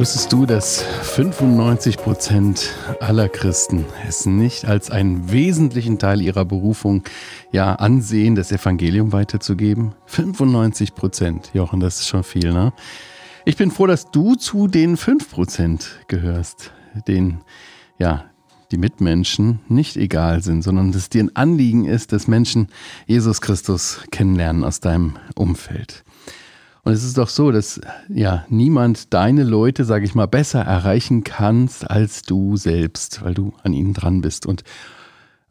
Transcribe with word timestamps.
Wusstest 0.00 0.32
du, 0.32 0.46
dass 0.46 0.82
95 0.82 1.98
Prozent 1.98 2.70
aller 3.00 3.28
Christen 3.28 3.84
es 4.08 4.24
nicht 4.24 4.64
als 4.64 4.90
einen 4.90 5.30
wesentlichen 5.30 5.98
Teil 5.98 6.22
ihrer 6.22 6.46
Berufung 6.46 7.02
ja 7.52 7.74
ansehen, 7.74 8.34
das 8.34 8.50
Evangelium 8.50 9.12
weiterzugeben? 9.12 9.92
95 10.06 10.94
Prozent, 10.94 11.50
Jochen, 11.52 11.80
das 11.80 12.00
ist 12.00 12.08
schon 12.08 12.24
viel, 12.24 12.50
ne? 12.50 12.72
Ich 13.44 13.58
bin 13.58 13.70
froh, 13.70 13.86
dass 13.86 14.10
du 14.10 14.36
zu 14.36 14.68
den 14.68 14.96
5 14.96 15.30
Prozent 15.30 15.90
gehörst, 16.08 16.72
den, 17.06 17.42
ja, 17.98 18.24
die 18.70 18.78
Mitmenschen 18.78 19.60
nicht 19.68 19.98
egal 19.98 20.42
sind, 20.42 20.62
sondern 20.62 20.92
dass 20.92 21.10
dir 21.10 21.24
ein 21.24 21.36
Anliegen 21.36 21.84
ist, 21.84 22.14
dass 22.14 22.26
Menschen 22.26 22.68
Jesus 23.04 23.42
Christus 23.42 24.00
kennenlernen 24.10 24.64
aus 24.64 24.80
deinem 24.80 25.16
Umfeld. 25.34 26.04
Und 26.82 26.92
es 26.92 27.04
ist 27.04 27.18
doch 27.18 27.28
so, 27.28 27.50
dass 27.50 27.80
ja 28.08 28.44
niemand 28.48 29.12
deine 29.12 29.44
Leute, 29.44 29.84
sage 29.84 30.04
ich 30.04 30.14
mal, 30.14 30.26
besser 30.26 30.60
erreichen 30.62 31.24
kannst 31.24 31.90
als 31.90 32.22
du 32.22 32.56
selbst, 32.56 33.22
weil 33.22 33.34
du 33.34 33.52
an 33.62 33.72
ihnen 33.72 33.92
dran 33.92 34.22
bist. 34.22 34.46
Und 34.46 34.64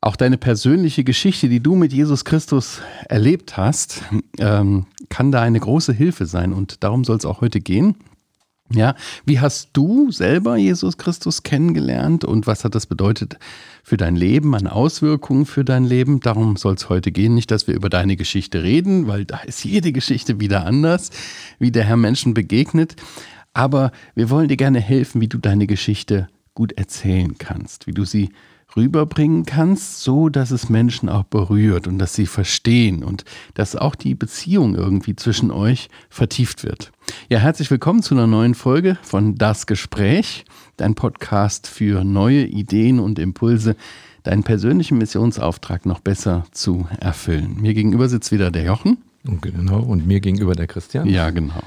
auch 0.01 0.15
deine 0.15 0.37
persönliche 0.37 1.03
Geschichte, 1.03 1.49
die 1.49 1.59
du 1.59 1.75
mit 1.75 1.93
Jesus 1.93 2.25
Christus 2.25 2.81
erlebt 3.07 3.57
hast, 3.57 4.01
ähm, 4.37 4.85
kann 5.09 5.31
da 5.31 5.41
eine 5.41 5.59
große 5.59 5.93
Hilfe 5.93 6.25
sein. 6.25 6.53
Und 6.53 6.83
darum 6.83 7.03
soll 7.03 7.17
es 7.17 7.25
auch 7.25 7.41
heute 7.41 7.59
gehen. 7.59 7.95
Ja, 8.71 8.93
wie 9.25 9.39
hast 9.39 9.69
du 9.73 10.11
selber 10.11 10.55
Jesus 10.55 10.97
Christus 10.97 11.41
kennengelernt 11.41 12.23
und 12.23 12.45
was 12.45 12.63
hat 12.63 12.75
das 12.75 12.85
bedeutet 12.85 13.39
für 13.83 13.97
dein 13.97 14.15
Leben, 14.15 14.53
an 14.53 14.67
Auswirkungen 14.67 15.47
für 15.47 15.65
dein 15.65 15.85
Leben? 15.85 16.19
Darum 16.19 16.55
soll 16.55 16.75
es 16.75 16.87
heute 16.87 17.11
gehen. 17.11 17.33
Nicht, 17.33 17.49
dass 17.49 17.65
wir 17.65 17.73
über 17.73 17.89
deine 17.89 18.15
Geschichte 18.15 18.61
reden, 18.61 19.07
weil 19.07 19.25
da 19.25 19.39
ist 19.39 19.65
jede 19.65 19.91
Geschichte 19.91 20.39
wieder 20.39 20.67
anders, 20.67 21.09
wie 21.57 21.71
der 21.71 21.83
Herr 21.83 21.97
Menschen 21.97 22.35
begegnet. 22.35 22.95
Aber 23.53 23.91
wir 24.13 24.29
wollen 24.29 24.47
dir 24.47 24.57
gerne 24.57 24.79
helfen, 24.79 25.19
wie 25.19 25.27
du 25.27 25.39
deine 25.39 25.65
Geschichte 25.65 26.27
gut 26.53 26.73
erzählen 26.73 27.39
kannst, 27.39 27.87
wie 27.87 27.93
du 27.93 28.05
sie 28.05 28.29
rüberbringen 28.75 29.45
kannst, 29.45 30.01
so 30.01 30.29
dass 30.29 30.51
es 30.51 30.69
Menschen 30.69 31.09
auch 31.09 31.23
berührt 31.23 31.87
und 31.87 31.99
dass 31.99 32.13
sie 32.13 32.25
verstehen 32.25 33.03
und 33.03 33.25
dass 33.53 33.75
auch 33.75 33.95
die 33.95 34.15
Beziehung 34.15 34.75
irgendwie 34.75 35.15
zwischen 35.15 35.51
euch 35.51 35.89
vertieft 36.09 36.63
wird. 36.63 36.91
Ja, 37.29 37.39
herzlich 37.39 37.71
willkommen 37.71 38.03
zu 38.03 38.15
einer 38.15 38.27
neuen 38.27 38.55
Folge 38.55 38.97
von 39.01 39.35
Das 39.35 39.65
Gespräch, 39.65 40.45
dein 40.77 40.95
Podcast 40.95 41.67
für 41.67 42.03
neue 42.03 42.45
Ideen 42.45 42.99
und 42.99 43.19
Impulse, 43.19 43.75
deinen 44.23 44.43
persönlichen 44.43 44.97
Missionsauftrag 44.97 45.85
noch 45.85 45.99
besser 45.99 46.45
zu 46.51 46.87
erfüllen. 46.99 47.57
Mir 47.59 47.73
gegenüber 47.73 48.07
sitzt 48.09 48.31
wieder 48.31 48.51
der 48.51 48.63
Jochen. 48.63 48.97
Und 49.29 49.43
genau, 49.43 49.81
und 49.81 50.07
mir 50.07 50.21
gegenüber 50.21 50.55
der 50.55 50.65
Christian. 50.65 51.07
Ja, 51.07 51.29
genau. 51.29 51.61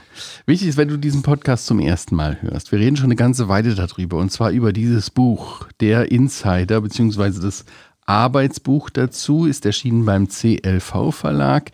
Wichtig 0.47 0.69
ist, 0.69 0.77
wenn 0.77 0.89
du 0.89 0.97
diesen 0.97 1.23
Podcast 1.23 1.67
zum 1.67 1.79
ersten 1.79 2.17
Mal 2.17 2.43
hörst. 2.43 2.73
Wir 2.73 2.81
reden 2.81 2.97
schon 2.97 3.07
eine 3.07 3.15
ganze 3.15 3.49
Weile 3.49 3.77
darüber 3.77 4.17
und 4.17 4.33
zwar 4.33 4.51
über 4.51 4.73
dieses 4.73 5.11
Buch, 5.11 5.69
Der 5.79 6.11
Insider, 6.11 6.81
beziehungsweise 6.81 7.41
das 7.41 7.65
Arbeitsbuch 8.05 8.91
dazu 8.91 9.47
ist 9.47 9.65
erschienen 9.65 10.05
beim 10.05 10.29
CLV 10.29 11.13
Verlag. 11.13 11.71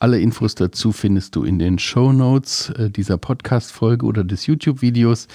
Alle 0.00 0.18
Infos 0.20 0.56
dazu 0.56 0.90
findest 0.90 1.36
du 1.36 1.44
in 1.44 1.60
den 1.60 1.78
Show 1.78 2.12
Notes 2.12 2.70
äh, 2.70 2.90
dieser 2.90 3.16
Podcast-Folge 3.16 4.06
oder 4.06 4.24
des 4.24 4.46
YouTube-Videos. 4.46 5.28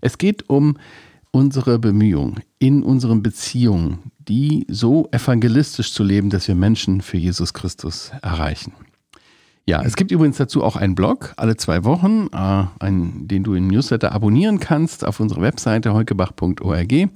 Es 0.00 0.18
geht 0.18 0.48
um 0.48 0.76
unsere 1.32 1.80
Bemühungen 1.80 2.44
in 2.60 2.84
unseren 2.84 3.24
Beziehungen, 3.24 4.12
die 4.18 4.66
so 4.68 5.08
evangelistisch 5.10 5.92
zu 5.92 6.04
leben, 6.04 6.30
dass 6.30 6.46
wir 6.46 6.54
Menschen 6.54 7.00
für 7.00 7.16
Jesus 7.16 7.52
Christus 7.54 8.12
erreichen. 8.22 8.72
Ja, 9.68 9.82
es 9.82 9.96
gibt 9.96 10.10
übrigens 10.12 10.38
dazu 10.38 10.64
auch 10.64 10.76
einen 10.76 10.94
Blog, 10.94 11.34
alle 11.36 11.58
zwei 11.58 11.84
Wochen, 11.84 12.28
äh, 12.32 12.64
einen, 12.78 13.28
den 13.28 13.44
du 13.44 13.52
im 13.52 13.68
Newsletter 13.68 14.12
abonnieren 14.12 14.60
kannst 14.60 15.04
auf 15.04 15.20
unserer 15.20 15.42
Webseite 15.42 15.92
heukebach.org. 15.92 17.10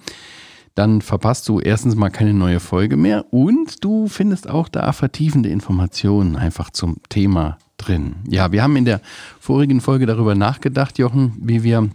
Dann 0.74 1.00
verpasst 1.00 1.48
du 1.48 1.60
erstens 1.60 1.96
mal 1.96 2.10
keine 2.10 2.34
neue 2.34 2.60
Folge 2.60 2.98
mehr 2.98 3.24
und 3.32 3.82
du 3.82 4.06
findest 4.06 4.50
auch 4.50 4.68
da 4.68 4.92
vertiefende 4.92 5.48
Informationen 5.48 6.36
einfach 6.36 6.68
zum 6.68 6.98
Thema 7.08 7.56
drin. 7.78 8.16
Ja, 8.28 8.52
wir 8.52 8.62
haben 8.62 8.76
in 8.76 8.84
der 8.84 9.00
vorigen 9.40 9.80
Folge 9.80 10.04
darüber 10.04 10.34
nachgedacht, 10.34 10.98
Jochen, 10.98 11.32
wie 11.40 11.62
wir 11.62 11.88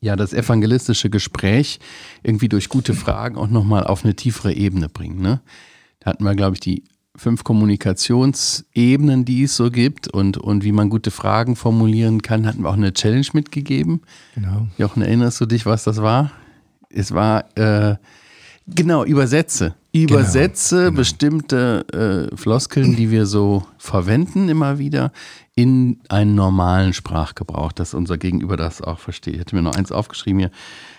ja 0.00 0.16
das 0.16 0.32
evangelistische 0.32 1.08
Gespräch 1.08 1.78
irgendwie 2.24 2.48
durch 2.48 2.68
gute 2.68 2.94
Fragen 2.94 3.36
auch 3.36 3.48
nochmal 3.48 3.84
auf 3.84 4.04
eine 4.04 4.16
tiefere 4.16 4.54
Ebene 4.54 4.88
bringen. 4.88 5.22
Ne? 5.22 5.40
Da 6.00 6.10
hatten 6.10 6.24
wir, 6.24 6.34
glaube 6.34 6.54
ich, 6.54 6.60
die 6.60 6.82
fünf 7.16 7.44
Kommunikationsebenen, 7.44 9.24
die 9.24 9.44
es 9.44 9.56
so 9.56 9.70
gibt 9.70 10.08
und, 10.08 10.36
und 10.36 10.64
wie 10.64 10.72
man 10.72 10.90
gute 10.90 11.10
Fragen 11.10 11.54
formulieren 11.56 12.22
kann, 12.22 12.46
hatten 12.46 12.62
wir 12.62 12.70
auch 12.70 12.74
eine 12.74 12.92
Challenge 12.92 13.26
mitgegeben. 13.32 14.02
Genau. 14.34 14.66
Jochen, 14.78 15.02
erinnerst 15.02 15.40
du 15.40 15.46
dich, 15.46 15.64
was 15.64 15.84
das 15.84 16.02
war? 16.02 16.32
Es 16.90 17.12
war, 17.12 17.44
äh, 17.56 17.96
genau, 18.66 19.04
Übersetze. 19.04 19.74
Übersetze 19.92 20.76
genau, 20.76 20.88
genau. 20.88 20.96
bestimmte 20.98 22.30
äh, 22.32 22.36
Floskeln, 22.36 22.96
die 22.96 23.12
wir 23.12 23.26
so 23.26 23.64
verwenden 23.78 24.48
immer 24.48 24.78
wieder, 24.78 25.12
in 25.54 26.00
einen 26.08 26.34
normalen 26.34 26.92
Sprachgebrauch, 26.92 27.70
dass 27.70 27.94
unser 27.94 28.18
Gegenüber 28.18 28.56
das 28.56 28.80
auch 28.82 28.98
versteht. 28.98 29.34
Ich 29.34 29.40
hätte 29.40 29.54
mir 29.54 29.62
noch 29.62 29.76
eins 29.76 29.92
aufgeschrieben 29.92 30.40
hier 30.40 30.50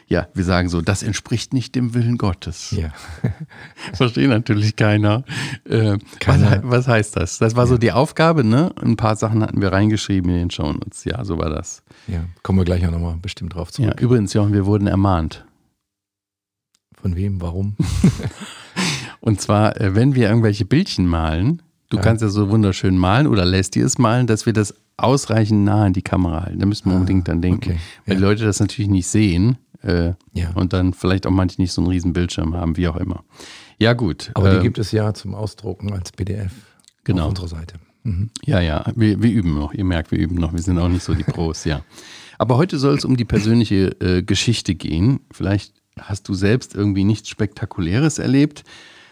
ja, 0.08 0.28
wir 0.36 0.44
sagen 0.44 0.70
so, 0.70 0.82
das 0.82 1.02
entspricht 1.02 1.54
nicht 1.54 1.74
dem 1.74 1.96
Willen 1.96 2.18
Gottes. 2.18 2.72
Ja. 2.72 2.92
Versteht 3.94 4.30
natürlich 4.30 4.76
keiner. 4.76 5.24
Äh, 5.68 5.98
keiner. 6.20 6.62
Was, 6.64 6.86
was, 6.86 6.88
heißt 6.88 7.16
das? 7.18 7.40
Das 7.40 7.56
war 7.56 7.64
ja. 7.64 7.70
so 7.70 7.78
die 7.78 7.92
Aufgabe, 7.92 8.44
ne? 8.44 8.72
Ein 8.82 8.98
paar 8.98 9.16
Sachen 9.16 9.42
hatten 9.42 9.62
wir 9.62 9.72
reingeschrieben 9.72 10.30
in 10.30 10.38
den 10.38 10.52
Shownotes. 10.52 11.06
Ja, 11.06 11.26
so 11.26 11.40
war 11.40 11.50
das. 11.50 11.82
Ja, 12.08 12.26
kommen 12.44 12.60
wir 12.60 12.66
gleich 12.66 12.86
auch 12.86 12.92
nochmal 12.92 13.18
bestimmt 13.20 13.56
drauf 13.56 13.72
zurück. 13.72 13.96
Ja, 13.98 14.04
übrigens, 14.04 14.34
Jochen, 14.34 14.54
wir 14.54 14.68
wurden 14.68 14.86
ermahnt. 14.86 15.44
Von 17.02 17.16
wem? 17.16 17.42
Warum? 17.42 17.76
Und 19.22 19.42
zwar, 19.42 19.80
äh, 19.82 19.96
wenn 19.96 20.14
wir 20.14 20.30
irgendwelche 20.30 20.66
Bildchen 20.66 21.08
malen, 21.08 21.64
du 21.90 21.98
ja. 21.98 22.04
kannst 22.04 22.22
ja 22.22 22.30
so 22.30 22.50
wunderschön 22.52 22.96
malen 22.96 23.26
oder 23.26 23.44
lässt 23.44 23.74
dir 23.74 23.86
es 23.86 23.98
malen, 23.98 24.28
dass 24.28 24.46
wir 24.46 24.54
das 24.54 24.76
ausreichend 24.98 25.66
nah 25.66 25.86
an 25.86 25.94
die 25.94 26.04
Kamera 26.04 26.44
halten. 26.44 26.60
Da 26.60 26.66
müssen 26.66 26.90
wir 26.90 26.94
ah, 26.94 26.98
unbedingt 26.98 27.28
dann 27.28 27.42
denken. 27.42 27.72
Okay. 27.72 27.80
Weil 28.06 28.14
ja. 28.14 28.20
die 28.20 28.22
Leute 28.22 28.46
das 28.46 28.60
natürlich 28.60 28.90
nicht 28.90 29.08
sehen. 29.08 29.58
Äh, 29.86 30.14
ja. 30.34 30.52
Und 30.56 30.74
dann 30.74 30.94
vielleicht 30.94 31.28
auch 31.28 31.32
manche 31.32 31.62
nicht 31.62 31.72
so 31.72 31.82
einen 31.82 31.90
riesen 31.90 32.14
Bildschirm 32.14 32.56
haben, 32.56 32.76
wie 32.76 32.88
auch 32.88 32.98
immer. 32.98 33.24
Ja, 33.78 33.94
gut. 33.94 34.32
Aber 34.34 34.50
die 34.52 34.58
äh, 34.58 34.62
gibt 34.62 34.80
es 34.80 34.92
ja 34.92 35.14
zum 35.14 35.36
Ausdrucken 35.36 35.94
als 35.94 36.12
PDF 36.12 36.52
genau. 37.04 37.24
auf 37.24 37.30
unserer 37.30 37.48
Seite. 37.48 37.76
Mhm. 38.04 38.30
Ja, 38.46 38.60
ja, 38.60 38.86
wir, 38.96 39.22
wir, 39.22 39.32
üben 39.32 39.54
noch. 39.54 39.74
Ihr 39.74 39.84
merkt, 39.84 40.12
wir 40.12 40.20
üben 40.20 40.36
noch. 40.36 40.54
Wir 40.54 40.62
sind 40.62 40.80
auch 40.80 40.90
nicht 40.90 41.04
so 41.04 41.14
die 41.14 41.24
Pros, 41.24 41.66
ja. 41.66 41.82
Aber 42.38 42.58
heute 42.58 42.80
soll 42.80 42.96
es 42.96 43.06
um 43.06 43.16
die 43.16 43.26
persönliche 43.26 43.96
äh, 44.02 44.24
Geschichte 44.24 44.76
gehen. 44.76 45.22
Vielleicht 45.32 45.74
hast 46.00 46.28
du 46.28 46.34
selbst 46.34 46.76
irgendwie 46.76 47.04
nichts 47.04 47.30
Spektakuläres 47.30 48.20
erlebt, 48.20 48.64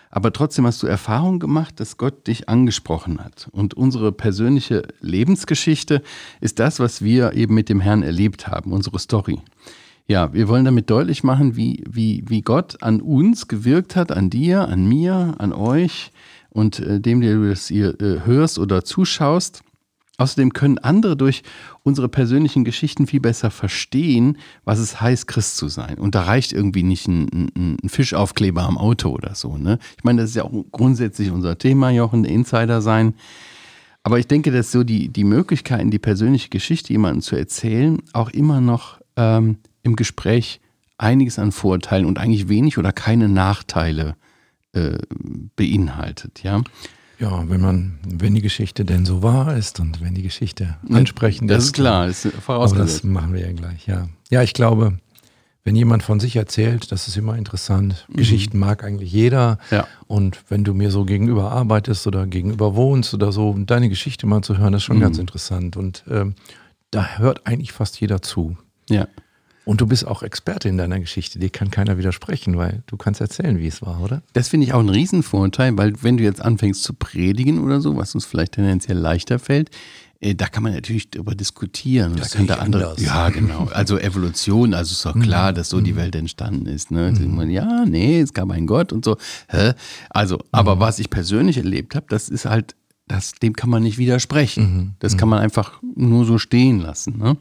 aber 0.09 0.33
trotzdem 0.33 0.67
hast 0.67 0.83
du 0.83 0.87
Erfahrung 0.87 1.39
gemacht, 1.39 1.79
dass 1.79 1.97
Gott 1.97 2.27
dich 2.27 2.49
angesprochen 2.49 3.23
hat. 3.23 3.47
Und 3.51 3.73
unsere 3.73 4.11
persönliche 4.11 4.83
Lebensgeschichte 4.99 6.03
ist 6.41 6.59
das, 6.59 6.79
was 6.79 7.01
wir 7.01 7.33
eben 7.33 7.55
mit 7.55 7.69
dem 7.69 7.79
Herrn 7.79 8.03
erlebt 8.03 8.47
haben, 8.47 8.73
unsere 8.73 8.99
Story. 8.99 9.39
Ja, 10.07 10.33
wir 10.33 10.49
wollen 10.49 10.65
damit 10.65 10.89
deutlich 10.89 11.23
machen, 11.23 11.55
wie, 11.55 11.83
wie, 11.89 12.23
wie 12.27 12.41
Gott 12.41 12.81
an 12.83 13.01
uns 13.01 13.47
gewirkt 13.47 13.95
hat, 13.95 14.11
an 14.11 14.29
dir, 14.29 14.67
an 14.67 14.85
mir, 14.85 15.35
an 15.37 15.53
euch 15.53 16.11
und 16.49 16.79
äh, 16.79 16.99
dem, 16.99 17.21
der 17.21 17.35
du 17.35 17.49
das 17.49 17.67
hier 17.67 17.99
äh, 18.01 18.25
hörst 18.25 18.59
oder 18.59 18.83
zuschaust. 18.83 19.63
Außerdem 20.17 20.53
können 20.53 20.77
andere 20.77 21.17
durch 21.17 21.41
unsere 21.81 22.07
persönlichen 22.07 22.63
Geschichten 22.63 23.07
viel 23.07 23.19
besser 23.19 23.49
verstehen, 23.49 24.37
was 24.63 24.77
es 24.77 25.01
heißt, 25.01 25.27
Christ 25.27 25.57
zu 25.57 25.69
sein. 25.69 25.97
Und 25.97 26.13
da 26.13 26.23
reicht 26.23 26.53
irgendwie 26.53 26.83
nicht 26.83 27.07
ein, 27.07 27.49
ein, 27.55 27.77
ein 27.83 27.89
Fischaufkleber 27.89 28.61
am 28.61 28.77
Auto 28.77 29.09
oder 29.09 29.33
so. 29.33 29.57
Ne? 29.57 29.79
Ich 29.97 30.03
meine, 30.03 30.21
das 30.21 30.31
ist 30.31 30.35
ja 30.35 30.43
auch 30.43 30.65
grundsätzlich 30.71 31.31
unser 31.31 31.57
Thema, 31.57 31.89
Jochen, 31.89 32.25
Insider 32.25 32.81
sein. 32.81 33.15
Aber 34.03 34.19
ich 34.19 34.27
denke, 34.27 34.51
dass 34.51 34.71
so 34.71 34.83
die, 34.83 35.09
die 35.09 35.23
Möglichkeiten, 35.23 35.89
die 35.89 35.99
persönliche 35.99 36.49
Geschichte 36.49 36.93
jemandem 36.93 37.21
zu 37.21 37.35
erzählen, 37.35 37.99
auch 38.11 38.29
immer 38.29 38.61
noch 38.61 38.99
ähm, 39.15 39.57
im 39.83 39.95
Gespräch 39.95 40.59
einiges 40.97 41.39
an 41.39 41.51
Vorteilen 41.51 42.05
und 42.05 42.17
eigentlich 42.17 42.49
wenig 42.49 42.77
oder 42.77 42.91
keine 42.91 43.29
Nachteile 43.29 44.15
äh, 44.73 44.97
beinhaltet, 45.55 46.43
ja. 46.43 46.61
Ja, 47.19 47.47
wenn 47.47 47.61
man, 47.61 47.99
wenn 48.05 48.33
die 48.35 48.41
Geschichte 48.41 48.85
denn 48.85 49.05
so 49.05 49.21
wahr 49.21 49.55
ist 49.55 49.79
und 49.79 50.01
wenn 50.01 50.15
die 50.15 50.23
Geschichte 50.23 50.77
ansprechend 50.89 51.49
das 51.49 51.57
ist. 51.57 51.63
Das 51.63 51.67
ist 51.67 51.73
klar, 51.73 52.07
ist 52.07 52.27
Aber 52.47 52.75
das 52.75 53.03
machen 53.03 53.33
wir 53.33 53.41
ja 53.41 53.51
gleich, 53.53 53.87
ja. 53.87 54.09
Ja, 54.29 54.41
ich 54.41 54.53
glaube, 54.53 54.97
wenn 55.63 55.75
jemand 55.75 56.03
von 56.03 56.19
sich 56.19 56.35
erzählt, 56.35 56.91
das 56.91 57.07
ist 57.07 57.15
immer 57.15 57.37
interessant. 57.37 58.05
Mhm. 58.09 58.17
Geschichten 58.17 58.59
mag 58.59 58.83
eigentlich 58.83 59.11
jeder. 59.11 59.57
Ja. 59.71 59.87
Und 60.07 60.43
wenn 60.49 60.63
du 60.63 60.73
mir 60.73 60.91
so 60.91 61.05
gegenüber 61.05 61.51
arbeitest 61.51 62.05
oder 62.07 62.27
gegenüber 62.27 62.75
wohnst 62.75 63.13
oder 63.13 63.31
so, 63.31 63.55
deine 63.57 63.87
Geschichte 63.87 64.27
mal 64.27 64.41
zu 64.41 64.57
hören, 64.57 64.73
ist 64.73 64.83
schon 64.83 64.97
mhm. 64.97 65.01
ganz 65.01 65.17
interessant. 65.17 65.77
Und 65.77 66.03
ähm, 66.09 66.35
da 66.91 67.17
hört 67.17 67.47
eigentlich 67.47 67.71
fast 67.71 67.99
jeder 68.01 68.21
zu. 68.21 68.57
Ja. 68.89 69.07
Und 69.65 69.79
du 69.79 69.87
bist 69.87 70.05
auch 70.05 70.23
Experte 70.23 70.67
in 70.67 70.77
deiner 70.77 70.99
Geschichte, 70.99 71.39
dir 71.39 71.49
kann 71.49 71.71
keiner 71.71 71.97
widersprechen, 71.97 72.57
weil 72.57 72.83
du 72.87 72.97
kannst 72.97 73.21
erzählen, 73.21 73.59
wie 73.59 73.67
es 73.67 73.81
war, 73.81 74.01
oder? 74.01 74.21
Das 74.33 74.49
finde 74.49 74.67
ich 74.67 74.73
auch 74.73 74.81
ein 74.81 74.89
Riesenvorteil, 74.89 75.77
weil 75.77 75.93
wenn 76.01 76.17
du 76.17 76.23
jetzt 76.23 76.41
anfängst 76.41 76.83
zu 76.83 76.93
predigen 76.93 77.63
oder 77.63 77.79
so, 77.79 77.95
was 77.95 78.13
uns 78.13 78.25
vielleicht 78.25 78.53
tendenziell 78.53 78.97
leichter 78.97 79.39
fällt, 79.39 79.69
äh, 80.19 80.35
da 80.35 80.47
kann 80.47 80.63
man 80.63 80.73
natürlich 80.73 81.11
darüber 81.11 81.35
diskutieren. 81.35 82.15
Das 82.17 82.31
da 82.31 82.37
kann 82.37 82.47
der 82.47 82.61
andere, 82.61 82.89
anders. 82.89 83.01
ja 83.01 83.29
genau, 83.29 83.65
also 83.71 83.97
Evolution, 83.97 84.73
also 84.73 84.91
ist 84.91 85.05
doch 85.05 85.19
klar, 85.21 85.53
dass 85.53 85.69
so 85.69 85.81
die 85.81 85.95
Welt 85.95 86.15
entstanden 86.15 86.65
ist. 86.65 86.91
Ne? 86.91 87.13
Man, 87.27 87.49
Ja, 87.49 87.85
nee, 87.85 88.19
es 88.19 88.33
gab 88.33 88.49
einen 88.51 88.67
Gott 88.67 88.91
und 88.91 89.05
so. 89.05 89.17
Hä? 89.49 89.73
Also, 90.09 90.39
aber 90.51 90.79
was 90.79 90.99
ich 90.99 91.09
persönlich 91.09 91.57
erlebt 91.57 91.95
habe, 91.95 92.05
das 92.09 92.29
ist 92.29 92.45
halt, 92.45 92.75
das, 93.07 93.33
dem 93.33 93.53
kann 93.53 93.69
man 93.69 93.83
nicht 93.83 93.97
widersprechen. 93.97 94.95
Das 94.99 95.17
kann 95.17 95.27
man 95.27 95.39
einfach 95.39 95.81
nur 95.95 96.25
so 96.25 96.37
stehen 96.37 96.79
lassen. 96.79 97.17
Ne? 97.17 97.37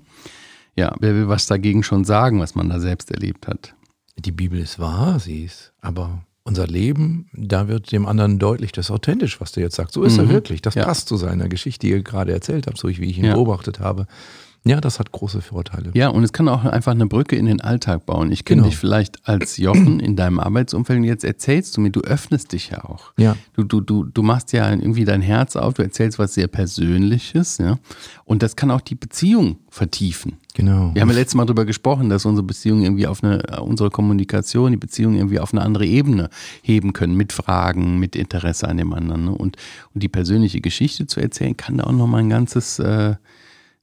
Ja, 0.76 0.94
wer 1.00 1.14
will 1.14 1.28
was 1.28 1.46
dagegen 1.46 1.82
schon 1.82 2.04
sagen, 2.04 2.40
was 2.40 2.54
man 2.54 2.68
da 2.68 2.80
selbst 2.80 3.10
erlebt 3.10 3.46
hat? 3.46 3.74
Die 4.18 4.32
Bibel 4.32 4.58
ist 4.58 4.78
wahr, 4.78 5.18
sie 5.18 5.44
ist, 5.44 5.72
aber 5.80 6.22
unser 6.44 6.66
Leben, 6.66 7.28
da 7.34 7.68
wird 7.68 7.92
dem 7.92 8.04
anderen 8.06 8.38
deutlich, 8.38 8.72
das 8.72 8.86
ist 8.86 8.90
authentisch, 8.90 9.40
was 9.40 9.52
du 9.52 9.60
jetzt 9.60 9.76
sagst. 9.76 9.94
So 9.94 10.02
ist 10.02 10.18
er 10.18 10.28
wirklich. 10.28 10.60
Das 10.62 10.74
Ja. 10.74 10.84
passt 10.84 11.08
zu 11.08 11.16
seiner 11.16 11.48
Geschichte, 11.48 11.86
die 11.86 11.92
ihr 11.92 12.02
gerade 12.02 12.32
erzählt 12.32 12.66
habt, 12.66 12.78
so 12.78 12.88
wie 12.88 13.04
ich 13.04 13.18
ihn 13.18 13.24
Ja. 13.26 13.34
beobachtet 13.34 13.80
habe. 13.80 14.06
Ja, 14.64 14.80
das 14.80 15.00
hat 15.00 15.10
große 15.10 15.40
Vorteile. 15.42 15.90
Ja, 15.94 16.08
und 16.08 16.22
es 16.22 16.32
kann 16.32 16.48
auch 16.48 16.64
einfach 16.64 16.92
eine 16.92 17.06
Brücke 17.06 17.34
in 17.34 17.46
den 17.46 17.60
Alltag 17.60 18.06
bauen. 18.06 18.30
Ich 18.30 18.44
kenne 18.44 18.60
Genau. 18.62 18.70
dich 18.70 18.78
vielleicht 18.78 19.26
als 19.26 19.56
Jochen 19.56 19.98
in 19.98 20.14
deinem 20.14 20.38
Arbeitsumfeld 20.38 20.98
und 21.00 21.04
jetzt 21.04 21.24
erzählst 21.24 21.76
du 21.76 21.80
mir, 21.80 21.90
du 21.90 22.00
öffnest 22.02 22.52
dich 22.52 22.70
ja 22.70 22.84
auch. 22.84 23.12
Ja. 23.18 23.36
Du, 23.54 23.64
du, 23.64 23.80
du, 23.80 24.04
du 24.04 24.22
machst 24.22 24.52
ja 24.52 24.70
irgendwie 24.70 25.04
dein 25.04 25.20
Herz 25.20 25.56
auf, 25.56 25.74
du 25.74 25.82
erzählst 25.82 26.20
was 26.20 26.34
sehr 26.34 26.46
Persönliches, 26.46 27.58
ja. 27.58 27.78
Und 28.24 28.42
das 28.44 28.54
kann 28.54 28.70
auch 28.70 28.80
die 28.80 28.94
Beziehung 28.94 29.58
vertiefen. 29.68 30.36
Genau. 30.54 30.90
Wir 30.94 31.00
haben 31.00 31.08
ja 31.08 31.14
letztes 31.14 31.34
Mal 31.34 31.46
darüber 31.46 31.64
gesprochen, 31.64 32.10
dass 32.10 32.26
unsere 32.26 32.46
Beziehung 32.46 32.82
irgendwie 32.82 33.06
auf 33.06 33.24
eine, 33.24 33.42
unsere 33.62 33.90
Kommunikation, 33.90 34.72
die 34.72 34.76
Beziehung 34.76 35.14
irgendwie 35.14 35.40
auf 35.40 35.52
eine 35.54 35.62
andere 35.62 35.86
Ebene 35.86 36.28
heben 36.62 36.92
können, 36.92 37.16
mit 37.16 37.32
Fragen, 37.32 37.98
mit 37.98 38.16
Interesse 38.16 38.68
an 38.68 38.76
dem 38.76 38.92
anderen. 38.92 39.24
Ne? 39.24 39.30
Und, 39.30 39.56
und 39.94 40.02
die 40.02 40.08
persönliche 40.08 40.60
Geschichte 40.60 41.06
zu 41.06 41.20
erzählen, 41.20 41.56
kann 41.56 41.78
da 41.78 41.84
auch 41.84 41.92
nochmal 41.92 42.20
ein 42.20 42.28
ganzes, 42.28 42.78
äh, 42.78 43.14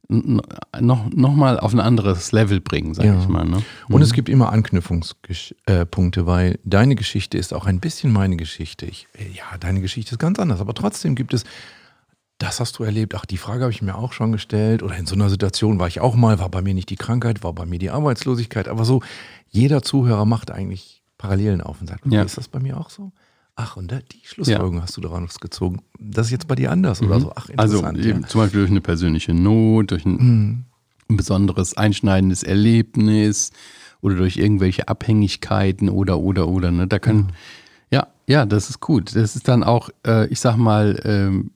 noch, 0.10 1.10
noch 1.12 1.36
mal 1.36 1.60
auf 1.60 1.74
ein 1.74 1.80
anderes 1.80 2.32
Level 2.32 2.60
bringen, 2.62 2.94
sag 2.94 3.06
Ja. 3.06 3.20
ich 3.20 3.28
mal. 3.28 3.46
Ne? 3.46 3.62
Und 3.90 4.02
es 4.02 4.14
gibt 4.14 4.30
immer 4.30 4.52
Anknüpfungspunkte, 4.52 6.26
weil 6.26 6.60
deine 6.64 6.96
Geschichte 6.96 7.38
ist 7.38 7.54
auch 7.54 7.66
ein 7.66 7.80
bisschen 7.80 8.12
meine 8.12 8.36
Geschichte. 8.36 8.86
Ich, 8.86 9.08
äh, 9.18 9.24
ja, 9.36 9.58
deine 9.60 9.82
Geschichte 9.82 10.14
ist 10.14 10.20
ganz 10.20 10.40
anders, 10.40 10.62
aber 10.62 10.74
trotzdem 10.74 11.16
gibt 11.16 11.34
es, 11.34 11.44
das 12.40 12.60
hast 12.60 12.80
du 12.80 12.84
erlebt, 12.84 13.14
ach, 13.16 13.26
die 13.26 13.38
Frage 13.38 13.62
habe 13.64 13.72
ich 13.72 13.82
mir 13.82 13.96
auch 13.96 14.14
schon 14.14 14.32
gestellt 14.32 14.82
oder 14.82 14.98
in 14.98 15.06
so 15.06 15.14
einer 15.16 15.30
Situation 15.30 15.78
war 15.80 15.88
ich 15.88 16.00
auch 16.00 16.16
mal, 16.16 16.40
war 16.40 16.50
bei 16.50 16.62
mir 16.62 16.74
nicht 16.74 16.90
die 16.90 16.96
Krankheit, 16.96 17.44
war 17.44 17.54
bei 17.54 17.66
mir 17.66 17.78
die 17.80 17.90
Arbeitslosigkeit, 17.92 18.68
aber 18.68 18.86
so, 18.86 19.02
jeder 19.50 19.82
Zuhörer 19.84 20.26
macht 20.26 20.50
eigentlich 20.50 21.02
Parallelen 21.18 21.62
auf 21.62 21.82
und 21.82 21.88
sagt, 21.88 22.06
okay, 22.06 22.16
Ja. 22.16 22.24
ist 22.24 22.38
das 22.38 22.48
bei 22.48 22.60
mir 22.60 22.78
auch 22.78 22.90
so? 22.90 23.12
Ach, 23.56 23.76
und 23.76 23.92
da, 23.92 24.00
die 24.00 24.22
Schlussfolgerung 24.26 24.82
hast 24.82 24.96
du 24.96 25.02
daraus 25.02 25.40
gezogen. 25.42 25.82
Das 26.00 26.28
ist 26.28 26.32
jetzt 26.32 26.48
bei 26.48 26.56
dir 26.56 26.72
anders 26.72 27.02
oder 27.02 27.20
so. 27.20 27.34
Ach, 27.36 27.50
Also 27.58 27.80
interessant. 27.80 28.06
eben 28.06 28.22
ja. 28.22 28.28
zum 28.28 28.40
Beispiel 28.42 28.62
durch 28.62 28.72
eine 28.72 28.80
persönliche 28.82 29.34
Not, 29.34 29.92
durch 29.92 30.06
ein, 30.06 30.64
Mhm. 31.10 31.18
besonderes 31.18 31.76
einschneidendes 31.76 32.44
Erlebnis 32.44 33.52
oder 34.00 34.16
durch 34.16 34.38
irgendwelche 34.38 34.88
Abhängigkeiten 34.88 35.90
oder 35.90 36.20
oder 36.20 36.48
oder. 36.48 36.72
Ne? 36.72 36.88
Da 36.88 37.00
kann 37.00 37.34
ja 37.92 38.08
ja, 38.28 38.46
das 38.46 38.70
ist 38.70 38.80
gut. 38.80 39.14
Das 39.16 39.36
ist 39.36 39.48
dann 39.50 39.64
auch, 39.64 39.90
äh, 40.08 40.28
ich 40.28 40.40
sag 40.40 40.56
mal, 40.56 41.02
ähm, 41.04 41.52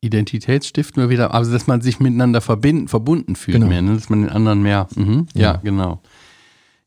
Identitätsstiften 0.00 1.02
wir 1.02 1.10
wieder, 1.10 1.34
also 1.34 1.52
dass 1.52 1.66
man 1.66 1.80
sich 1.80 2.00
miteinander 2.00 2.40
verbinden, 2.40 2.88
verbunden 2.88 3.36
fühlt 3.36 3.56
Genau. 3.56 3.68
mehr, 3.68 3.82
ne? 3.82 3.94
dass 3.94 4.08
man 4.08 4.22
den 4.22 4.30
anderen 4.30 4.62
mehr. 4.62 4.88
Mhm, 4.94 5.26
ja. 5.34 5.42
Ja. 5.42 5.60
genau. 5.62 6.00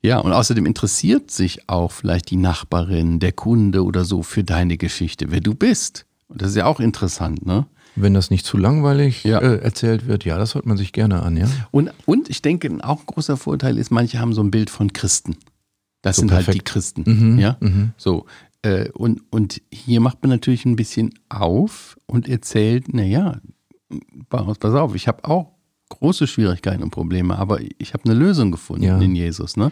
Ja, 0.01 0.19
und 0.19 0.31
außerdem 0.31 0.65
interessiert 0.65 1.29
sich 1.29 1.67
auch 1.69 1.91
vielleicht 1.91 2.29
die 2.31 2.37
Nachbarin, 2.37 3.19
der 3.19 3.33
Kunde 3.33 3.83
oder 3.83 4.05
so 4.05 4.23
für 4.23 4.43
deine 4.45 4.77
Geschichte, 4.77 5.25
wer 5.29 5.41
du 5.41 5.53
bist. 5.55 6.05
Und 6.29 6.41
das 6.41 6.51
ist 6.51 6.55
ja 6.55 6.65
auch 6.65 6.79
interessant, 6.79 7.45
ne? 7.45 7.65
Wenn 7.95 8.13
das 8.13 8.29
nicht 8.29 8.45
zu 8.45 8.55
langweilig 8.57 9.25
Ja. 9.25 9.39
äh, 9.39 9.57
erzählt 9.57 10.07
wird, 10.07 10.23
ja, 10.23 10.37
das 10.37 10.55
hört 10.55 10.65
man 10.65 10.77
sich 10.77 10.93
gerne 10.93 11.21
an, 11.21 11.35
ja. 11.35 11.47
Und, 11.71 11.91
und 12.05 12.29
ich 12.29 12.41
denke, 12.41 12.69
auch 12.81 12.99
ein 13.01 13.05
großer 13.07 13.35
Vorteil 13.35 13.77
ist, 13.77 13.91
manche 13.91 14.19
haben 14.19 14.31
so 14.33 14.41
ein 14.41 14.51
Bild 14.51 14.69
von 14.69 14.93
Christen. 14.93 15.35
Das 16.01 16.15
So 16.15 16.21
sind 16.21 16.31
halt 16.31 16.43
die 16.43 16.45
perfekt. 16.51 16.65
Christen. 16.69 17.03
Mhm, 17.05 17.39
Ja? 17.39 17.57
mhm. 17.59 17.91
So. 17.97 18.25
Äh, 18.61 18.89
und, 18.91 19.21
und 19.31 19.61
hier 19.71 20.01
macht 20.01 20.21
man 20.21 20.29
natürlich 20.31 20.65
ein 20.65 20.75
bisschen 20.75 21.13
auf 21.29 21.97
und 22.07 22.27
erzählt, 22.27 22.93
naja, 22.93 23.39
pass 24.29 24.63
auf, 24.73 24.95
ich 24.95 25.07
habe 25.07 25.25
auch 25.25 25.51
große 25.89 26.27
Schwierigkeiten 26.27 26.83
und 26.83 26.91
Probleme, 26.91 27.37
aber 27.37 27.59
ich 27.79 27.93
habe 27.93 28.05
eine 28.05 28.13
Lösung 28.13 28.51
gefunden 28.51 28.83
Ja. 28.83 28.99
in 28.99 29.15
Jesus. 29.15 29.57
Ne? 29.57 29.71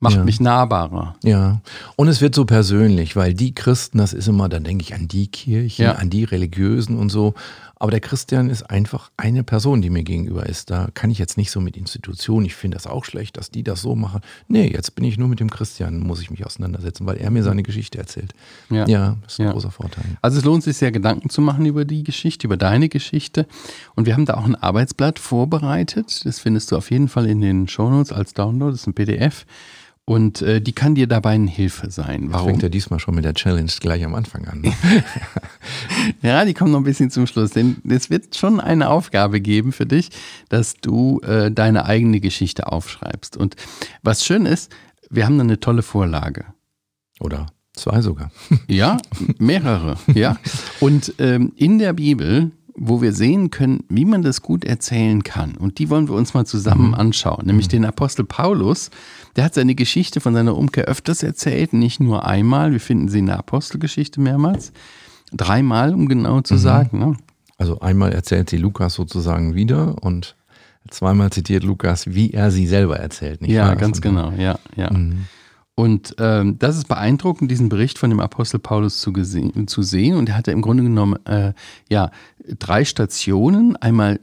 Macht 0.00 0.16
Ja. 0.16 0.24
mich 0.24 0.40
nahbarer. 0.40 1.14
Ja, 1.22 1.62
und 1.96 2.08
es 2.08 2.20
wird 2.20 2.34
so 2.34 2.44
persönlich, 2.44 3.14
weil 3.14 3.34
die 3.34 3.54
Christen, 3.54 3.98
das 3.98 4.12
ist 4.12 4.26
immer, 4.28 4.48
dann 4.48 4.64
denke 4.64 4.82
ich 4.82 4.94
an 4.94 5.06
die 5.08 5.28
Kirchen, 5.28 5.84
Ja. 5.84 5.92
an 5.92 6.10
die 6.10 6.24
Religiösen 6.24 6.98
und 6.98 7.08
so. 7.10 7.34
Aber 7.82 7.90
der 7.90 7.98
Christian 7.98 8.48
ist 8.48 8.62
einfach 8.70 9.10
eine 9.16 9.42
Person, 9.42 9.82
die 9.82 9.90
mir 9.90 10.04
gegenüber 10.04 10.46
ist. 10.46 10.70
Da 10.70 10.86
kann 10.94 11.10
ich 11.10 11.18
jetzt 11.18 11.36
nicht 11.36 11.50
so 11.50 11.60
mit 11.60 11.76
Institutionen, 11.76 12.46
ich 12.46 12.54
finde 12.54 12.76
das 12.76 12.86
auch 12.86 13.04
schlecht, 13.04 13.36
dass 13.36 13.50
die 13.50 13.64
das 13.64 13.82
so 13.82 13.96
machen. 13.96 14.20
Nee, 14.46 14.70
jetzt 14.72 14.94
bin 14.94 15.04
ich 15.04 15.18
nur 15.18 15.26
mit 15.26 15.40
dem 15.40 15.50
Christian, 15.50 15.98
muss 15.98 16.20
ich 16.20 16.30
mich 16.30 16.46
auseinandersetzen, 16.46 17.06
weil 17.06 17.16
er 17.16 17.32
mir 17.32 17.42
seine 17.42 17.64
Geschichte 17.64 17.98
erzählt. 17.98 18.34
Ja. 18.70 18.86
Ja, 18.86 19.16
das 19.24 19.32
ist 19.32 19.40
ein 19.40 19.46
Ja. 19.46 19.52
großer 19.52 19.72
Vorteil. 19.72 20.04
Also 20.22 20.38
es 20.38 20.44
lohnt 20.44 20.62
sich 20.62 20.76
sehr, 20.76 20.92
Gedanken 20.92 21.28
zu 21.28 21.40
machen 21.40 21.66
über 21.66 21.84
die 21.84 22.04
Geschichte, 22.04 22.46
über 22.46 22.56
deine 22.56 22.88
Geschichte. 22.88 23.48
Und 23.96 24.06
wir 24.06 24.14
haben 24.14 24.26
da 24.26 24.34
auch 24.34 24.44
ein 24.44 24.54
Arbeitsblatt 24.54 25.18
vorbereitet. 25.18 26.24
Das 26.24 26.38
findest 26.38 26.70
du 26.70 26.76
auf 26.76 26.92
jeden 26.92 27.08
Fall 27.08 27.26
in 27.26 27.40
den 27.40 27.66
Shownotes 27.66 28.12
als 28.12 28.32
Download. 28.32 28.70
Das 28.70 28.82
ist 28.82 28.86
ein 28.86 28.94
PDF. 28.94 29.44
Und 30.12 30.42
äh, 30.42 30.60
die 30.60 30.72
kann 30.72 30.94
dir 30.94 31.06
dabei 31.06 31.30
eine 31.30 31.50
Hilfe 31.50 31.90
sein. 31.90 32.24
Jetzt 32.24 32.32
Warum? 32.32 32.48
fängt 32.48 32.62
er 32.62 32.68
diesmal 32.68 33.00
schon 33.00 33.14
mit 33.14 33.24
der 33.24 33.34
Challenge 33.34 33.70
gleich 33.80 34.04
am 34.04 34.14
Anfang 34.14 34.46
an. 34.46 34.60
ne? 34.60 34.72
Ja, 36.22 36.44
die 36.44 36.54
kommen 36.54 36.72
noch 36.72 36.80
ein 36.80 36.84
bisschen 36.84 37.10
zum 37.10 37.26
Schluss. 37.26 37.50
Denn 37.50 37.76
es 37.88 38.10
wird 38.10 38.36
schon 38.36 38.60
eine 38.60 38.90
Aufgabe 38.90 39.40
geben 39.40 39.72
für 39.72 39.86
dich, 39.86 40.10
dass 40.48 40.74
du 40.74 41.20
äh, 41.20 41.50
deine 41.50 41.86
eigene 41.86 42.20
Geschichte 42.20 42.70
aufschreibst. 42.70 43.36
Und 43.36 43.56
was 44.02 44.24
schön 44.24 44.46
ist, 44.46 44.70
wir 45.10 45.24
haben 45.24 45.38
da 45.38 45.44
eine 45.44 45.60
tolle 45.60 45.82
Vorlage. 45.82 46.44
Oder 47.20 47.46
zwei 47.74 48.02
sogar. 48.02 48.30
Ja, 48.68 48.98
mehrere, 49.38 49.96
ja. 50.14 50.36
Und 50.80 51.14
ähm, 51.18 51.52
in 51.56 51.78
der 51.78 51.92
Bibel, 51.92 52.50
wo 52.74 53.02
wir 53.02 53.12
sehen 53.12 53.50
können, 53.50 53.84
wie 53.88 54.04
man 54.04 54.22
das 54.22 54.42
gut 54.42 54.64
erzählen 54.64 55.22
kann, 55.22 55.56
und 55.56 55.78
die 55.78 55.90
wollen 55.90 56.08
wir 56.08 56.14
uns 56.14 56.34
mal 56.34 56.46
zusammen 56.46 56.94
anschauen, 56.94 57.46
nämlich 57.46 57.68
den 57.68 57.84
Apostel 57.84 58.24
Paulus, 58.24 58.90
der 59.36 59.44
hat 59.44 59.54
seine 59.54 59.74
Geschichte 59.74 60.20
von 60.20 60.34
seiner 60.34 60.56
Umkehr 60.56 60.84
öfters 60.84 61.22
erzählt, 61.22 61.72
nicht 61.72 62.00
nur 62.00 62.26
einmal, 62.26 62.72
wir 62.72 62.80
finden 62.80 63.08
sie 63.08 63.20
in 63.20 63.26
der 63.26 63.38
Apostelgeschichte 63.38 64.20
mehrmals, 64.20 64.72
dreimal, 65.32 65.94
um 65.94 66.08
genau 66.08 66.40
zu 66.42 66.56
sagen. 66.56 66.98
Ne? 66.98 67.16
Also 67.58 67.80
einmal 67.80 68.12
erzählt 68.12 68.50
sie 68.50 68.58
Lukas 68.58 68.94
sozusagen 68.94 69.54
wieder 69.54 70.02
und 70.02 70.36
zweimal 70.90 71.30
zitiert 71.30 71.62
Lukas, 71.64 72.06
wie 72.08 72.32
er 72.32 72.50
sie 72.50 72.66
selber 72.66 72.98
erzählt. 72.98 73.40
Nicht 73.40 73.52
Ja, 73.52 73.68
wahr? 73.68 73.76
ganz 73.76 73.98
Und- 73.98 74.02
genau, 74.02 74.32
ja, 74.32 74.58
ja. 74.76 74.92
Mhm. 74.92 75.26
Und 75.74 76.14
ähm, 76.18 76.58
das 76.58 76.76
ist 76.76 76.86
beeindruckend, 76.86 77.50
diesen 77.50 77.70
Bericht 77.70 77.98
von 77.98 78.10
dem 78.10 78.20
Apostel 78.20 78.58
Paulus 78.58 79.00
zu, 79.00 79.10
gesehen, 79.10 79.66
zu 79.68 79.80
sehen. 79.82 80.16
Und 80.16 80.28
er 80.28 80.36
hatte 80.36 80.50
im 80.52 80.60
Grunde 80.60 80.82
genommen 80.82 81.24
äh, 81.24 81.54
ja, 81.88 82.10
drei 82.58 82.84
Stationen. 82.84 83.76
Einmal 83.76 84.20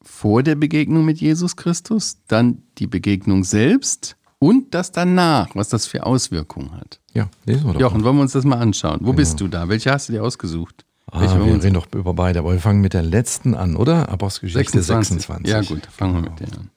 vor 0.00 0.44
der 0.44 0.54
Begegnung 0.54 1.04
mit 1.04 1.20
Jesus 1.20 1.56
Christus, 1.56 2.18
dann 2.28 2.62
die 2.78 2.86
Begegnung 2.86 3.42
selbst 3.42 4.16
und 4.42 4.74
das 4.74 4.90
danach, 4.90 5.54
was 5.54 5.68
das 5.68 5.86
für 5.86 6.04
Auswirkungen 6.04 6.72
hat. 6.72 6.98
Ja, 7.14 7.28
lesen 7.46 7.64
wir 7.66 7.74
doch. 7.74 7.80
Jochen, 7.80 8.02
wollen 8.02 8.16
wir 8.16 8.22
uns 8.22 8.32
das 8.32 8.44
mal 8.44 8.58
anschauen? 8.58 8.98
Wo 9.02 9.12
bist 9.12 9.40
du 9.40 9.46
da? 9.46 9.68
Welche 9.68 9.92
hast 9.92 10.08
du 10.08 10.12
dir 10.14 10.24
ausgesucht? 10.24 10.84
Ah, 11.10 11.20
wir 11.20 11.44
reden 11.62 11.74
doch 11.74 11.86
über 11.94 12.12
beide, 12.14 12.40
aber 12.40 12.52
wir 12.52 12.58
fangen 12.60 12.80
mit 12.80 12.92
der 12.94 13.02
letzten 13.02 13.54
an, 13.54 13.76
oder? 13.76 14.08
Apostelgeschichte 14.08 14.82
26. 14.82 15.48
Ja 15.52 15.60
gut, 15.60 15.86
fangen 15.86 16.14
wir 16.14 16.22
mit 16.30 16.40
der 16.40 16.48
an. 16.58 16.70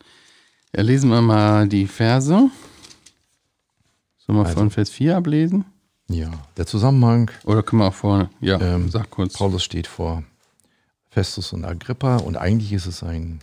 Ja, 0.75 0.83
lesen 0.83 1.09
wir 1.09 1.21
mal 1.21 1.67
die 1.67 1.87
Verse. 1.87 2.29
Sollen 4.17 4.37
wir 4.39 4.45
Also. 4.45 4.55
von 4.59 4.69
Vers 4.71 4.89
4 4.89 5.17
ablesen? 5.17 5.65
Ja, 6.07 6.29
der 6.57 6.67
Zusammenhang, 6.67 7.31
Oder 7.45 7.63
können 7.63 7.81
wir 7.81 7.87
auch 7.87 7.93
vorne? 7.93 8.29
Ja, 8.41 8.59
Ähm, 8.61 8.89
sag 8.91 9.09
kurz. 9.09 9.33
Paulus 9.33 9.63
steht 9.63 9.87
vor 9.87 10.23
Festus 11.09 11.51
und 11.53 11.65
Agrippa 11.65 12.17
und 12.17 12.37
eigentlich 12.37 12.73
ist 12.73 12.85
es 12.85 13.01
ein, 13.01 13.39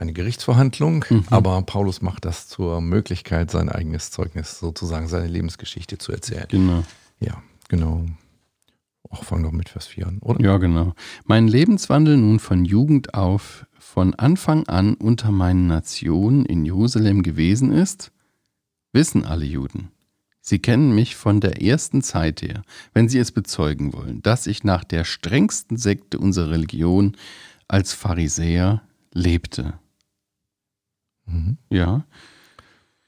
eine 0.00 0.12
Gerichtsverhandlung, 0.12 1.04
Mhm. 1.10 1.24
aber 1.30 1.60
Paulus 1.62 2.00
macht 2.02 2.24
das 2.24 2.48
zur 2.48 2.80
Möglichkeit, 2.80 3.50
sein 3.50 3.68
eigenes 3.68 4.10
Zeugnis, 4.10 4.58
sozusagen 4.58 5.08
seine 5.08 5.28
Lebensgeschichte 5.28 5.98
zu 5.98 6.12
erzählen. 6.12 6.46
Genau. 6.48 6.84
Ja, 7.20 7.42
genau. 7.68 8.06
Auch 9.08 9.24
fangen 9.24 9.42
doch 9.42 9.52
mit 9.52 9.68
Vers 9.68 9.86
4 9.88 10.06
an, 10.06 10.18
oder? 10.20 10.40
Ja, 10.44 10.56
genau. 10.58 10.94
Mein 11.24 11.48
Lebenswandel 11.48 12.16
nun 12.16 12.38
von 12.38 12.64
Jugend 12.64 13.14
auf, 13.14 13.66
von 13.78 14.14
Anfang 14.14 14.66
an 14.68 14.94
unter 14.94 15.30
meinen 15.32 15.66
Nationen 15.66 16.44
in 16.46 16.64
Jerusalem 16.64 17.22
gewesen 17.22 17.72
ist, 17.72 18.12
wissen 18.92 19.24
alle 19.24 19.44
Juden. 19.44 19.90
Sie 20.40 20.58
kennen 20.60 20.94
mich 20.94 21.16
von 21.16 21.40
der 21.40 21.60
ersten 21.60 22.02
Zeit 22.02 22.40
her, 22.40 22.62
wenn 22.94 23.08
sie 23.08 23.18
es 23.18 23.32
bezeugen 23.32 23.92
wollen, 23.92 24.22
dass 24.22 24.46
ich 24.46 24.64
nach 24.64 24.84
der 24.84 25.04
strengsten 25.04 25.76
Sekte 25.76 26.18
unserer 26.18 26.50
Religion 26.52 27.16
als 27.68 27.92
Pharisäer 27.92 28.82
lebte. 29.12 29.74
Mhm. 31.30 31.58
Ja. 31.70 32.04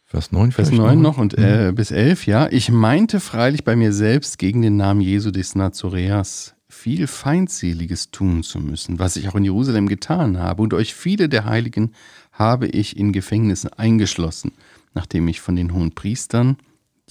Vers 0.05 0.31
9 0.31 0.53
Vers 0.53 0.69
vielleicht 0.69 0.83
9 0.83 1.01
noch 1.01 1.17
und 1.19 1.37
Mhm. 1.39 1.45
äh, 1.45 1.73
bis 1.75 1.91
11, 1.91 2.27
ja. 2.27 2.49
Ich 2.51 2.71
meinte 2.71 3.19
freilich 3.21 3.65
bei 3.65 3.77
mir 3.77 3.93
selbst 3.93 4.39
gegen 4.39 4.61
den 4.63 4.77
Namen 4.77 5.01
Jesu 5.01 5.31
des 5.31 5.55
Nazoreas 5.55 6.55
viel 6.69 7.07
Feindseliges 7.07 8.11
tun 8.11 8.43
zu 8.43 8.59
müssen, 8.59 8.99
was 8.99 9.17
ich 9.17 9.29
auch 9.29 9.35
in 9.35 9.45
Jerusalem 9.45 9.89
getan 9.89 10.39
habe, 10.39 10.63
und 10.63 10.75
euch 10.75 10.95
viele 10.95 11.29
der 11.29 11.45
Heiligen 11.45 11.93
habe 12.33 12.67
ich 12.67 12.97
in 12.97 13.13
Gefängnissen 13.13 13.71
eingeschlossen, 13.75 14.53
nachdem 14.95 15.29
ich 15.29 15.41
von 15.41 15.57
den 15.57 15.73
hohen 15.75 15.93
Priestern 15.95 16.57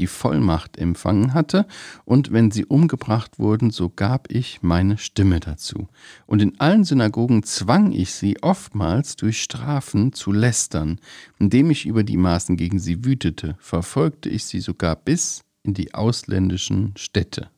die 0.01 0.07
Vollmacht 0.07 0.77
empfangen 0.77 1.33
hatte, 1.33 1.65
und 2.05 2.33
wenn 2.33 2.51
sie 2.51 2.65
umgebracht 2.65 3.37
wurden, 3.37 3.69
so 3.71 3.89
gab 3.89 4.31
ich 4.31 4.61
meine 4.61 4.97
Stimme 4.97 5.39
dazu. 5.39 5.87
Und 6.25 6.41
in 6.41 6.59
allen 6.59 6.83
Synagogen 6.83 7.43
zwang 7.43 7.91
ich 7.91 8.13
sie 8.13 8.41
oftmals 8.41 9.15
durch 9.15 9.41
Strafen 9.41 10.11
zu 10.11 10.31
lästern, 10.31 10.99
indem 11.39 11.69
ich 11.69 11.85
über 11.85 12.03
die 12.03 12.17
Maßen 12.17 12.57
gegen 12.57 12.79
sie 12.79 13.05
wütete, 13.05 13.55
verfolgte 13.59 14.27
ich 14.27 14.45
sie 14.45 14.59
sogar 14.59 14.95
bis 14.95 15.43
in 15.63 15.75
die 15.75 15.93
ausländischen 15.93 16.93
Städte. 16.97 17.49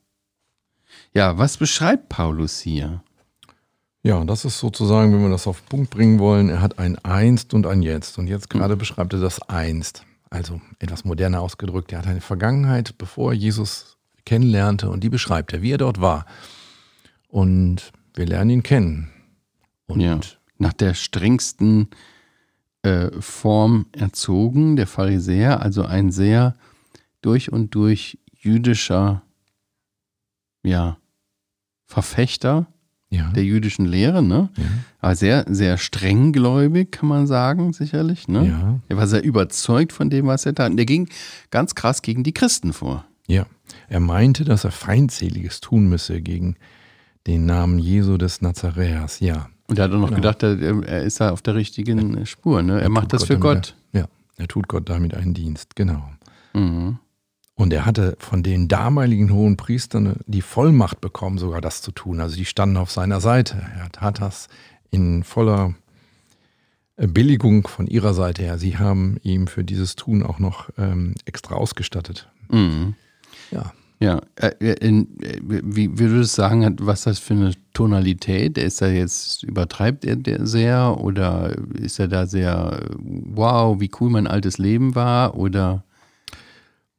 Ja, 1.14 1.38
was 1.38 1.56
beschreibt 1.56 2.10
Paulus 2.10 2.60
hier? 2.60 3.02
Ja, 4.02 4.22
das 4.24 4.44
ist 4.44 4.58
sozusagen, 4.58 5.14
wenn 5.14 5.22
wir 5.22 5.30
das 5.30 5.46
auf 5.46 5.62
den 5.62 5.68
Punkt 5.68 5.90
bringen 5.90 6.18
wollen, 6.18 6.50
er 6.50 6.60
hat 6.60 6.78
ein 6.78 6.98
Einst 6.98 7.54
und 7.54 7.66
ein 7.66 7.80
Jetzt. 7.80 8.18
Und 8.18 8.26
jetzt 8.26 8.50
gerade 8.50 8.76
beschreibt 8.76 9.14
er 9.14 9.20
das 9.20 9.40
Einst 9.48 10.04
also 10.34 10.60
etwas 10.80 11.04
moderner 11.04 11.40
ausgedrückt, 11.40 11.92
er 11.92 11.98
hat 11.98 12.08
eine 12.08 12.20
Vergangenheit, 12.20 12.98
bevor 12.98 13.32
er 13.32 13.38
Jesus 13.38 13.96
kennenlernte 14.24 14.90
und 14.90 15.04
die 15.04 15.08
beschreibt 15.08 15.52
er, 15.52 15.62
wie 15.62 15.70
er 15.70 15.78
dort 15.78 16.00
war. 16.00 16.26
Und 17.28 17.92
wir 18.14 18.26
lernen 18.26 18.50
ihn 18.50 18.62
kennen. 18.62 19.10
Und 19.86 20.00
ja, 20.00 20.18
nach 20.58 20.72
der 20.72 20.94
strengsten 20.94 21.88
äh, 22.82 23.10
Form 23.20 23.86
erzogen, 23.92 24.76
der 24.76 24.88
Pharisäer, 24.88 25.62
also 25.62 25.84
ein 25.84 26.10
sehr 26.10 26.54
durch 27.20 27.52
und 27.52 27.74
durch 27.74 28.18
jüdischer 28.32 29.22
ja, 30.64 30.96
Verfechter 31.86 32.66
ja. 33.14 33.30
der 33.30 33.44
jüdischen 33.44 33.86
Lehre, 33.86 34.22
ne? 34.22 34.48
Ja. 34.56 34.64
Aber 35.00 35.16
sehr, 35.16 35.44
sehr 35.48 35.78
strenggläubig, 35.78 36.90
kann 36.92 37.08
man 37.08 37.26
sagen, 37.26 37.72
sicherlich. 37.72 38.28
Ne? 38.28 38.48
Ja. 38.48 38.80
Er 38.88 38.96
war 38.96 39.06
sehr 39.06 39.22
überzeugt 39.22 39.92
von 39.92 40.10
dem, 40.10 40.26
was 40.26 40.46
er 40.46 40.54
tat. 40.54 40.70
Und 40.70 40.78
er 40.78 40.86
ging 40.86 41.08
ganz 41.50 41.74
krass 41.74 42.02
gegen 42.02 42.24
die 42.24 42.32
Christen 42.32 42.72
vor. 42.72 43.04
Ja, 43.26 43.46
er 43.88 44.00
meinte, 44.00 44.44
dass 44.44 44.64
er 44.64 44.70
Feindseliges 44.70 45.60
tun 45.60 45.88
müsse 45.88 46.20
gegen 46.20 46.56
den 47.26 47.46
Namen 47.46 47.78
Jesu 47.78 48.18
des 48.18 48.42
Nazaräers, 48.42 49.20
ja. 49.20 49.48
Und 49.66 49.78
er 49.78 49.84
hat 49.84 49.92
auch 49.92 49.98
noch 49.98 50.08
genau. 50.08 50.16
gedacht, 50.16 50.42
er, 50.42 51.02
ist 51.02 51.20
da 51.20 51.30
auf 51.30 51.40
der 51.40 51.54
richtigen 51.54 52.26
Spur, 52.26 52.62
ne? 52.62 52.74
Er, 52.74 52.82
er 52.82 52.88
macht 52.90 53.14
das 53.14 53.24
für 53.24 53.38
Gott. 53.38 53.74
ja, 53.92 54.06
er 54.36 54.48
tut 54.48 54.68
Gott 54.68 54.90
damit 54.90 55.14
einen 55.14 55.32
Dienst, 55.32 55.74
genau. 55.74 56.10
Mhm. 56.52 56.98
Und 57.56 57.72
er 57.72 57.86
hatte 57.86 58.16
von 58.18 58.42
den 58.42 58.66
damaligen 58.66 59.32
hohen 59.32 59.56
Priestern 59.56 60.16
die 60.26 60.42
Vollmacht 60.42 61.00
bekommen, 61.00 61.38
sogar 61.38 61.60
das 61.60 61.82
zu 61.82 61.92
tun. 61.92 62.20
Also 62.20 62.36
die 62.36 62.44
standen 62.44 62.76
auf 62.76 62.90
seiner 62.90 63.20
Seite. 63.20 63.64
Er 63.78 63.92
tat 63.92 64.20
das 64.20 64.48
in 64.90 65.22
voller 65.22 65.74
äh, 66.96 67.06
Billigung 67.06 67.66
von 67.68 67.86
ihrer 67.86 68.12
Seite 68.12 68.42
her. 68.42 68.58
Sie 68.58 68.78
haben 68.78 69.18
ihm 69.22 69.46
für 69.46 69.62
dieses 69.62 69.94
Tun 69.94 70.24
auch 70.24 70.40
noch 70.40 70.70
ähm, 70.78 71.14
extra 71.26 71.54
ausgestattet. 71.54 72.28
Mhm. 72.50 72.94
Ja. 73.50 73.72
Ja, 74.00 74.20
äh, 74.36 74.48
äh, 74.48 75.06
wie 75.48 75.98
würdest 75.98 76.36
du 76.36 76.42
sagen, 76.42 76.76
was 76.80 77.02
das 77.02 77.20
für 77.20 77.34
eine 77.34 77.52
Tonalität? 77.72 78.58
Ist 78.58 78.82
er 78.82 78.92
jetzt, 78.92 79.44
übertreibt 79.44 80.04
er 80.04 80.18
sehr 80.44 80.98
oder 81.00 81.56
ist 81.74 82.00
er 82.00 82.08
da 82.08 82.26
sehr, 82.26 82.80
wow, 82.98 83.80
wie 83.80 83.90
cool 84.00 84.10
mein 84.10 84.26
altes 84.26 84.58
Leben 84.58 84.94
war 84.96 85.36
oder? 85.36 85.83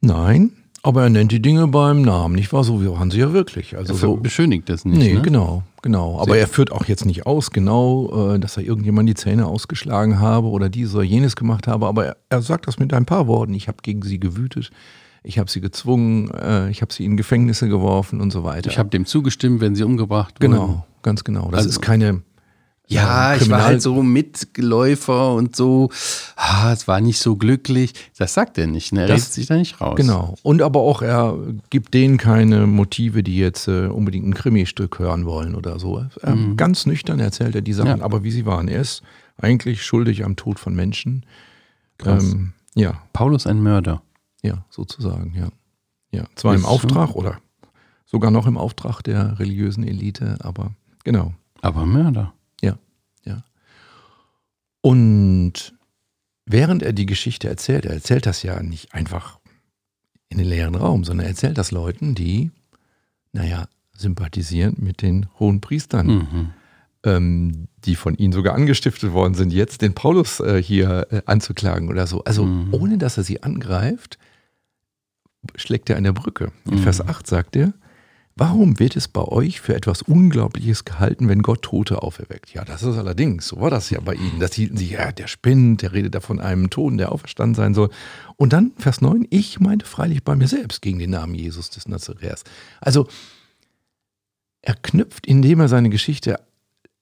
Nein, 0.05 0.51
aber 0.85 1.01
er 1.01 1.09
nennt 1.09 1.31
die 1.31 1.41
Dinge 1.41 1.67
beim 1.67 2.03
Namen, 2.03 2.35
nicht 2.35 2.53
wahr? 2.53 2.63
So 2.63 2.79
waren 2.93 3.09
sie 3.09 3.17
ja 3.17 3.33
wirklich. 3.33 3.75
Also 3.75 3.93
er 3.93 3.97
so, 3.97 4.17
beschönigt 4.17 4.69
das 4.69 4.85
nicht. 4.85 4.99
Nee, 4.99 5.13
ne? 5.15 5.21
genau, 5.23 5.63
genau. 5.81 6.19
Aber 6.19 6.33
Sehr 6.33 6.41
er 6.41 6.47
führt 6.47 6.71
auch 6.71 6.85
jetzt 6.85 7.05
nicht 7.05 7.25
aus, 7.25 7.49
genau, 7.49 8.33
äh, 8.35 8.39
dass 8.39 8.55
er 8.57 8.63
irgendjemand 8.63 9.09
die 9.09 9.15
Zähne 9.15 9.47
ausgeschlagen 9.47 10.19
habe 10.19 10.47
oder 10.47 10.69
dies 10.69 10.93
oder 10.93 11.03
jenes 11.03 11.35
gemacht 11.35 11.67
habe. 11.67 11.87
Aber 11.87 12.05
er, 12.05 12.17
er 12.29 12.43
sagt 12.43 12.67
das 12.67 12.77
mit 12.77 12.93
ein 12.93 13.05
paar 13.05 13.25
Worten. 13.25 13.55
Ich 13.55 13.67
habe 13.67 13.79
gegen 13.81 14.03
sie 14.03 14.19
gewütet. 14.19 14.69
Ich 15.23 15.39
habe 15.39 15.49
sie 15.49 15.59
gezwungen, 15.59 16.29
äh, 16.29 16.69
ich 16.69 16.83
habe 16.83 16.93
sie 16.93 17.03
in 17.03 17.17
Gefängnisse 17.17 17.67
geworfen 17.67 18.21
und 18.21 18.29
so 18.29 18.43
weiter. 18.43 18.69
Ich 18.69 18.77
habe 18.77 18.89
dem 18.89 19.07
zugestimmt, 19.07 19.61
wenn 19.61 19.73
sie 19.73 19.83
umgebracht 19.83 20.35
wurden. 20.39 20.51
Genau, 20.51 20.85
ganz 21.01 21.23
genau. 21.23 21.49
Das 21.49 21.61
also, 21.61 21.69
ist 21.69 21.81
keine 21.81 22.21
ja, 22.87 23.33
ähm, 23.33 23.41
ich 23.41 23.49
war 23.49 23.63
halt 23.63 23.81
so 23.81 24.03
Mitläufer 24.03 25.33
und 25.33 25.55
so, 25.55 25.89
ah, 26.35 26.71
es 26.71 26.87
war 26.87 27.01
nicht 27.01 27.19
so 27.19 27.35
glücklich. 27.35 27.93
Das 28.17 28.33
sagt 28.33 28.57
er 28.57 28.67
nicht, 28.67 28.93
ne? 28.93 29.01
er 29.01 29.09
redet 29.09 29.23
sich 29.23 29.47
da 29.47 29.55
nicht 29.55 29.81
raus. 29.81 29.95
Genau. 29.95 30.35
Und 30.43 30.61
aber 30.61 30.81
auch, 30.81 31.01
er 31.01 31.37
gibt 31.69 31.93
denen 31.93 32.17
keine 32.17 32.67
Motive, 32.67 33.23
die 33.23 33.37
jetzt 33.37 33.67
äh, 33.67 33.87
unbedingt 33.87 34.27
ein 34.27 34.33
Krimi-Stück 34.33 34.99
hören 34.99 35.25
wollen 35.25 35.55
oder 35.55 35.79
so. 35.79 36.05
Er, 36.21 36.35
mhm. 36.35 36.57
Ganz 36.57 36.85
nüchtern 36.85 37.19
erzählt 37.19 37.55
er 37.55 37.61
die 37.61 37.73
Sachen, 37.73 37.99
ja. 37.99 38.05
aber 38.05 38.23
wie 38.23 38.31
sie 38.31 38.45
waren. 38.45 38.67
Er 38.67 38.81
ist 38.81 39.01
eigentlich 39.37 39.83
schuldig 39.83 40.23
am 40.23 40.35
Tod 40.35 40.59
von 40.59 40.75
Menschen. 40.75 41.25
Ähm, 42.05 42.53
ja. 42.75 43.01
Paulus 43.13 43.47
ein 43.47 43.61
Mörder. 43.61 44.01
Ja, 44.43 44.65
sozusagen, 44.69 45.33
ja. 45.35 45.49
Ja, 46.11 46.25
zwar 46.35 46.53
ist 46.53 46.61
im 46.61 46.65
Auftrag 46.65 47.09
so? 47.09 47.15
oder 47.15 47.39
sogar 48.05 48.31
noch 48.31 48.47
im 48.47 48.57
Auftrag 48.57 49.01
der 49.01 49.39
religiösen 49.39 49.83
Elite, 49.83 50.37
aber 50.39 50.71
genau. 51.03 51.33
Aber 51.61 51.85
Mörder. 51.85 52.33
Und 54.85 55.73
während 56.45 56.83
er 56.83 56.93
die 56.93 57.07
Geschichte 57.07 57.49
erzählt, 57.49 57.85
er 57.85 57.95
erzählt 57.95 58.27
das 58.27 58.43
ja 58.43 58.61
nicht 58.61 58.93
einfach 58.93 59.39
in 60.29 60.37
den 60.37 60.45
leeren 60.45 60.75
Raum, 60.75 61.03
sondern 61.03 61.25
er 61.25 61.31
erzählt 61.31 61.57
das 61.57 61.71
Leuten, 61.71 62.13
die, 62.13 62.51
naja, 63.33 63.67
sympathisieren 63.93 64.75
mit 64.77 65.01
den 65.01 65.25
hohen 65.39 65.59
Priestern, 65.59 66.05
mhm. 66.05 66.49
ähm, 67.03 67.67
die 67.83 67.95
von 67.95 68.13
ihnen 68.13 68.31
sogar 68.31 68.53
angestiftet 68.53 69.11
worden 69.11 69.33
sind, 69.33 69.51
jetzt 69.51 69.81
den 69.81 69.95
Paulus 69.95 70.39
äh, 70.39 70.61
hier 70.61 71.07
äh, 71.09 71.21
anzuklagen 71.25 71.89
oder 71.89 72.05
so. 72.05 72.23
Also 72.23 72.45
mhm. 72.45 72.71
ohne 72.71 72.99
dass 72.99 73.17
er 73.17 73.23
sie 73.23 73.41
angreift, 73.41 74.19
schlägt 75.55 75.89
er 75.89 75.97
an 75.97 76.03
der 76.03 76.13
Brücke. 76.13 76.51
In 76.65 76.75
mhm. 76.75 76.83
Vers 76.83 77.01
8 77.01 77.25
sagt 77.25 77.55
er, 77.55 77.73
Warum 78.37 78.79
wird 78.79 78.97
es 78.97 79.07
bei 79.07 79.23
euch 79.23 79.61
für 79.61 79.75
etwas 79.75 80.01
Unglaubliches 80.01 80.83
gehalten, 80.83 81.29
wenn 81.29 81.41
Gott 81.41 81.61
Tote 81.61 82.03
auferweckt? 82.03 82.53
Ja, 82.53 82.65
das 82.65 82.83
ist 82.83 82.97
allerdings, 82.97 83.47
so 83.47 83.61
war 83.61 83.69
das 83.69 83.89
ja 83.89 84.01
bei 84.01 84.13
ihnen. 84.13 84.41
Das 84.41 84.53
hielten 84.53 84.75
sie, 84.75 84.89
ja, 84.89 85.13
der 85.13 85.27
spinnt, 85.27 85.81
der 85.81 85.93
redet 85.93 86.15
da 86.15 86.19
von 86.19 86.41
einem 86.41 86.69
Toten, 86.69 86.97
der 86.97 87.13
auferstanden 87.13 87.55
sein 87.55 87.73
soll. 87.73 87.89
Und 88.35 88.51
dann, 88.51 88.73
Vers 88.77 88.99
9, 88.99 89.25
ich 89.29 89.61
meinte 89.61 89.85
freilich 89.85 90.25
bei 90.25 90.35
mir 90.35 90.49
selbst 90.49 90.81
gegen 90.81 90.99
den 90.99 91.11
Namen 91.11 91.33
Jesus 91.33 91.69
des 91.69 91.87
Nazaräers. 91.87 92.43
Also, 92.81 93.07
er 94.61 94.75
knüpft, 94.75 95.25
indem 95.25 95.61
er 95.61 95.69
seine 95.69 95.89
Geschichte 95.89 96.37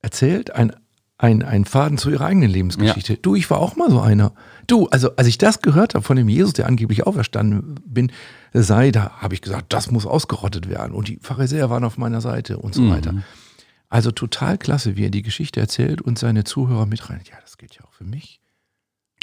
erzählt, 0.04 0.52
ein 0.52 0.75
ein, 1.24 1.42
ein 1.42 1.63
Faden 1.63 1.98
zu 1.98 2.10
ihrer 2.10 2.25
eigenen 2.25 2.50
Lebensgeschichte. 2.50 3.13
Ja. 3.13 3.20
Du, 3.22 3.36
ich 3.36 3.50
war 3.50 3.60
auch 3.60 3.77
mal 3.77 3.89
so 3.89 4.01
einer. 4.01 4.34
Du, 4.68 4.88
also 4.89 5.15
als 5.15 5.27
ich 5.27 5.38
das 5.38 5.62
gehört 5.62 5.96
habe 5.96 6.03
von 6.03 6.18
dem 6.18 6.27
Jesus, 6.27 6.51
der 6.51 6.68
angeblich 6.68 7.08
auferstanden 7.08 7.75
bin, 7.86 8.12
sei, 8.51 8.92
da 8.92 9.22
habe 9.22 9.34
ich 9.34 9.42
gesagt, 9.42 9.72
das 9.72 9.89
muss 9.89 10.06
ausgerottet 10.06 10.70
werden. 10.70 10.94
Und 10.94 11.08
die 11.08 11.20
Pharisäer 11.22 11.70
waren 11.70 11.86
auf 11.86 11.98
meiner 11.98 12.20
Seite 12.20 12.58
und 12.58 12.75
so 12.75 12.82
mhm. 12.82 12.92
weiter. 12.92 13.15
Also 13.88 14.12
total 14.12 14.58
klasse, 14.58 14.98
wie 14.98 15.06
er 15.06 15.12
die 15.12 15.22
Geschichte 15.22 15.62
erzählt 15.62 16.01
und 16.01 16.20
seine 16.20 16.44
Zuhörer 16.44 16.86
mit 16.86 17.10
rein. 17.10 17.22
Ja, 17.30 17.38
das 17.42 17.58
geht 17.58 17.75
ja 17.75 17.86
auch 17.86 17.94
für 17.94 18.03
mich. 18.03 18.42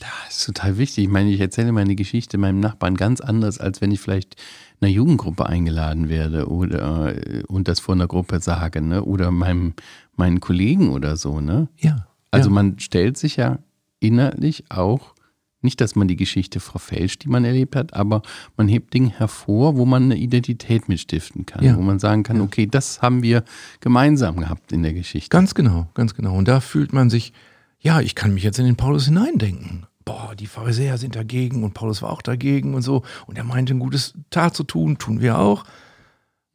Das 0.00 0.38
ist 0.38 0.46
total 0.46 0.78
wichtig. 0.78 1.04
Ich 1.04 1.10
meine, 1.10 1.30
ich 1.30 1.40
erzähle 1.40 1.72
meine 1.72 1.94
Geschichte 1.94 2.38
meinem 2.38 2.60
Nachbarn 2.60 2.94
ganz 2.96 3.20
anders, 3.20 3.58
als 3.58 3.82
wenn 3.82 3.90
ich 3.90 4.00
vielleicht 4.00 4.36
einer 4.80 4.90
Jugendgruppe 4.90 5.44
eingeladen 5.44 6.08
werde 6.08 6.48
oder 6.48 7.14
äh, 7.14 7.42
und 7.46 7.68
das 7.68 7.80
vor 7.80 7.94
einer 7.94 8.06
Gruppe 8.06 8.40
sage, 8.40 8.80
ne? 8.80 9.04
Oder 9.04 9.30
meinem, 9.30 9.74
meinen 10.20 10.40
Kollegen 10.40 10.90
oder 10.90 11.16
so, 11.16 11.40
ne? 11.40 11.68
Ja. 11.78 12.06
Also 12.30 12.50
ja. 12.50 12.54
man 12.54 12.78
stellt 12.78 13.16
sich 13.16 13.36
ja 13.36 13.58
innerlich 13.98 14.64
auch, 14.68 15.14
nicht, 15.62 15.80
dass 15.82 15.94
man 15.94 16.08
die 16.08 16.16
Geschichte 16.16 16.58
verfälscht, 16.58 17.24
die 17.24 17.28
man 17.28 17.44
erlebt 17.44 17.76
hat, 17.76 17.92
aber 17.92 18.22
man 18.56 18.66
hebt 18.66 18.94
Dinge 18.94 19.10
hervor, 19.10 19.76
wo 19.76 19.84
man 19.84 20.04
eine 20.04 20.16
Identität 20.16 20.88
mitstiften 20.88 21.44
kann, 21.44 21.62
ja. 21.62 21.76
wo 21.76 21.82
man 21.82 21.98
sagen 21.98 22.22
kann, 22.22 22.36
ja. 22.36 22.42
okay, 22.42 22.66
das 22.66 23.02
haben 23.02 23.22
wir 23.22 23.44
gemeinsam 23.80 24.38
gehabt 24.38 24.72
in 24.72 24.82
der 24.82 24.94
Geschichte. 24.94 25.28
Ganz 25.28 25.54
genau, 25.54 25.88
ganz 25.92 26.14
genau. 26.14 26.34
Und 26.34 26.48
da 26.48 26.60
fühlt 26.60 26.94
man 26.94 27.10
sich, 27.10 27.34
ja, 27.78 28.00
ich 28.00 28.14
kann 28.14 28.32
mich 28.32 28.42
jetzt 28.42 28.58
in 28.58 28.64
den 28.64 28.76
Paulus 28.76 29.04
hineindenken 29.06 29.86
boah, 30.10 30.34
die 30.34 30.46
Pharisäer 30.46 30.98
sind 30.98 31.14
dagegen 31.14 31.62
und 31.62 31.74
Paulus 31.74 32.02
war 32.02 32.10
auch 32.10 32.22
dagegen 32.22 32.74
und 32.74 32.82
so. 32.82 33.02
Und 33.26 33.38
er 33.38 33.44
meinte, 33.44 33.74
ein 33.74 33.78
gutes 33.78 34.14
Tat 34.30 34.56
zu 34.56 34.64
tun, 34.64 34.98
tun 34.98 35.20
wir 35.20 35.38
auch. 35.38 35.64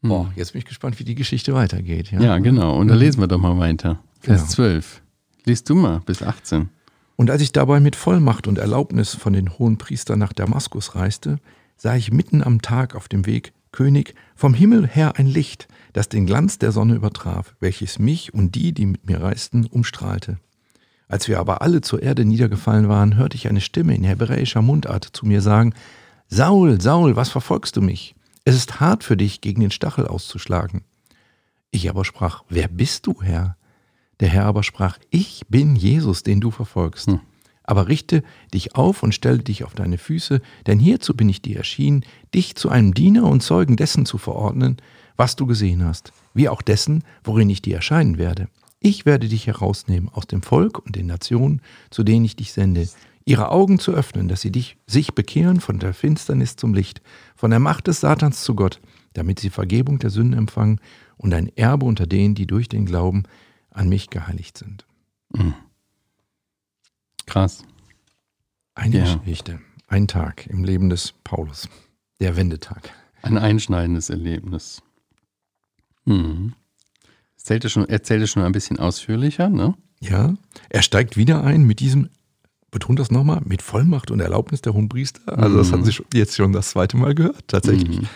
Hm. 0.06 0.10
Boah, 0.10 0.32
jetzt 0.36 0.54
bin 0.54 0.60
ich 0.60 0.66
gespannt, 0.66 1.00
wie 1.00 1.04
die 1.04 1.16
Geschichte 1.16 1.54
weitergeht. 1.54 2.12
Ja, 2.12 2.22
ja 2.22 2.38
genau. 2.38 2.78
Und 2.78 2.88
da 2.88 2.96
lesen 2.96 3.20
wir 3.20 3.28
doch 3.28 3.40
mal 3.40 3.58
weiter. 3.58 4.00
Vers 4.20 4.42
genau. 4.42 4.54
12. 4.54 5.02
Liest 5.46 5.70
du 5.70 5.76
mal 5.76 6.02
bis 6.06 6.22
18. 6.22 6.70
Und 7.16 7.32
als 7.32 7.42
ich 7.42 7.52
dabei 7.52 7.80
mit 7.80 7.96
Vollmacht 7.96 8.48
und 8.48 8.58
Erlaubnis 8.58 9.16
von 9.16 9.34
den 9.34 9.58
hohen 9.58 9.78
Priestern 9.78 10.20
nach 10.20 10.34
Damaskus 10.34 10.96
reiste, 10.96 11.38
sah 11.78 11.96
ich 11.96 12.12
mitten 12.12 12.44
am 12.44 12.62
Tag 12.62 12.96
auf 12.96 13.08
dem 13.08 13.26
Weg, 13.26 13.54
König, 13.72 14.14
vom 14.36 14.54
Himmel 14.54 14.88
her 14.88 15.14
ein 15.18 15.28
Licht, 15.28 15.68
das 15.94 16.08
den 16.10 16.26
Glanz 16.26 16.60
der 16.60 16.72
Sonne 16.72 16.96
übertraf, 16.96 17.56
welches 17.60 18.00
mich 18.00 18.34
und 18.34 18.56
die, 18.56 18.74
die 18.74 18.86
mit 18.86 19.08
mir 19.08 19.22
reisten, 19.22 19.66
umstrahlte. 19.66 20.40
Als 21.08 21.28
wir 21.28 21.40
aber 21.40 21.62
alle 21.62 21.82
zur 21.82 22.02
Erde 22.02 22.26
niedergefallen 22.26 22.90
waren, 22.90 23.16
hörte 23.16 23.36
ich 23.36 23.48
eine 23.48 23.62
Stimme 23.62 23.96
in 23.96 24.04
hebräischer 24.04 24.62
Mundart 24.62 25.06
zu 25.14 25.26
mir 25.26 25.42
sagen, 25.42 25.74
Saul, 26.28 26.82
Saul, 26.82 27.16
was 27.16 27.30
verfolgst 27.30 27.76
du 27.78 27.82
mich? 27.82 28.16
Es 28.48 28.56
ist 28.56 28.80
hart 28.80 29.04
für 29.04 29.18
dich, 29.18 29.42
gegen 29.42 29.62
den 29.62 29.72
Stachel 29.72 30.08
auszuschlagen. 30.08 30.84
Ich 31.72 31.90
aber 31.90 32.06
sprach, 32.06 32.44
wer 32.48 32.68
bist 32.68 33.08
du, 33.08 33.22
Herr? 33.22 33.58
Der 34.20 34.30
Herr 34.30 34.46
aber 34.46 34.62
sprach, 34.62 35.00
ich 35.10 35.42
bin 35.50 35.76
Jesus, 35.76 36.22
den 36.22 36.40
du 36.40 36.52
verfolgst. 36.52 37.08
Hm. 37.08 37.20
Aber 37.64 37.88
richte 37.88 38.24
dich 38.54 38.76
auf 38.76 39.02
und 39.02 39.16
stelle 39.16 39.40
dich 39.40 39.64
auf 39.64 39.74
deine 39.74 39.98
Füße, 39.98 40.42
denn 40.68 40.78
hierzu 40.78 41.16
bin 41.16 41.28
ich 41.28 41.42
dir 41.42 41.58
erschienen, 41.58 42.06
dich 42.36 42.56
zu 42.56 42.70
einem 42.70 42.94
Diener 42.94 43.24
und 43.24 43.42
Zeugen 43.42 43.76
dessen 43.76 44.06
zu 44.06 44.20
verordnen, 44.20 44.78
was 45.18 45.36
du 45.36 45.48
gesehen 45.48 45.84
hast, 45.84 46.14
wie 46.36 46.48
auch 46.48 46.62
dessen, 46.62 47.04
worin 47.24 47.50
ich 47.50 47.64
dir 47.64 47.78
erscheinen 47.78 48.20
werde. 48.20 48.48
Ich 48.80 49.08
werde 49.08 49.28
dich 49.28 49.48
herausnehmen 49.48 50.10
aus 50.10 50.28
dem 50.28 50.44
Volk 50.44 50.86
und 50.86 50.96
den 50.96 51.08
Nationen, 51.08 51.62
zu 51.90 52.04
denen 52.04 52.26
ich 52.26 52.36
dich 52.36 52.54
sende, 52.54 52.88
ihre 53.26 53.52
Augen 53.52 53.80
zu 53.80 53.92
öffnen, 53.92 54.28
dass 54.28 54.42
sie 54.42 54.52
dich, 54.52 54.78
sich 54.88 55.14
bekehren 55.16 55.60
von 55.60 55.80
der 55.80 55.94
Finsternis 55.94 56.56
zum 56.56 56.74
Licht, 56.74 57.02
von 57.36 57.50
der 57.50 57.60
Macht 57.60 57.88
des 57.88 58.00
Satans 58.00 58.44
zu 58.44 58.56
Gott, 58.56 58.80
damit 59.14 59.40
sie 59.40 59.50
Vergebung 59.50 60.00
der 60.00 60.12
Sünden 60.12 60.38
empfangen 60.38 60.80
und 61.18 61.34
ein 61.34 61.50
Erbe 61.58 61.86
unter 61.86 62.06
denen, 62.06 62.36
die 62.36 62.46
durch 62.46 62.70
den 62.70 62.86
Glauben 62.86 63.24
an 63.72 63.90
mich 63.90 64.10
geheiligt 64.10 64.58
sind. 64.58 64.86
Mhm. 65.34 65.56
Krass. 67.26 67.64
Eine 68.76 69.00
ja. 69.00 69.16
Geschichte, 69.16 69.60
ein 69.88 70.08
Tag 70.08 70.48
im 70.48 70.64
Leben 70.64 70.90
des 70.90 71.14
Paulus, 71.24 71.68
der 72.20 72.36
Wendetag. 72.36 72.92
Ein 73.22 73.38
einschneidendes 73.38 74.10
Erlebnis. 74.10 74.84
Mhm. 76.06 76.54
Erzählte 77.38 77.70
schon, 77.70 77.88
erzählte 77.90 78.28
schon 78.28 78.44
ein 78.44 78.52
bisschen 78.52 78.78
ausführlicher, 78.78 79.50
ne? 79.50 79.76
Ja, 80.00 80.36
er 80.70 80.82
steigt 80.82 81.18
wieder 81.18 81.44
ein 81.44 81.64
mit 81.64 81.80
diesem, 81.80 82.10
betont 82.76 83.00
das 83.00 83.10
nochmal, 83.10 83.42
mit 83.46 83.62
Vollmacht 83.62 84.12
und 84.12 84.20
Erlaubnis 84.20 84.62
der 84.62 84.74
Hohen 84.74 84.90
Priester. 84.90 85.22
Also, 85.38 85.50
mhm. 85.50 85.58
das 85.58 85.72
haben 85.72 85.86
Sie 85.86 85.94
jetzt 86.14 86.36
schon 86.36 86.54
das 86.54 86.70
zweite 86.70 86.98
Mal 86.98 87.16
gehört, 87.16 87.48
tatsächlich. 87.48 88.02
Mhm. 88.02 88.08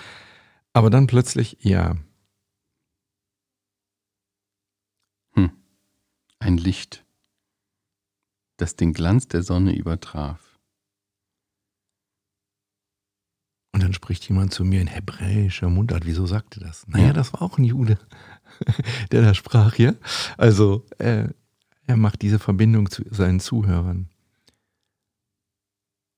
Aber 0.74 0.90
dann 0.90 1.08
plötzlich, 1.08 1.58
ja, 1.62 1.96
ein 6.40 6.58
Licht, 6.58 7.06
das 8.58 8.76
den 8.76 8.94
Glanz 8.94 9.28
der 9.28 9.44
Sonne 9.44 9.76
übertraf. 9.76 10.60
Und 13.72 13.84
dann 13.84 13.94
spricht 13.94 14.28
jemand 14.28 14.54
zu 14.54 14.66
mir 14.66 14.82
in 14.82 14.88
hebräischer 14.88 15.70
Mundart. 15.70 16.06
Wieso 16.06 16.26
sagte 16.26 16.60
das? 16.60 16.88
Naja, 16.88 17.08
ja. 17.08 17.14
das 17.14 17.34
war 17.34 17.44
auch 17.44 17.58
ein 17.58 17.64
Jude, 17.64 18.00
der 19.12 19.22
da 19.22 19.34
sprach, 19.34 19.78
ja. 19.78 19.94
Also 20.38 20.86
äh, 20.98 21.30
er 21.86 21.98
macht 21.98 22.22
diese 22.22 22.40
Verbindung 22.40 22.90
zu 22.90 23.04
seinen 23.12 23.40
Zuhörern. 23.40 24.10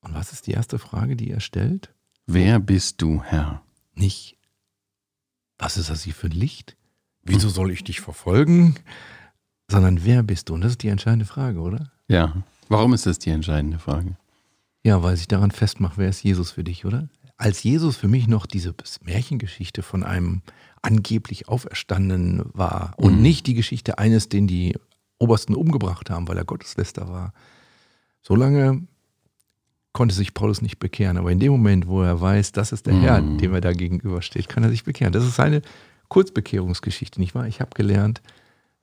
Und 0.02 0.14
was 0.14 0.34
ist 0.34 0.48
die 0.48 0.52
erste 0.52 0.80
Frage, 0.80 1.16
die 1.16 1.32
er 1.32 1.40
stellt? 1.40 1.94
Wer 2.26 2.60
bist 2.60 3.02
du, 3.02 3.22
Herr? 3.22 3.62
Nicht, 3.94 4.38
was 5.58 5.78
ist 5.78 5.90
das 5.90 6.04
hier 6.04 6.14
für 6.14 6.28
ein 6.28 6.32
Licht? 6.32 6.76
Wieso 7.24 7.50
soll 7.50 7.72
ich 7.72 7.84
dich 7.84 8.02
verfolgen? 8.02 8.76
sondern 9.72 10.04
wer 10.04 10.22
bist 10.22 10.50
du? 10.50 10.54
Und 10.54 10.62
das 10.62 10.74
ist 10.74 10.84
die 10.84 10.90
entscheidende 10.90 11.26
Frage, 11.26 11.60
oder? 11.60 11.92
Ja. 12.08 12.44
Warum 12.68 12.94
ist 12.94 13.06
das 13.06 13.18
die 13.18 13.32
entscheidende 13.32 13.80
Frage? 13.80 14.18
Ja, 14.84 15.02
weil 15.02 15.16
sich 15.16 15.28
daran 15.28 15.52
festmacht, 15.52 15.98
wer 15.98 16.10
ist 16.10 16.24
Jesus 16.24 16.52
für 16.52 16.64
dich, 16.64 16.86
oder? 16.86 17.10
Als 17.38 17.64
Jesus 17.64 17.96
für 17.96 18.08
mich 18.08 18.28
noch 18.28 18.46
diese 18.46 18.76
Märchengeschichte 19.04 19.82
von 19.82 20.04
einem 20.04 20.42
angeblich 20.82 21.48
Auferstandenen 21.48 22.44
war 22.54 22.94
und 22.98 23.16
mhm. 23.16 23.22
nicht 23.22 23.48
die 23.48 23.54
Geschichte 23.54 23.98
eines, 23.98 24.30
den 24.30 24.48
die 24.48 24.78
Obersten 25.18 25.56
umgebracht 25.56 26.10
haben, 26.10 26.28
weil 26.28 26.38
er 26.38 26.46
Gottesläster 26.46 27.08
war. 27.08 27.34
Solange 28.22 28.88
konnte 29.94 30.16
sich 30.16 30.34
Paulus 30.34 30.62
nicht 30.62 30.80
bekehren. 30.80 31.18
Aber 31.18 31.32
in 31.32 31.40
dem 31.40 31.52
Moment, 31.52 31.88
wo 31.88 32.02
er 32.02 32.20
weiß, 32.20 32.52
das 32.54 32.72
ist 32.72 32.86
der 32.88 32.94
mhm. 32.94 33.02
Herr, 33.02 33.22
dem 33.22 33.54
er 33.54 33.62
da 33.62 33.74
gegenübersteht, 33.74 34.48
kann 34.48 34.64
er 34.64 34.70
sich 34.70 34.84
bekehren. 34.84 35.14
Das 35.14 35.26
ist 35.26 35.36
seine 35.36 35.62
Kurzbekehrungsgeschichte, 36.08 37.20
nicht 37.20 37.36
wahr? 37.36 37.48
Ich 37.48 37.62
habe 37.62 37.72
gelernt, 37.74 38.22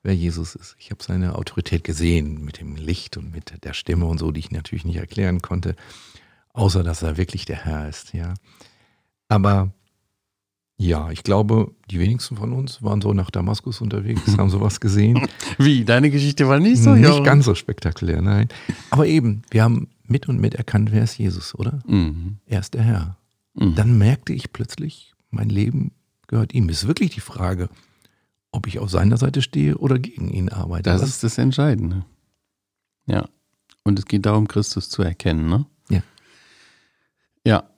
wer 0.02 0.14
Jesus 0.14 0.54
ist. 0.54 0.76
Ich 0.78 0.90
habe 0.90 1.02
seine 1.02 1.34
Autorität 1.34 1.84
gesehen 1.84 2.44
mit 2.44 2.60
dem 2.60 2.76
Licht 2.76 3.16
und 3.16 3.32
mit 3.32 3.64
der 3.64 3.74
Stimme 3.74 4.06
und 4.06 4.18
so, 4.18 4.30
die 4.32 4.40
ich 4.40 4.50
natürlich 4.50 4.84
nicht 4.84 4.96
erklären 4.96 5.42
konnte, 5.42 5.76
außer 6.52 6.82
dass 6.82 7.02
er 7.02 7.16
wirklich 7.16 7.44
der 7.44 7.64
Herr 7.64 7.88
ist, 7.88 8.14
ja. 8.14 8.34
Aber 9.28 9.72
ja, 10.80 11.10
ich 11.10 11.24
glaube, 11.24 11.72
die 11.90 11.98
wenigsten 11.98 12.36
von 12.36 12.52
uns 12.52 12.82
waren 12.82 13.02
so 13.02 13.12
nach 13.12 13.30
Damaskus 13.30 13.80
unterwegs, 13.80 14.38
haben 14.38 14.48
sowas 14.48 14.78
gesehen. 14.78 15.28
Wie? 15.58 15.84
Deine 15.84 16.08
Geschichte 16.10 16.48
war 16.48 16.60
nicht 16.60 16.82
so? 16.82 16.94
Nicht 16.94 17.24
ganz 17.24 17.44
so 17.44 17.54
spektakulär, 17.54 18.22
nein. 18.22 18.48
Aber 18.90 19.06
eben, 19.06 19.42
wir 19.50 19.64
haben 19.64 19.88
mit 20.10 20.28
und 20.28 20.40
mit 20.40 20.54
erkannt, 20.54 20.92
wer 20.92 21.04
ist 21.04 21.18
Jesus, 21.18 21.54
oder? 21.54 21.80
Mhm. 21.86 22.38
Er 22.46 22.60
ist 22.60 22.74
der 22.74 22.82
Herr. 22.82 23.18
Mhm. 23.54 23.74
Dann 23.74 23.98
merkte 23.98 24.32
ich 24.32 24.52
plötzlich, 24.52 25.14
mein 25.30 25.48
Leben 25.48 25.92
gehört 26.26 26.54
ihm. 26.54 26.68
Es 26.68 26.82
ist 26.82 26.88
wirklich 26.88 27.10
die 27.10 27.20
Frage, 27.20 27.68
ob 28.50 28.66
ich 28.66 28.78
auf 28.78 28.90
seiner 28.90 29.16
Seite 29.16 29.42
stehe 29.42 29.76
oder 29.76 29.98
gegen 29.98 30.30
ihn 30.30 30.48
arbeite. 30.48 30.90
Das 30.90 31.02
ist 31.02 31.22
das 31.22 31.38
Entscheidende. 31.38 32.04
Ja. 33.06 33.28
Und 33.84 33.98
es 33.98 34.04
geht 34.04 34.26
darum, 34.26 34.48
Christus 34.48 34.88
zu 34.88 35.02
erkennen, 35.02 35.48
ne? 35.48 35.66
Ja. 35.88 36.02
Ja. 37.44 37.70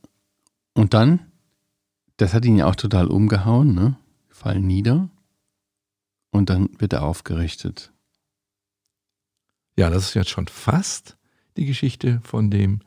Und 0.74 0.94
dann, 0.94 1.20
das 2.16 2.34
hat 2.34 2.44
ihn 2.44 2.56
ja 2.56 2.66
auch 2.66 2.76
total 2.76 3.06
umgehauen, 3.06 3.74
ne? 3.74 3.96
Fallen 4.28 4.66
nieder. 4.66 5.08
Und 6.30 6.50
dann 6.50 6.68
wird 6.78 6.92
er 6.92 7.02
aufgerichtet. 7.02 7.92
Ja, 9.76 9.90
das 9.90 10.08
ist 10.08 10.14
jetzt 10.14 10.30
schon 10.30 10.46
fast 10.46 11.16
die 11.56 11.66
Geschichte 11.66 12.20
von 12.24 12.50
dem 12.50 12.80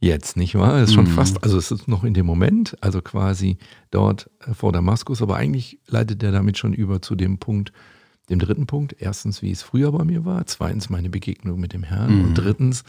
jetzt, 0.00 0.36
nicht 0.36 0.54
wahr? 0.54 0.76
Es 0.76 0.90
ist 0.90 0.94
schon 0.94 1.06
mhm. 1.06 1.14
fast, 1.14 1.42
also 1.42 1.58
es 1.58 1.70
ist 1.70 1.88
noch 1.88 2.04
in 2.04 2.14
dem 2.14 2.26
Moment, 2.26 2.76
also 2.80 3.02
quasi 3.02 3.58
dort 3.90 4.30
äh, 4.46 4.54
vor 4.54 4.72
Damaskus, 4.72 5.22
aber 5.22 5.36
eigentlich 5.36 5.78
leitet 5.86 6.22
er 6.22 6.32
damit 6.32 6.58
schon 6.58 6.72
über 6.72 7.02
zu 7.02 7.14
dem 7.14 7.38
Punkt, 7.38 7.72
dem 8.30 8.38
dritten 8.38 8.66
Punkt. 8.66 8.96
Erstens, 8.98 9.42
wie 9.42 9.50
es 9.50 9.62
früher 9.62 9.92
bei 9.92 10.04
mir 10.04 10.24
war, 10.24 10.46
zweitens 10.46 10.90
meine 10.90 11.10
Begegnung 11.10 11.58
mit 11.58 11.72
dem 11.72 11.82
Herrn 11.82 12.18
mhm. 12.18 12.24
und 12.24 12.34
drittens, 12.34 12.84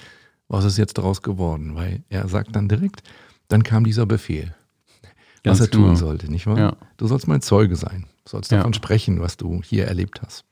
was 0.48 0.66
ist 0.66 0.78
jetzt 0.78 0.98
daraus 0.98 1.22
geworden? 1.22 1.76
Weil 1.76 2.04
er 2.10 2.28
sagt 2.28 2.56
dann 2.56 2.68
direkt, 2.68 3.04
dann 3.48 3.64
kam 3.64 3.84
dieser 3.84 4.06
Befehl, 4.06 4.54
Ganz 5.44 5.60
was 5.60 5.68
er 5.68 5.72
tun 5.72 5.84
genau. 5.84 5.96
sollte, 5.96 6.32
nicht 6.32 6.48
wahr? 6.48 6.58
Ja. 6.58 6.78
Du 6.98 7.08
sollst 7.08 7.28
mein 7.28 7.42
Zeuge 7.42 7.76
sein, 7.76 8.06
du 8.26 8.32
sollst 8.32 8.52
davon 8.52 8.74
ja. 8.74 8.78
sprechen, 8.78 9.22
was 9.22 9.38
du 9.38 9.62
hier 9.64 9.86
erlebt 9.86 10.22
hast. 10.22 10.44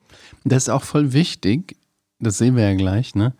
Das 0.43 0.63
ist 0.63 0.69
auch 0.69 0.83
voll 0.83 1.13
wichtig, 1.13 1.75
das 2.19 2.37
sehen 2.37 2.55
wir 2.55 2.63
ja 2.63 2.75
gleich, 2.75 3.13
ne? 3.13 3.33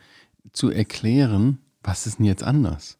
Zu 0.54 0.70
erklären, 0.70 1.60
was 1.84 2.08
ist 2.08 2.20
denn 2.20 2.26
jetzt 2.26 2.44
anders? 2.44 2.98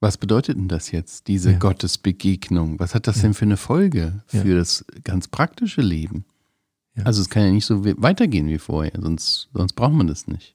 Was 0.00 0.18
bedeutet 0.18 0.56
denn 0.56 0.68
das 0.68 0.90
jetzt, 0.90 1.28
diese 1.28 1.52
ja. 1.52 1.58
Gottesbegegnung? 1.58 2.78
Was 2.78 2.94
hat 2.94 3.06
das 3.06 3.16
ja. 3.16 3.22
denn 3.22 3.34
für 3.34 3.44
eine 3.44 3.56
Folge 3.56 4.22
für 4.26 4.48
ja. 4.48 4.56
das 4.56 4.84
ganz 5.02 5.28
praktische 5.28 5.80
Leben? 5.80 6.24
Also 7.02 7.22
es 7.22 7.28
kann 7.28 7.44
ja 7.44 7.50
nicht 7.50 7.66
so 7.66 7.84
weitergehen 7.84 8.46
wie 8.46 8.58
vorher, 8.58 8.92
sonst, 9.00 9.48
sonst 9.52 9.72
braucht 9.72 9.94
man 9.94 10.06
das 10.06 10.28
nicht. 10.28 10.54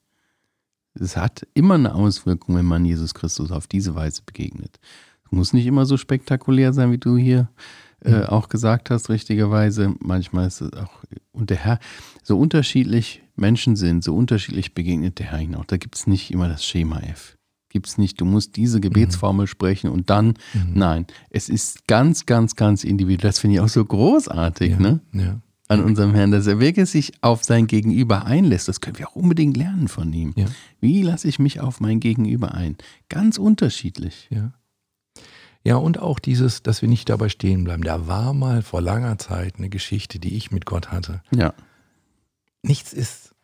Es 0.93 1.17
hat 1.17 1.45
immer 1.53 1.75
eine 1.75 1.93
Auswirkung, 1.93 2.55
wenn 2.55 2.65
man 2.65 2.85
Jesus 2.85 3.13
Christus 3.13 3.51
auf 3.51 3.67
diese 3.67 3.95
Weise 3.95 4.21
begegnet. 4.25 4.79
Es 5.25 5.31
muss 5.31 5.53
nicht 5.53 5.65
immer 5.65 5.85
so 5.85 5.97
spektakulär 5.97 6.71
sein, 6.73 6.91
wie 6.91 6.97
du 6.97 7.17
hier 7.17 7.49
äh, 8.03 8.23
auch 8.23 8.49
gesagt 8.49 8.89
hast, 8.89 9.09
richtigerweise. 9.09 9.93
Manchmal 9.99 10.47
ist 10.47 10.61
es 10.61 10.73
auch, 10.73 11.03
und 11.31 11.49
der 11.49 11.57
Herr, 11.57 11.79
so 12.23 12.37
unterschiedlich 12.39 13.23
Menschen 13.35 13.75
sind, 13.75 14.03
so 14.03 14.15
unterschiedlich 14.15 14.73
begegnet 14.73 15.19
der 15.19 15.31
Herr 15.31 15.39
ihnen 15.39 15.55
auch. 15.55 15.65
Da 15.65 15.77
gibt 15.77 15.95
es 15.95 16.07
nicht 16.07 16.31
immer 16.31 16.47
das 16.47 16.65
Schema 16.65 16.99
F 17.01 17.35
gibt 17.69 17.87
es 17.87 17.97
nicht. 17.97 18.19
Du 18.19 18.25
musst 18.25 18.55
diese 18.55 18.81
Gebetsformel 18.81 19.43
mhm. 19.43 19.47
sprechen 19.47 19.89
und 19.89 20.09
dann, 20.09 20.29
mhm. 20.53 20.71
nein, 20.73 21.07
es 21.29 21.49
ist 21.49 21.87
ganz, 21.87 22.25
ganz, 22.25 22.55
ganz 22.55 22.83
individuell. 22.83 23.29
Das 23.29 23.39
finde 23.39 23.55
ich 23.55 23.61
auch 23.61 23.69
so 23.69 23.85
großartig, 23.85 24.71
ja, 24.71 24.79
ne? 24.79 24.99
Ja. 25.13 25.39
An 25.67 25.83
unserem 25.83 26.15
Herrn, 26.15 26.31
dass 26.31 26.47
er 26.47 26.59
wirklich 26.59 26.89
sich 26.89 27.13
auf 27.21 27.43
sein 27.43 27.67
Gegenüber 27.67 28.25
einlässt. 28.25 28.67
Das 28.67 28.81
können 28.81 28.97
wir 28.97 29.07
auch 29.07 29.15
unbedingt 29.15 29.55
lernen 29.55 29.87
von 29.87 30.11
ihm. 30.11 30.33
Ja. 30.35 30.45
Wie 30.81 31.03
lasse 31.03 31.27
ich 31.27 31.37
mich 31.37 31.59
auf 31.59 31.79
mein 31.79 31.99
Gegenüber 31.99 32.55
ein? 32.55 32.75
Ganz 33.07 33.37
unterschiedlich. 33.37 34.27
Ja. 34.31 34.51
Ja, 35.63 35.75
und 35.75 35.99
auch 35.99 36.19
dieses, 36.19 36.63
dass 36.63 36.81
wir 36.81 36.89
nicht 36.89 37.09
dabei 37.09 37.29
stehen 37.29 37.63
bleiben. 37.63 37.83
Da 37.83 38.07
war 38.07 38.33
mal 38.33 38.61
vor 38.61 38.81
langer 38.81 39.17
Zeit 39.17 39.55
eine 39.57 39.69
Geschichte, 39.69 40.19
die 40.19 40.35
ich 40.35 40.51
mit 40.51 40.65
Gott 40.65 40.91
hatte. 40.91 41.21
Ja. 41.31 41.53
Nichts 42.61 42.93
ist 42.93 43.35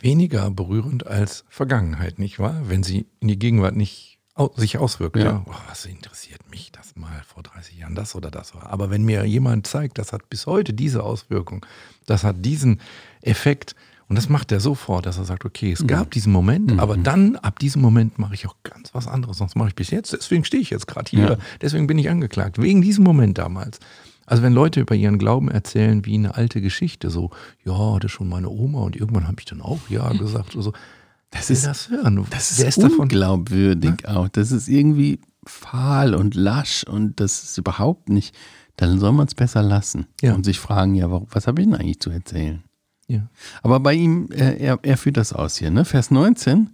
weniger 0.00 0.50
berührend 0.50 1.06
als 1.06 1.44
Vergangenheit, 1.48 2.18
nicht 2.18 2.38
wahr? 2.38 2.62
Wenn 2.64 2.82
sie 2.82 3.06
in 3.20 3.28
die 3.28 3.38
Gegenwart 3.38 3.74
nicht 3.74 4.16
sich 4.56 4.76
auswirkt. 4.78 5.16
Ja. 5.16 5.24
ja. 5.24 5.44
Oh, 5.46 5.54
was 5.68 5.86
interessiert 5.86 6.50
mich 6.50 6.70
das 6.70 6.94
mal 6.94 7.22
vor 7.26 7.42
30 7.42 7.78
Jahren, 7.78 7.94
das 7.94 8.14
oder 8.14 8.30
das 8.30 8.54
war. 8.54 8.66
Aber 8.66 8.90
wenn 8.90 9.02
mir 9.02 9.24
jemand 9.24 9.66
zeigt, 9.66 9.98
das 9.98 10.12
hat 10.12 10.28
bis 10.28 10.46
heute 10.46 10.74
diese 10.74 11.02
Auswirkung, 11.02 11.64
das 12.04 12.22
hat 12.22 12.44
diesen 12.44 12.80
Effekt, 13.22 13.74
und 14.08 14.16
das 14.16 14.28
macht 14.28 14.52
er 14.52 14.60
sofort, 14.60 15.06
dass 15.06 15.18
er 15.18 15.24
sagt, 15.24 15.44
okay, 15.44 15.72
es 15.72 15.86
gab 15.86 16.12
diesen 16.12 16.32
Moment, 16.32 16.72
mhm. 16.72 16.80
aber 16.80 16.96
dann 16.96 17.36
ab 17.36 17.58
diesem 17.58 17.82
Moment 17.82 18.18
mache 18.18 18.34
ich 18.34 18.46
auch 18.46 18.54
ganz 18.62 18.94
was 18.94 19.08
anderes, 19.08 19.38
sonst 19.38 19.56
mache 19.56 19.68
ich 19.68 19.74
bis 19.74 19.90
jetzt. 19.90 20.12
Deswegen 20.12 20.44
stehe 20.44 20.62
ich 20.62 20.70
jetzt 20.70 20.86
gerade 20.86 21.10
hier, 21.10 21.30
ja. 21.30 21.36
deswegen 21.60 21.86
bin 21.86 21.98
ich 21.98 22.08
angeklagt, 22.08 22.60
wegen 22.60 22.82
diesem 22.82 23.02
Moment 23.02 23.38
damals. 23.38 23.80
Also 24.24 24.42
wenn 24.42 24.52
Leute 24.52 24.80
über 24.80 24.94
ihren 24.94 25.18
Glauben 25.18 25.50
erzählen 25.50 26.04
wie 26.04 26.14
eine 26.14 26.34
alte 26.34 26.60
Geschichte, 26.60 27.10
so, 27.10 27.30
ja, 27.64 27.98
das 27.98 28.10
ist 28.10 28.12
schon 28.12 28.28
meine 28.28 28.48
Oma 28.48 28.80
und 28.80 28.96
irgendwann 28.96 29.26
habe 29.26 29.36
ich 29.38 29.44
dann 29.44 29.60
auch 29.60 29.80
ja 29.88 30.08
gesagt 30.12 30.54
oder 30.54 30.62
so. 30.64 30.72
Das 31.30 31.50
ist 31.50 31.66
das 31.66 31.90
hören. 31.90 32.24
Das 32.30 32.52
ist, 32.52 32.60
ist 32.60 32.78
unglaubwürdig 32.78 33.96
davon? 34.02 34.16
auch. 34.16 34.28
Das 34.28 34.52
ist 34.52 34.68
irgendwie 34.68 35.20
fahl 35.44 36.14
und 36.14 36.34
lasch 36.34 36.84
und 36.84 37.20
das 37.20 37.42
ist 37.42 37.58
überhaupt 37.58 38.08
nicht 38.08 38.34
dann 38.76 38.98
soll 38.98 39.12
man 39.12 39.26
es 39.26 39.34
besser 39.34 39.62
lassen 39.62 40.06
Ja. 40.20 40.34
und 40.34 40.44
sich 40.44 40.60
fragen, 40.60 40.94
ja, 40.94 41.10
warum, 41.10 41.26
was 41.30 41.46
habe 41.46 41.60
ich 41.60 41.66
denn 41.66 41.76
eigentlich 41.76 42.00
zu 42.00 42.10
erzählen? 42.10 42.62
Ja. 43.08 43.28
Aber 43.62 43.78
bei 43.78 43.94
ihm, 43.94 44.28
äh, 44.32 44.56
er, 44.56 44.80
er 44.82 44.96
führt 44.96 45.16
das 45.16 45.32
aus 45.32 45.56
hier, 45.56 45.70
ne? 45.70 45.84
Vers 45.84 46.10
19, 46.10 46.70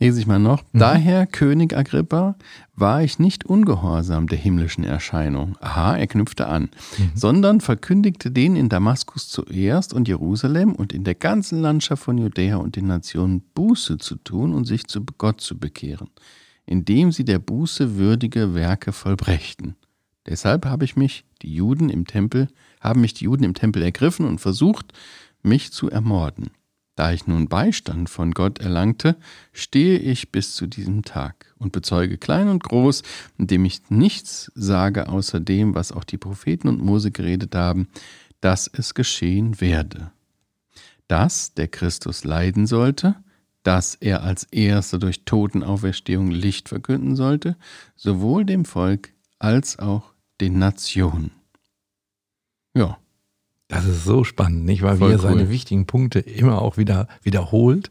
lese 0.00 0.18
ich 0.18 0.26
mal 0.26 0.40
noch. 0.40 0.64
Mhm. 0.72 0.78
Daher, 0.80 1.26
König 1.26 1.76
Agrippa, 1.76 2.34
war 2.74 3.04
ich 3.04 3.20
nicht 3.20 3.46
ungehorsam 3.46 4.26
der 4.26 4.38
himmlischen 4.38 4.82
Erscheinung. 4.82 5.56
Aha, 5.60 5.96
er 5.96 6.08
knüpfte 6.08 6.48
an. 6.48 6.70
Mhm. 6.98 7.12
Sondern 7.14 7.60
verkündigte 7.60 8.32
den 8.32 8.56
in 8.56 8.68
Damaskus 8.68 9.28
zuerst 9.28 9.94
und 9.94 10.08
Jerusalem 10.08 10.74
und 10.74 10.92
in 10.92 11.04
der 11.04 11.14
ganzen 11.14 11.60
Landschaft 11.60 12.02
von 12.02 12.18
Judäa 12.18 12.56
und 12.56 12.74
den 12.74 12.88
Nationen 12.88 13.42
Buße 13.54 13.98
zu 13.98 14.16
tun 14.16 14.54
und 14.54 14.64
sich 14.64 14.88
zu 14.88 15.04
Gott 15.18 15.40
zu 15.40 15.56
bekehren, 15.56 16.10
indem 16.66 17.12
sie 17.12 17.24
der 17.24 17.38
Buße 17.38 17.96
würdige 17.96 18.54
Werke 18.54 18.90
vollbrächten. 18.90 19.76
Deshalb 20.26 20.66
habe 20.66 20.84
ich 20.84 20.96
mich 20.96 21.24
die 21.42 21.54
Juden 21.54 21.88
im 21.88 22.06
Tempel, 22.06 22.48
haben 22.80 23.00
mich 23.00 23.14
die 23.14 23.24
Juden 23.24 23.44
im 23.44 23.54
Tempel 23.54 23.82
ergriffen 23.82 24.26
und 24.26 24.40
versucht, 24.40 24.92
mich 25.46 25.72
zu 25.72 25.90
ermorden. 25.90 26.50
Da 26.96 27.12
ich 27.12 27.26
nun 27.26 27.48
Beistand 27.48 28.08
von 28.08 28.32
Gott 28.32 28.58
erlangte, 28.58 29.16
stehe 29.52 29.98
ich 29.98 30.32
bis 30.32 30.54
zu 30.54 30.66
diesem 30.66 31.02
Tag 31.02 31.54
und 31.58 31.70
bezeuge 31.70 32.16
klein 32.16 32.48
und 32.48 32.62
groß, 32.62 33.02
indem 33.36 33.66
ich 33.66 33.90
nichts 33.90 34.50
sage 34.54 35.08
außer 35.08 35.38
dem, 35.38 35.74
was 35.74 35.92
auch 35.92 36.04
die 36.04 36.16
Propheten 36.16 36.68
und 36.68 36.82
Mose 36.82 37.10
geredet 37.10 37.54
haben, 37.54 37.88
dass 38.40 38.66
es 38.66 38.94
geschehen 38.94 39.60
werde. 39.60 40.10
Dass 41.06 41.52
der 41.52 41.68
Christus 41.68 42.24
leiden 42.24 42.66
sollte, 42.66 43.16
dass 43.62 43.94
er 43.94 44.22
als 44.22 44.44
Erster 44.44 44.98
durch 44.98 45.24
Totenauferstehung 45.24 46.30
Licht 46.30 46.68
verkünden 46.70 47.14
sollte, 47.14 47.56
sowohl 47.94 48.46
dem 48.46 48.64
Volk 48.64 49.12
als 49.38 49.78
auch 49.78 50.14
den 50.40 50.58
Nationen. 50.58 51.32
Ja, 52.74 52.98
Das 53.68 53.84
ist 53.84 54.04
so 54.04 54.22
spannend, 54.24 54.64
nicht? 54.64 54.82
Weil 54.82 54.96
Voll 54.98 55.10
er 55.12 55.16
cool. 55.16 55.22
seine 55.22 55.50
wichtigen 55.50 55.86
Punkte 55.86 56.20
immer 56.20 56.62
auch 56.62 56.76
wieder 56.76 57.08
wiederholt. 57.22 57.90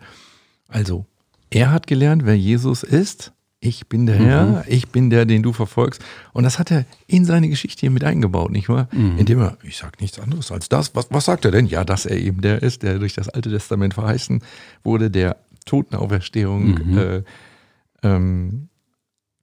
Also, 0.69 1.05
er 1.49 1.71
hat 1.71 1.85
gelernt, 1.87 2.25
wer 2.25 2.37
Jesus 2.37 2.83
ist. 2.83 3.33
Ich 3.59 3.87
bin 3.87 4.05
der 4.05 4.19
Mhm. 4.19 4.23
Herr, 4.25 4.63
ich 4.67 4.89
bin 4.89 5.09
der, 5.09 5.25
den 5.25 5.41
du 5.41 5.51
verfolgst. 5.51 6.03
Und 6.33 6.43
das 6.43 6.59
hat 6.59 6.71
er 6.71 6.85
in 7.07 7.25
seine 7.25 7.49
Geschichte 7.49 7.81
hier 7.81 7.89
mit 7.91 8.03
eingebaut, 8.03 8.51
nicht 8.51 8.69
wahr? 8.69 8.87
Mhm. 8.91 9.17
Indem 9.17 9.41
er, 9.41 9.57
ich 9.63 9.77
sage 9.77 9.93
nichts 10.01 10.19
anderes 10.19 10.51
als 10.51 10.69
das. 10.69 10.93
Was, 10.95 11.07
was 11.09 11.25
sagt 11.25 11.45
er 11.45 11.51
denn? 11.51 11.65
Ja, 11.65 11.83
dass 11.83 12.05
er 12.05 12.17
eben 12.17 12.41
der 12.41 12.61
ist, 12.61 12.83
der 12.83 12.99
durch 12.99 13.13
das 13.15 13.27
Alte 13.29 13.49
Testament 13.49 13.95
verheißen 13.95 14.41
wurde, 14.83 15.09
der 15.09 15.37
Totenauferstehung 15.65 16.65
Mhm. 16.91 16.97
äh, 16.97 17.23
ähm, 18.03 18.69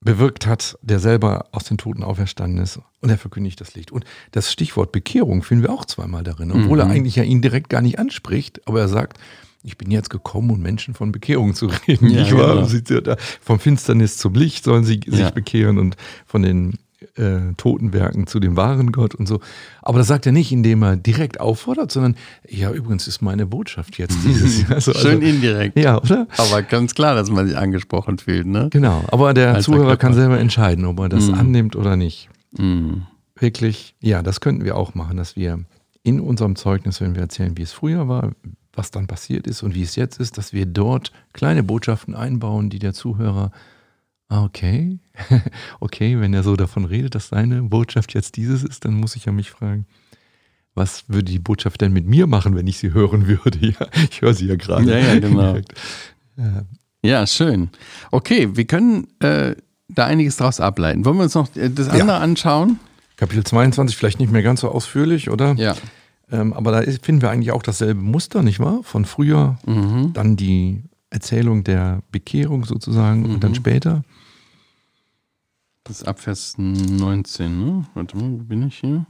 bewirkt 0.04 0.46
hat, 0.46 0.76
der 0.82 0.98
selber 0.98 1.46
aus 1.52 1.64
den 1.64 1.78
Toten 1.78 2.02
auferstanden 2.02 2.62
ist 2.62 2.80
und 3.00 3.10
er 3.10 3.18
verkündigt 3.18 3.60
das 3.60 3.74
Licht. 3.74 3.90
Und 3.92 4.04
das 4.32 4.50
Stichwort 4.52 4.92
Bekehrung 4.92 5.42
finden 5.42 5.64
wir 5.64 5.72
auch 5.72 5.84
zweimal 5.84 6.24
darin, 6.24 6.50
obwohl 6.52 6.80
er 6.80 6.86
Mhm. 6.86 6.90
eigentlich 6.92 7.16
ja 7.16 7.22
ihn 7.22 7.40
direkt 7.42 7.68
gar 7.68 7.82
nicht 7.82 7.98
anspricht, 7.98 8.60
aber 8.66 8.80
er 8.80 8.88
sagt, 8.88 9.18
ich 9.64 9.78
bin 9.78 9.92
jetzt 9.92 10.10
gekommen, 10.10 10.50
um 10.50 10.60
Menschen 10.60 10.94
von 10.94 11.12
Bekehrung 11.12 11.54
zu 11.54 11.66
reden. 11.86 12.10
Ja, 12.10 12.22
nicht 12.22 12.36
wahr? 12.36 12.68
genau. 12.68 13.14
Vom 13.40 13.60
Finsternis 13.60 14.16
zum 14.16 14.34
Licht 14.34 14.64
sollen 14.64 14.82
sie 14.84 15.00
sich 15.06 15.20
Ja. 15.20 15.30
bekehren 15.30 15.78
und 15.78 15.96
von 16.26 16.42
den 16.42 16.78
äh, 17.16 17.54
Totenwerken 17.56 18.26
zu 18.26 18.40
dem 18.40 18.56
wahren 18.56 18.92
Gott 18.92 19.14
und 19.14 19.26
so. 19.26 19.40
Aber 19.82 19.98
das 19.98 20.06
sagt 20.08 20.26
er 20.26 20.32
nicht, 20.32 20.52
indem 20.52 20.82
er 20.82 20.96
direkt 20.96 21.40
auffordert, 21.40 21.90
sondern 21.92 22.16
ja, 22.48 22.70
übrigens 22.72 23.06
ist 23.08 23.22
meine 23.22 23.46
Botschaft 23.46 23.98
jetzt 23.98 24.18
dieses. 24.24 24.64
Also, 24.70 24.92
schön 24.94 25.16
also, 25.22 25.26
indirekt. 25.26 25.78
ja, 25.78 25.98
oder? 26.00 26.26
Aber 26.36 26.62
ganz 26.62 26.94
klar, 26.94 27.14
dass 27.14 27.30
man 27.30 27.46
sich 27.46 27.56
angesprochen 27.56 28.18
fühlt, 28.18 28.46
ne? 28.46 28.68
Genau, 28.70 29.04
aber 29.08 29.34
der 29.34 29.54
Als 29.54 29.64
Zuhörer 29.66 29.96
kann 29.96 30.12
Verkörper. 30.12 30.14
selber 30.20 30.40
entscheiden, 30.40 30.84
ob 30.84 30.98
er 31.00 31.08
das 31.08 31.26
Mhm. 31.28 31.34
annimmt 31.34 31.76
oder 31.76 31.96
nicht. 31.96 32.28
Mhm. 32.56 33.02
Wirklich, 33.38 33.94
ja, 34.00 34.22
das 34.22 34.40
könnten 34.40 34.64
wir 34.64 34.76
auch 34.76 34.94
machen, 34.94 35.16
dass 35.16 35.36
wir 35.36 35.60
in 36.04 36.20
unserem 36.20 36.56
Zeugnis, 36.56 37.00
wenn 37.00 37.14
wir 37.14 37.22
erzählen, 37.22 37.56
wie 37.56 37.62
es 37.62 37.72
früher 37.72 38.08
war, 38.08 38.30
was 38.74 38.90
dann 38.90 39.06
passiert 39.06 39.46
ist 39.46 39.62
und 39.62 39.74
wie 39.74 39.82
es 39.82 39.96
jetzt 39.96 40.18
ist, 40.20 40.38
dass 40.38 40.52
wir 40.52 40.64
dort 40.66 41.12
kleine 41.32 41.62
Botschaften 41.62 42.14
einbauen, 42.14 42.70
die 42.70 42.78
der 42.78 42.92
Zuhörer, 42.94 43.50
ah, 44.32 44.44
okay, 44.44 44.98
okay, 45.80 46.18
wenn 46.20 46.32
er 46.34 46.42
so 46.42 46.56
davon 46.56 46.84
redet, 46.84 47.14
dass 47.14 47.28
seine 47.28 47.62
Botschaft 47.62 48.14
jetzt 48.14 48.36
dieses 48.36 48.62
ist, 48.64 48.84
dann 48.84 48.94
muss 48.94 49.14
ich 49.16 49.26
ja 49.26 49.32
mich 49.32 49.50
fragen, 49.50 49.86
was 50.74 51.04
würde 51.08 51.30
die 51.30 51.38
Botschaft 51.38 51.80
denn 51.82 51.92
mit 51.92 52.06
mir 52.06 52.26
machen, 52.26 52.56
wenn 52.56 52.66
ich 52.66 52.78
sie 52.78 52.92
hören 52.94 53.26
würde? 53.28 53.58
Ja, 53.60 53.86
ich 54.10 54.22
höre 54.22 54.34
sie 54.34 54.46
ja 54.46 54.56
gerade. 54.56 54.90
Ja, 54.90 54.98
ja, 54.98 55.18
genau. 55.20 55.56
Ja, 56.36 56.62
Ja, 57.04 57.26
schön. 57.26 57.68
Okay, 58.10 58.48
wir 58.56 58.64
können 58.64 59.06
äh, 59.20 59.54
da 59.88 60.06
einiges 60.06 60.36
draus 60.38 60.60
ableiten. 60.60 61.04
Wollen 61.04 61.16
wir 61.18 61.24
uns 61.24 61.34
noch 61.34 61.54
äh, 61.56 61.68
das 61.68 61.88
Ja. 61.88 61.92
andere 61.94 62.16
anschauen? 62.18 62.78
Kapitel 63.16 63.44
22, 63.44 63.96
vielleicht 63.96 64.18
nicht 64.18 64.32
mehr 64.32 64.42
ganz 64.42 64.62
so 64.62 64.70
ausführlich, 64.70 65.28
oder? 65.28 65.52
Ja. 65.56 65.74
Ähm, 66.30 66.54
aber 66.54 66.72
da 66.72 66.78
ist, 66.80 67.04
finden 67.04 67.20
wir 67.20 67.30
eigentlich 67.30 67.52
auch 67.52 67.62
dasselbe 67.62 68.00
Muster, 68.00 68.42
nicht 68.42 68.58
wahr? 68.60 68.80
Von 68.82 69.04
früher, 69.04 69.58
Mhm. 69.66 70.14
dann 70.14 70.36
die 70.36 70.82
Erzählung 71.10 71.62
der 71.64 72.00
Bekehrung 72.10 72.64
sozusagen 72.64 73.26
und 73.26 73.44
dann 73.44 73.50
Mhm. 73.50 73.56
später. 73.56 74.04
Das 75.84 76.00
ist 76.00 76.06
ab 76.08 76.20
Vers 76.20 76.54
19, 76.58 77.58
ne? 77.64 77.84
Warte 77.94 78.16
mal, 78.16 78.30
wo 78.32 78.36
bin 78.38 78.66
ich 78.68 78.78
hier? 78.78 79.04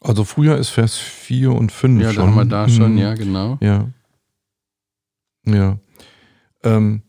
Also 0.00 0.24
früher 0.24 0.56
ist 0.56 0.68
Vers 0.70 0.96
4 0.96 1.52
und 1.52 1.70
5 1.72 2.00
Ja, 2.00 2.08
da 2.08 2.14
schon. 2.14 2.26
haben 2.28 2.34
wir 2.36 2.44
da 2.44 2.68
schon, 2.68 2.92
Mhm. 2.92 2.98
ja, 2.98 3.14
genau. 3.14 3.58
Ja. 3.60 3.88
Ja. 5.44 5.78
Ähm, 6.64 7.02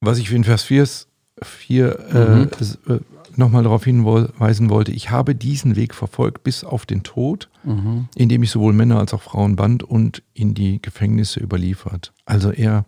was 0.00 0.18
ich 0.18 0.30
in 0.32 0.44
Vers 0.44 0.62
4, 0.64 0.82
ist- 0.82 1.08
4 1.42 1.98
Mhm. 2.12 2.16
äh, 2.52 2.60
ist, 2.60 2.76
äh, 2.88 3.00
nochmal 3.36 3.64
darauf 3.64 3.84
hinweisen 3.84 4.70
wollte, 4.70 4.92
ich 4.92 5.10
habe 5.10 5.34
diesen 5.34 5.76
Weg 5.76 5.94
verfolgt 5.94 6.42
bis 6.44 6.64
auf 6.64 6.86
den 6.86 7.02
Tod, 7.02 7.50
Mhm. 7.64 8.08
indem 8.14 8.42
ich 8.44 8.50
sowohl 8.50 8.72
Männer 8.72 8.98
als 8.98 9.12
auch 9.12 9.22
Frauen 9.22 9.56
band 9.56 9.82
und 9.82 10.22
in 10.34 10.54
die 10.54 10.80
Gefängnisse 10.80 11.40
überliefert. 11.40 12.12
Also 12.24 12.50
er 12.52 12.86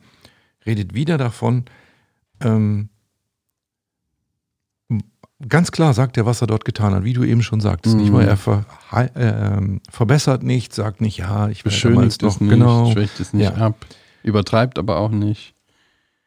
redet 0.65 0.95
wieder 0.95 1.19
davon, 1.19 1.65
ähm, 2.41 2.89
ganz 5.47 5.71
klar 5.71 5.95
sagt 5.95 6.17
er, 6.17 6.27
was 6.27 6.41
er 6.41 6.47
dort 6.47 6.65
getan 6.65 6.95
hat, 6.95 7.05
wie 7.05 7.13
du 7.13 7.23
eben 7.25 7.43
schon 7.43 7.61
sagtest. 7.61 7.95
Mhm. 7.97 8.01
Nicht 8.03 8.13
mal 8.13 8.25
er 8.27 8.37
ver, 8.37 8.65
ähm, 9.15 9.81
verbessert 9.91 10.43
nicht, 10.43 10.75
sagt 10.75 11.01
nicht, 11.01 11.19
ja, 11.19 11.49
ich 11.49 11.63
Beschönigt 11.65 12.23
doch 12.23 12.29
es 12.35 12.41
nicht, 12.41 12.51
genau. 12.51 12.91
schwächt 12.93 13.21
es 13.21 13.33
nicht 13.33 13.45
Ja. 13.45 13.55
ab, 13.67 13.87
übertreibt 14.23 14.79
aber 14.79 14.97
auch 14.99 15.11
nicht. 15.11 15.55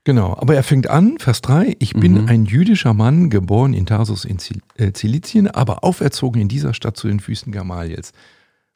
Genau, 0.03 0.35
aber 0.39 0.55
er 0.55 0.63
fängt 0.63 0.89
an, 0.89 1.17
Vers 1.19 1.41
3, 1.41 1.75
ich 1.77 1.93
bin 1.93 2.23
Mhm. 2.23 2.27
ein 2.27 2.45
jüdischer 2.45 2.93
Mann, 2.95 3.29
geboren 3.29 3.73
in 3.73 3.85
Tarsus 3.85 4.25
in 4.25 4.39
Zil 4.39 4.61
äh, 4.77 4.93
Zilizien, 4.93 5.47
aber 5.47 5.83
auferzogen 5.83 6.41
in 6.41 6.47
dieser 6.47 6.73
Stadt 6.73 6.97
zu 6.97 7.07
den 7.07 7.19
Füßen 7.19 7.51
Gamaliels. 7.51 8.11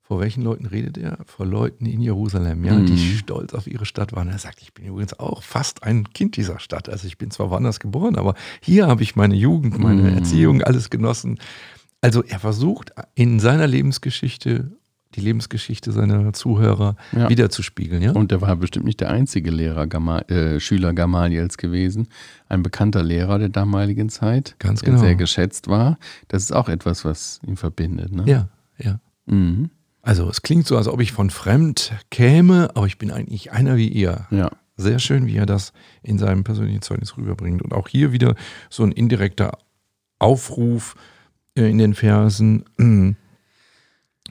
Vor 0.08 0.20
welchen 0.20 0.44
Leuten 0.44 0.68
redet 0.68 1.00
er? 1.00 1.18
Vor 1.26 1.48
Leuten 1.48 1.88
in 1.88 2.00
Jerusalem, 2.00 2.64
ja, 2.64 2.80
die 2.80 2.94
Mhm. 2.94 3.18
stolz 3.18 3.54
auf 3.56 3.66
ihre 3.66 3.86
Stadt 3.88 4.14
waren. 4.14 4.28
Er 4.28 4.38
sagt, 4.38 4.62
ich 4.62 4.72
bin 4.74 4.86
übrigens 4.86 5.18
auch 5.20 5.42
fast 5.42 5.82
ein 5.84 6.10
Kind 6.14 6.38
dieser 6.38 6.60
Stadt. 6.60 6.90
Also 6.90 7.08
ich 7.08 7.18
bin 7.18 7.32
zwar 7.32 7.50
woanders 7.50 7.80
geboren, 7.80 8.16
aber 8.16 8.36
hier 8.62 8.86
habe 8.86 9.02
ich 9.02 9.16
meine 9.16 9.34
Jugend, 9.36 9.80
meine 9.80 10.04
Mhm. 10.04 10.18
Erziehung, 10.18 10.62
alles 10.62 10.92
genossen. 10.92 11.40
Also 12.02 12.24
er 12.24 12.38
versucht 12.40 12.92
in 13.16 13.40
seiner 13.40 13.66
Lebensgeschichte, 13.66 14.72
die 15.16 15.22
Lebensgeschichte 15.22 15.92
seiner 15.92 16.34
Zuhörer 16.34 16.98
Ja. 17.12 17.28
wiederzuspiegeln, 17.30 18.04
ja? 18.04 18.12
Und 18.12 18.30
der 18.30 18.42
war 18.42 18.56
bestimmt 18.58 18.86
nicht 18.86 19.00
der 19.00 19.10
einzige 19.10 19.50
Lehrer, 19.50 19.88
Gama 19.88 20.20
äh, 20.28 20.60
Schüler 20.60 20.94
Gamaliels 20.94 21.58
gewesen. 21.58 22.10
Ein 22.48 22.62
bekannter 22.62 23.02
Lehrer 23.02 23.40
der 23.40 23.50
damaligen 23.50 24.10
Zeit, 24.10 24.56
Ganz 24.60 24.82
der 24.82 24.92
genau. 24.92 25.02
sehr 25.04 25.16
geschätzt 25.16 25.68
war. 25.68 25.98
Das 26.28 26.44
ist 26.44 26.52
auch 26.52 26.70
etwas, 26.70 27.06
was 27.06 27.40
ihn 27.48 27.56
verbindet. 27.58 28.12
Ne? 28.12 28.24
ja, 28.28 28.50
ja. 28.78 29.00
Mhm. 29.26 29.72
Also 30.06 30.30
es 30.30 30.44
klingt 30.44 30.68
so, 30.68 30.78
als 30.78 30.88
ob 30.88 31.02
ich 31.02 31.12
von 31.12 31.32
fremd 31.32 31.94
käme, 32.12 32.70
aber 32.76 32.86
ich 32.86 33.00
bin 33.00 33.10
eigentlich 33.12 33.52
einer 33.52 33.76
wie 33.76 33.88
ihr. 33.88 34.28
Ja. 34.30 34.52
Sehr 34.78 35.00
schön, 35.00 35.26
wie 35.26 35.36
er 35.38 35.46
das 35.48 35.74
in 36.04 36.20
seinem 36.20 36.44
persönlichen 36.44 36.82
Zeugnis 36.84 37.18
rüberbringt. 37.18 37.62
Und 37.64 37.74
auch 37.74 37.88
hier 37.88 38.12
wieder 38.12 38.36
so 38.70 38.84
ein 38.84 38.92
indirekter 38.92 39.58
Aufruf 40.20 40.96
äh, 41.58 41.70
in 41.70 41.78
den 41.80 41.94
Versen. 41.96 42.66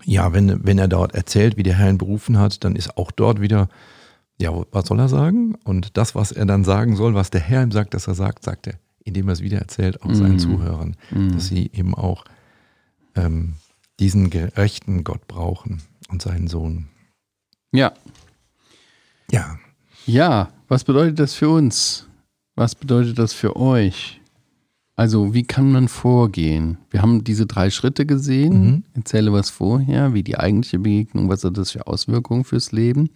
Ja, 0.06 0.32
wenn, 0.34 0.66
wenn 0.66 0.78
er 0.78 0.88
dort 0.88 1.14
erzählt, 1.14 1.56
wie 1.56 1.62
der 1.62 1.78
Herr 1.78 1.88
ihn 1.88 1.96
berufen 1.98 2.36
hat, 2.38 2.62
dann 2.64 2.76
ist 2.76 2.98
auch 2.98 3.10
dort 3.10 3.40
wieder, 3.40 3.68
ja, 4.38 4.50
was 4.70 4.86
soll 4.88 4.98
er 5.00 5.08
sagen? 5.08 5.54
Und 5.64 5.96
das, 5.96 6.14
was 6.14 6.30
er 6.30 6.44
dann 6.44 6.62
sagen 6.64 6.94
soll, 6.96 7.14
was 7.14 7.30
der 7.30 7.40
Herr 7.40 7.62
ihm 7.62 7.70
sagt, 7.72 7.94
dass 7.94 8.06
er 8.06 8.14
sagt, 8.14 8.42
sagt 8.44 8.66
er, 8.66 8.74
indem 9.04 9.28
er 9.28 9.32
es 9.32 9.40
wieder 9.40 9.58
erzählt, 9.60 10.02
auch 10.02 10.12
seinen 10.12 10.32
Mhm. 10.32 10.38
Zuhörern, 10.40 10.96
Mhm. 11.10 11.32
dass 11.32 11.46
sie 11.46 11.70
eben 11.72 11.94
auch 11.94 12.24
ähm, 13.14 13.54
diesen 14.00 14.30
gerechten 14.30 15.04
Gott 15.04 15.26
brauchen 15.28 15.82
und 16.08 16.22
seinen 16.22 16.48
Sohn. 16.48 16.88
ja. 17.72 17.92
Ja, 19.30 19.58
Ja, 20.06 20.50
was 20.68 20.84
bedeutet 20.84 21.18
das 21.18 21.34
für 21.34 21.48
uns? 21.48 22.06
Was 22.56 22.74
bedeutet 22.74 23.18
das 23.18 23.32
für 23.32 23.56
euch? 23.56 24.20
Also, 24.96 25.34
wie 25.34 25.42
kann 25.42 25.72
man 25.72 25.88
vorgehen? 25.88 26.78
Wir 26.90 27.02
haben 27.02 27.24
diese 27.24 27.46
drei 27.46 27.70
Schritte 27.70 28.06
gesehen. 28.06 28.64
Mhm. 28.66 28.82
Erzähle 28.94 29.32
was 29.32 29.50
vorher, 29.50 30.14
wie 30.14 30.22
die 30.22 30.38
eigentliche 30.38 30.78
Begegnung, 30.78 31.28
was 31.28 31.42
hat 31.42 31.56
das 31.56 31.72
für 31.72 31.86
Auswirkungen 31.86 32.44
fürs 32.44 32.70
Leben? 32.70 33.10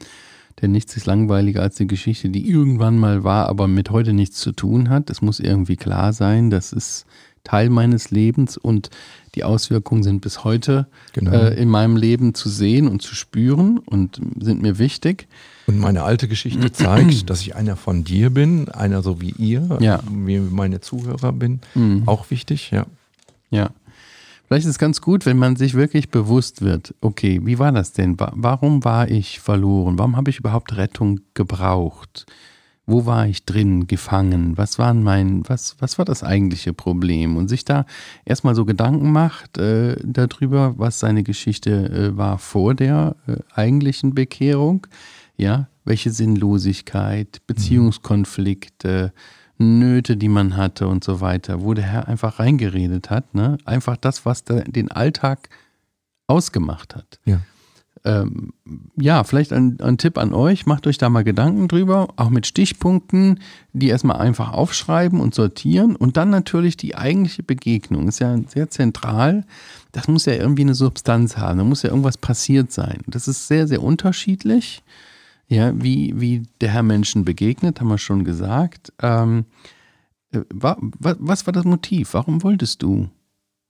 Denn 0.60 0.72
nichts 0.72 0.96
ist 0.96 1.06
langweiliger 1.06 1.62
als 1.62 1.78
eine 1.78 1.86
Geschichte, 1.86 2.30
die 2.30 2.48
irgendwann 2.48 2.98
mal 2.98 3.22
war, 3.22 3.48
aber 3.48 3.68
mit 3.68 3.90
heute 3.90 4.12
nichts 4.12 4.38
zu 4.40 4.50
tun 4.50 4.88
hat. 4.88 5.08
Es 5.08 5.22
muss 5.22 5.38
irgendwie 5.38 5.76
klar 5.76 6.12
sein, 6.12 6.50
das 6.50 6.72
ist 6.72 7.06
Teil 7.44 7.70
meines 7.70 8.10
Lebens 8.10 8.56
und 8.56 8.90
die 9.34 9.44
Auswirkungen 9.44 10.02
sind 10.02 10.20
bis 10.20 10.44
heute 10.44 10.86
genau. 11.12 11.32
äh, 11.32 11.54
in 11.54 11.68
meinem 11.68 11.96
Leben 11.96 12.34
zu 12.34 12.48
sehen 12.48 12.88
und 12.88 13.02
zu 13.02 13.14
spüren 13.14 13.78
und 13.78 14.20
sind 14.40 14.62
mir 14.62 14.78
wichtig. 14.78 15.28
Und 15.66 15.78
meine 15.78 16.02
alte 16.02 16.28
Geschichte 16.28 16.72
zeigt, 16.72 17.30
dass 17.30 17.40
ich 17.42 17.54
einer 17.54 17.76
von 17.76 18.04
dir 18.04 18.30
bin, 18.30 18.68
einer 18.68 19.02
so 19.02 19.20
wie 19.20 19.30
ihr, 19.30 19.78
ja. 19.80 20.00
wie 20.10 20.38
meine 20.40 20.80
Zuhörer 20.80 21.32
bin. 21.32 21.60
Mhm. 21.74 22.02
Auch 22.06 22.30
wichtig, 22.30 22.70
ja. 22.70 22.86
Ja. 23.50 23.70
Vielleicht 24.46 24.64
ist 24.64 24.72
es 24.72 24.78
ganz 24.78 25.02
gut, 25.02 25.26
wenn 25.26 25.36
man 25.36 25.56
sich 25.56 25.74
wirklich 25.74 26.08
bewusst 26.08 26.62
wird, 26.62 26.94
okay, 27.02 27.40
wie 27.44 27.58
war 27.58 27.70
das 27.70 27.92
denn? 27.92 28.16
Warum 28.18 28.82
war 28.82 29.10
ich 29.10 29.40
verloren? 29.40 29.98
Warum 29.98 30.16
habe 30.16 30.30
ich 30.30 30.38
überhaupt 30.38 30.74
Rettung 30.76 31.20
gebraucht? 31.34 32.24
Wo 32.90 33.04
war 33.04 33.26
ich 33.26 33.44
drin, 33.44 33.86
gefangen? 33.86 34.56
Was, 34.56 34.78
waren 34.78 35.02
mein, 35.02 35.42
was, 35.46 35.76
was 35.78 35.98
war 35.98 36.06
das 36.06 36.24
eigentliche 36.24 36.72
Problem? 36.72 37.36
Und 37.36 37.48
sich 37.48 37.66
da 37.66 37.84
erstmal 38.24 38.54
so 38.54 38.64
Gedanken 38.64 39.12
macht 39.12 39.58
äh, 39.58 39.96
darüber, 40.02 40.78
was 40.78 40.98
seine 40.98 41.22
Geschichte 41.22 41.70
äh, 41.90 42.16
war 42.16 42.38
vor 42.38 42.74
der 42.74 43.14
äh, 43.26 43.36
eigentlichen 43.54 44.14
Bekehrung. 44.14 44.86
Ja, 45.36 45.68
welche 45.84 46.10
Sinnlosigkeit, 46.10 47.42
Beziehungskonflikte, 47.46 49.12
Nöte, 49.58 50.16
die 50.16 50.30
man 50.30 50.56
hatte 50.56 50.88
und 50.88 51.04
so 51.04 51.20
weiter, 51.20 51.60
wo 51.60 51.74
der 51.74 51.84
Herr 51.84 52.08
einfach 52.08 52.38
reingeredet 52.38 53.10
hat. 53.10 53.34
Ne? 53.34 53.58
Einfach 53.66 53.98
das, 53.98 54.24
was 54.24 54.44
der, 54.44 54.64
den 54.64 54.90
Alltag 54.90 55.50
ausgemacht 56.26 56.96
hat. 56.96 57.20
Ja 57.26 57.40
ähm, 58.04 58.52
ja, 58.96 59.24
vielleicht 59.24 59.52
ein, 59.52 59.80
ein, 59.80 59.98
Tipp 59.98 60.18
an 60.18 60.32
euch, 60.32 60.66
macht 60.66 60.86
euch 60.86 60.98
da 60.98 61.08
mal 61.08 61.24
Gedanken 61.24 61.68
drüber, 61.68 62.08
auch 62.16 62.30
mit 62.30 62.46
Stichpunkten, 62.46 63.40
die 63.72 63.88
erstmal 63.88 64.18
einfach 64.18 64.52
aufschreiben 64.52 65.20
und 65.20 65.34
sortieren 65.34 65.96
und 65.96 66.16
dann 66.16 66.30
natürlich 66.30 66.76
die 66.76 66.96
eigentliche 66.96 67.42
Begegnung. 67.42 68.08
Ist 68.08 68.20
ja 68.20 68.36
sehr 68.46 68.70
zentral. 68.70 69.44
Das 69.92 70.08
muss 70.08 70.26
ja 70.26 70.34
irgendwie 70.34 70.62
eine 70.62 70.74
Substanz 70.74 71.36
haben, 71.36 71.58
da 71.58 71.64
muss 71.64 71.82
ja 71.82 71.90
irgendwas 71.90 72.18
passiert 72.18 72.72
sein. 72.72 72.98
Das 73.06 73.26
ist 73.26 73.48
sehr, 73.48 73.66
sehr 73.66 73.82
unterschiedlich, 73.82 74.82
ja, 75.48 75.72
wie, 75.74 76.20
wie 76.20 76.42
der 76.60 76.70
Herr 76.70 76.82
Menschen 76.82 77.24
begegnet, 77.24 77.80
haben 77.80 77.88
wir 77.88 77.98
schon 77.98 78.24
gesagt. 78.24 78.92
Ähm, 79.00 79.46
äh, 80.30 80.40
was 80.50 81.46
war 81.46 81.52
das 81.52 81.64
Motiv? 81.64 82.12
Warum 82.12 82.42
wolltest 82.42 82.82
du 82.82 83.08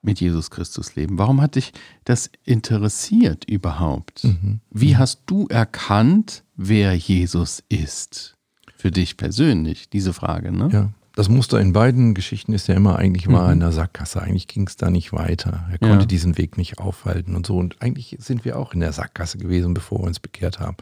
mit 0.02 0.20
Jesus 0.20 0.50
Christus 0.50 0.94
leben? 0.94 1.18
Warum 1.18 1.40
hat 1.40 1.56
dich 1.56 1.72
das 2.04 2.30
interessiert 2.44 3.44
überhaupt? 3.44 4.24
Mhm. 4.24 4.60
Wie 4.70 4.96
hast 4.96 5.22
du 5.26 5.46
erkannt, 5.48 6.44
wer 6.56 6.94
Jesus 6.94 7.62
ist? 7.68 8.36
Für 8.76 8.90
dich 8.90 9.16
persönlich, 9.16 9.90
diese 9.90 10.12
Frage, 10.12 10.52
ne? 10.52 10.68
Ja. 10.72 10.92
Das 11.14 11.28
Muster 11.28 11.60
in 11.60 11.72
beiden 11.72 12.14
Geschichten 12.14 12.52
ist 12.52 12.68
ja 12.68 12.76
immer, 12.76 12.96
eigentlich 12.96 13.26
war 13.26 13.46
mhm. 13.46 13.54
in 13.54 13.60
der 13.60 13.72
Sackgasse, 13.72 14.22
eigentlich 14.22 14.46
ging 14.46 14.68
es 14.68 14.76
da 14.76 14.88
nicht 14.88 15.12
weiter. 15.12 15.66
Er 15.68 15.78
konnte 15.78 16.00
ja. 16.00 16.06
diesen 16.06 16.38
Weg 16.38 16.56
nicht 16.56 16.78
aufhalten 16.78 17.34
und 17.34 17.44
so. 17.44 17.56
Und 17.56 17.82
eigentlich 17.82 18.16
sind 18.20 18.44
wir 18.44 18.56
auch 18.56 18.72
in 18.72 18.78
der 18.78 18.92
Sackgasse 18.92 19.38
gewesen, 19.38 19.74
bevor 19.74 19.98
wir 19.98 20.06
uns 20.06 20.20
bekehrt 20.20 20.60
haben 20.60 20.76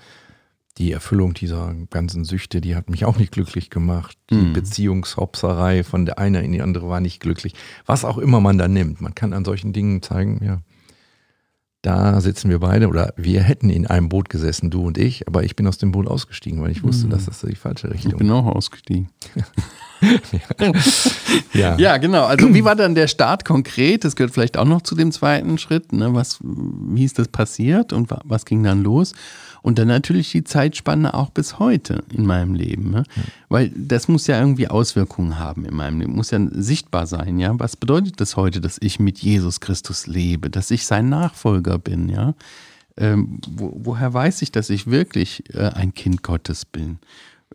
die 0.78 0.92
Erfüllung 0.92 1.32
dieser 1.32 1.74
ganzen 1.90 2.24
Süchte, 2.24 2.60
die 2.60 2.76
hat 2.76 2.90
mich 2.90 3.04
auch 3.04 3.16
nicht 3.18 3.32
glücklich 3.32 3.70
gemacht. 3.70 4.18
Die 4.30 4.34
mhm. 4.34 4.52
Beziehungshopserei 4.52 5.84
von 5.84 6.04
der 6.04 6.18
eine 6.18 6.42
in 6.42 6.52
die 6.52 6.60
andere 6.60 6.88
war 6.88 7.00
nicht 7.00 7.20
glücklich. 7.20 7.54
Was 7.86 8.04
auch 8.04 8.18
immer 8.18 8.40
man 8.40 8.58
da 8.58 8.68
nimmt. 8.68 9.00
Man 9.00 9.14
kann 9.14 9.32
an 9.32 9.44
solchen 9.44 9.72
Dingen 9.72 10.02
zeigen, 10.02 10.40
ja, 10.44 10.60
da 11.86 12.20
sitzen 12.20 12.50
wir 12.50 12.58
beide 12.58 12.88
oder 12.88 13.14
wir 13.16 13.42
hätten 13.42 13.70
in 13.70 13.86
einem 13.86 14.08
Boot 14.08 14.28
gesessen, 14.28 14.70
du 14.70 14.84
und 14.84 14.98
ich, 14.98 15.28
aber 15.28 15.44
ich 15.44 15.54
bin 15.54 15.68
aus 15.68 15.78
dem 15.78 15.92
Boot 15.92 16.08
ausgestiegen, 16.08 16.60
weil 16.60 16.72
ich 16.72 16.82
wusste, 16.82 17.06
mhm. 17.06 17.10
dass 17.10 17.26
das 17.26 17.40
die 17.40 17.54
falsche 17.54 17.90
Richtung 17.90 18.10
ist. 18.10 18.14
Ich 18.14 18.18
bin 18.18 18.30
auch 18.32 18.46
ausgestiegen. 18.46 19.08
ja. 21.54 21.76
ja. 21.78 21.96
genau. 21.98 22.24
Also 22.24 22.52
wie 22.52 22.64
war 22.64 22.74
dann 22.74 22.96
der 22.96 23.06
Start 23.06 23.44
konkret? 23.44 24.04
Das 24.04 24.16
gehört 24.16 24.34
vielleicht 24.34 24.56
auch 24.56 24.64
noch 24.64 24.82
zu 24.82 24.96
dem 24.96 25.12
zweiten 25.12 25.58
Schritt. 25.58 25.92
Ne? 25.92 26.12
Was, 26.12 26.40
wie 26.42 27.04
ist 27.04 27.20
das 27.20 27.28
passiert 27.28 27.92
und 27.92 28.10
was 28.24 28.44
ging 28.44 28.64
dann 28.64 28.82
los? 28.82 29.12
Und 29.66 29.80
dann 29.80 29.88
natürlich 29.88 30.30
die 30.30 30.44
Zeitspanne 30.44 31.12
auch 31.14 31.30
bis 31.30 31.58
heute 31.58 32.04
in 32.12 32.24
meinem 32.24 32.54
Leben. 32.54 32.92
Ne? 32.92 33.02
Ja. 33.16 33.22
Weil 33.48 33.72
das 33.74 34.06
muss 34.06 34.28
ja 34.28 34.38
irgendwie 34.38 34.68
Auswirkungen 34.68 35.40
haben 35.40 35.64
in 35.64 35.74
meinem 35.74 35.98
Leben, 35.98 36.14
muss 36.14 36.30
ja 36.30 36.38
sichtbar 36.52 37.08
sein. 37.08 37.40
Ja? 37.40 37.52
Was 37.58 37.74
bedeutet 37.74 38.20
das 38.20 38.36
heute, 38.36 38.60
dass 38.60 38.78
ich 38.80 39.00
mit 39.00 39.18
Jesus 39.18 39.58
Christus 39.58 40.06
lebe, 40.06 40.50
dass 40.50 40.70
ich 40.70 40.86
sein 40.86 41.08
Nachfolger 41.08 41.80
bin? 41.80 42.08
Ja? 42.08 42.34
Ähm, 42.96 43.40
wo, 43.50 43.72
woher 43.76 44.14
weiß 44.14 44.42
ich, 44.42 44.52
dass 44.52 44.70
ich 44.70 44.86
wirklich 44.86 45.42
äh, 45.52 45.70
ein 45.70 45.92
Kind 45.94 46.22
Gottes 46.22 46.64
bin? 46.64 47.00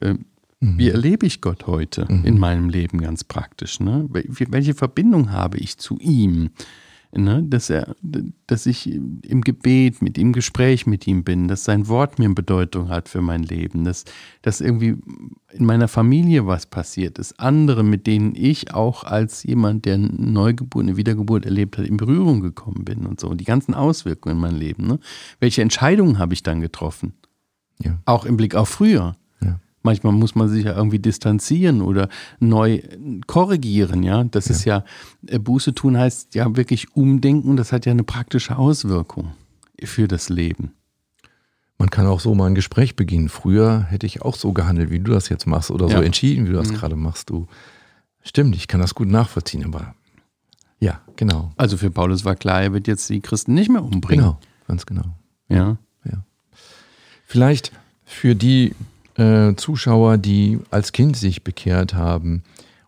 Ähm, 0.02 0.26
mhm. 0.60 0.78
Wie 0.78 0.90
erlebe 0.90 1.26
ich 1.26 1.40
Gott 1.40 1.66
heute 1.66 2.12
mhm. 2.12 2.26
in 2.26 2.38
meinem 2.38 2.68
Leben 2.68 3.00
ganz 3.00 3.24
praktisch? 3.24 3.80
Ne? 3.80 4.10
Welche 4.10 4.74
Verbindung 4.74 5.32
habe 5.32 5.60
ich 5.60 5.78
zu 5.78 5.98
ihm? 6.00 6.50
Ne, 7.14 7.44
dass 7.44 7.70
er, 7.70 7.96
dass 8.48 8.66
ich 8.66 8.88
im 8.88 9.42
Gebet 9.42 10.02
mit 10.02 10.18
ihm, 10.18 10.34
Gespräch 10.34 10.86
mit 10.86 11.08
ihm 11.08 11.24
bin, 11.24 11.48
dass 11.48 11.64
sein 11.64 11.88
Wort 11.88 12.20
mir 12.20 12.26
eine 12.26 12.34
Bedeutung 12.34 12.90
hat 12.90 13.10
für 13.10 13.22
mein 13.22 13.44
Leben, 13.44 13.84
dass, 13.84 14.06
dass 14.42 14.62
irgendwie 14.62 14.96
in 15.52 15.66
meiner 15.66 15.88
Familie 15.88 16.48
was 16.48 16.66
passiert 16.66 17.20
ist, 17.20 17.40
andere, 17.40 17.84
mit 17.84 18.08
denen 18.08 18.34
ich 18.36 18.74
auch 18.74 19.04
als 19.04 19.44
jemand, 19.44 19.86
der 19.86 19.98
Neugeburt, 19.98 20.84
eine 20.84 20.98
Wiedergeburt 20.98 21.46
erlebt 21.46 21.78
hat, 21.78 21.86
in 21.86 21.98
Berührung 21.98 22.42
gekommen 22.42 22.86
bin 22.86 23.06
und 23.06 23.20
so. 23.20 23.28
Und 23.28 23.40
die 23.42 23.46
ganzen 23.46 23.74
Auswirkungen 23.74 24.36
in 24.36 24.42
meinem 24.42 24.60
Leben. 24.60 24.88
Ne? 24.88 25.00
Welche 25.40 25.62
Entscheidungen 25.62 26.20
habe 26.20 26.34
ich 26.34 26.44
dann 26.44 26.62
getroffen? 26.62 27.14
Ja. 27.80 28.00
Auch 28.06 28.26
im 28.26 28.38
Blick 28.38 28.56
auf 28.56 28.70
früher. 28.70 29.16
Manchmal 29.84 30.14
muss 30.14 30.36
man 30.36 30.48
sich 30.48 30.66
ja 30.66 30.76
irgendwie 30.76 31.00
distanzieren 31.00 31.82
oder 31.82 32.08
neu 32.40 32.82
korrigieren, 33.26 34.04
ja. 34.04 34.24
Das 34.24 34.48
ja. 34.48 34.56
ist 34.56 34.66
ja, 34.66 34.86
äh, 35.28 35.40
Buße 35.40 35.74
tun 35.74 35.98
heißt 35.98 36.36
ja 36.36 36.56
wirklich 36.56 36.96
umdenken, 36.96 37.58
das 37.58 37.72
hat 37.72 37.86
ja 37.86 37.92
eine 37.92 38.04
praktische 38.04 38.58
Auswirkung 38.58 39.32
für 39.84 40.08
das 40.08 40.30
Leben. 40.30 40.74
Man 41.80 41.90
kann 41.90 42.06
auch 42.06 42.20
so 42.20 42.36
mal 42.36 42.46
ein 42.46 42.54
Gespräch 42.54 42.96
beginnen. 42.96 43.28
Früher 43.28 43.88
hätte 43.90 44.06
ich 44.06 44.22
auch 44.22 44.36
so 44.36 44.54
gehandelt, 44.54 44.92
wie 44.92 45.00
du 45.00 45.12
das 45.12 45.30
jetzt 45.30 45.48
machst, 45.48 45.72
oder 45.72 45.88
ja. 45.88 45.98
so 45.98 46.04
entschieden, 46.04 46.46
wie 46.46 46.52
du 46.52 46.58
das 46.58 46.70
mhm. 46.70 46.76
gerade 46.76 46.96
machst. 46.96 47.32
Du 47.32 47.48
stimmt, 48.22 48.56
ich 48.56 48.68
kann 48.68 48.82
das 48.82 48.94
gut 48.94 49.08
nachvollziehen, 49.08 49.66
aber 49.66 49.96
ja, 50.80 51.02
genau. 51.16 51.52
Also 51.58 51.78
für 51.78 51.90
Paulus 51.90 52.26
war 52.26 52.36
klar, 52.36 52.62
er 52.62 52.74
wird 52.74 52.88
jetzt 52.88 53.10
die 53.10 53.22
Christen 53.22 53.56
nicht 53.56 53.70
mehr 53.70 53.84
umbringen. 53.84 54.26
Genau, 54.26 54.40
ganz 54.68 54.86
genau. 54.86 55.06
Ja. 55.48 55.78
ja. 56.06 56.24
Vielleicht 57.26 57.72
für 58.04 58.36
die, 58.36 58.76
äh, 59.22 59.56
Zuschauer, 59.56 60.18
die 60.18 60.60
als 60.72 60.92
Kind 60.92 61.16
sich 61.16 61.44
bekehrt 61.44 61.94
haben 61.94 62.44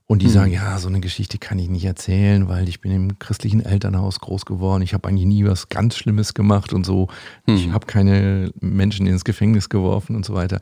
und 0.05 0.21
die 0.21 0.27
mhm. 0.27 0.31
sagen, 0.31 0.51
ja, 0.51 0.77
so 0.77 0.89
eine 0.89 0.99
Geschichte 0.99 1.37
kann 1.37 1.59
ich 1.59 1.69
nicht 1.69 1.85
erzählen, 1.85 2.47
weil 2.47 2.67
ich 2.67 2.81
bin 2.81 2.91
im 2.91 3.19
christlichen 3.19 3.61
Elternhaus 3.61 4.19
groß 4.19 4.45
geworden. 4.45 4.81
Ich 4.81 4.93
habe 4.93 5.07
eigentlich 5.07 5.25
nie 5.25 5.45
was 5.45 5.69
ganz 5.69 5.95
Schlimmes 5.95 6.33
gemacht 6.33 6.73
und 6.73 6.85
so. 6.85 7.07
Mhm. 7.47 7.55
Ich 7.55 7.71
habe 7.71 7.85
keine 7.85 8.51
Menschen 8.59 9.07
ins 9.07 9.23
Gefängnis 9.23 9.69
geworfen 9.69 10.15
und 10.15 10.25
so 10.25 10.33
weiter. 10.33 10.59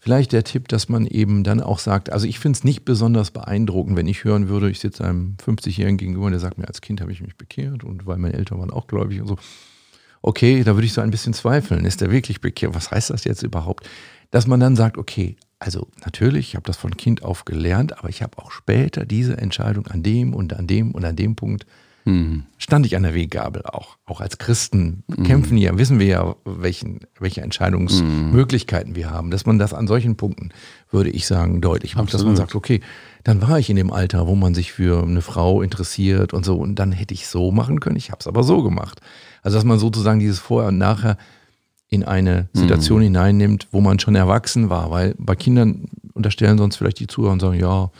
Vielleicht 0.00 0.32
der 0.32 0.44
Tipp, 0.44 0.68
dass 0.68 0.88
man 0.88 1.06
eben 1.06 1.42
dann 1.42 1.60
auch 1.60 1.80
sagt, 1.80 2.10
also 2.10 2.26
ich 2.26 2.38
finde 2.38 2.56
es 2.56 2.64
nicht 2.64 2.84
besonders 2.84 3.32
beeindruckend, 3.32 3.96
wenn 3.96 4.06
ich 4.06 4.24
hören 4.24 4.48
würde, 4.48 4.70
ich 4.70 4.78
sitze 4.78 5.04
einem 5.04 5.36
50-Jährigen 5.44 5.98
gegenüber 5.98 6.26
und 6.26 6.32
der 6.32 6.40
sagt 6.40 6.56
mir, 6.56 6.68
als 6.68 6.80
Kind 6.80 7.00
habe 7.00 7.12
ich 7.12 7.20
mich 7.20 7.36
bekehrt 7.36 7.82
und 7.82 8.06
weil 8.06 8.16
meine 8.16 8.34
Eltern 8.34 8.60
waren 8.60 8.70
auch 8.70 8.86
gläubig 8.86 9.20
und 9.20 9.26
so. 9.26 9.36
Okay, 10.22 10.64
da 10.64 10.74
würde 10.74 10.86
ich 10.86 10.92
so 10.92 11.00
ein 11.00 11.10
bisschen 11.10 11.34
zweifeln. 11.34 11.84
Ist 11.84 12.00
der 12.00 12.10
wirklich 12.10 12.40
bekehrt? 12.40 12.74
Was 12.74 12.90
heißt 12.90 13.10
das 13.10 13.24
jetzt 13.24 13.42
überhaupt? 13.42 13.88
Dass 14.30 14.46
man 14.46 14.60
dann 14.60 14.76
sagt, 14.76 14.98
okay, 14.98 15.36
also 15.58 15.88
natürlich, 16.04 16.50
ich 16.50 16.54
habe 16.54 16.66
das 16.66 16.76
von 16.76 16.96
Kind 16.96 17.22
auf 17.22 17.44
gelernt, 17.44 17.98
aber 17.98 18.08
ich 18.08 18.22
habe 18.22 18.38
auch 18.38 18.50
später 18.50 19.04
diese 19.04 19.36
Entscheidung 19.38 19.86
an 19.88 20.02
dem 20.02 20.34
und 20.34 20.54
an 20.54 20.66
dem 20.66 20.92
und 20.92 21.04
an 21.04 21.16
dem 21.16 21.34
Punkt 21.34 21.66
hm. 22.04 22.44
stand 22.58 22.86
ich 22.86 22.96
an 22.96 23.02
der 23.02 23.14
Weggabel 23.14 23.62
auch. 23.66 23.98
Auch 24.06 24.20
als 24.20 24.38
Christen 24.38 25.02
hm. 25.12 25.24
kämpfen 25.24 25.56
ja, 25.58 25.76
wissen 25.76 25.98
wir 25.98 26.06
ja, 26.06 26.36
welchen, 26.44 27.00
welche 27.18 27.42
Entscheidungsmöglichkeiten 27.42 28.90
hm. 28.90 28.96
wir 28.96 29.10
haben. 29.10 29.30
Dass 29.30 29.46
man 29.46 29.58
das 29.58 29.74
an 29.74 29.86
solchen 29.86 30.16
Punkten, 30.16 30.50
würde 30.90 31.10
ich 31.10 31.26
sagen, 31.26 31.60
deutlich 31.60 31.96
macht, 31.96 32.04
Absolut. 32.04 32.20
dass 32.20 32.26
man 32.26 32.36
sagt, 32.36 32.54
okay, 32.54 32.80
dann 33.24 33.42
war 33.42 33.58
ich 33.58 33.68
in 33.68 33.76
dem 33.76 33.92
Alter, 33.92 34.26
wo 34.26 34.36
man 34.36 34.54
sich 34.54 34.72
für 34.72 35.02
eine 35.02 35.22
Frau 35.22 35.60
interessiert 35.60 36.32
und 36.32 36.44
so 36.44 36.56
und 36.56 36.76
dann 36.76 36.92
hätte 36.92 37.14
ich 37.14 37.26
so 37.26 37.50
machen 37.50 37.80
können, 37.80 37.96
ich 37.96 38.10
habe 38.10 38.20
es 38.20 38.26
aber 38.26 38.42
so 38.42 38.62
gemacht. 38.62 39.00
Also 39.42 39.58
dass 39.58 39.64
man 39.64 39.78
sozusagen 39.78 40.20
dieses 40.20 40.38
Vorher 40.38 40.68
und 40.68 40.78
Nachher 40.78 41.18
in 41.88 42.04
eine 42.04 42.48
Situation 42.52 42.98
mhm. 43.00 43.04
hineinnimmt, 43.04 43.68
wo 43.70 43.80
man 43.80 43.98
schon 43.98 44.14
erwachsen 44.14 44.70
war. 44.70 44.90
Weil 44.90 45.14
bei 45.18 45.34
Kindern 45.34 45.86
unterstellen 46.14 46.58
sonst 46.58 46.76
vielleicht 46.76 47.00
die 47.00 47.06
Zuhörer 47.06 47.32
und 47.32 47.40
sagen, 47.40 47.58
ja, 47.58 47.90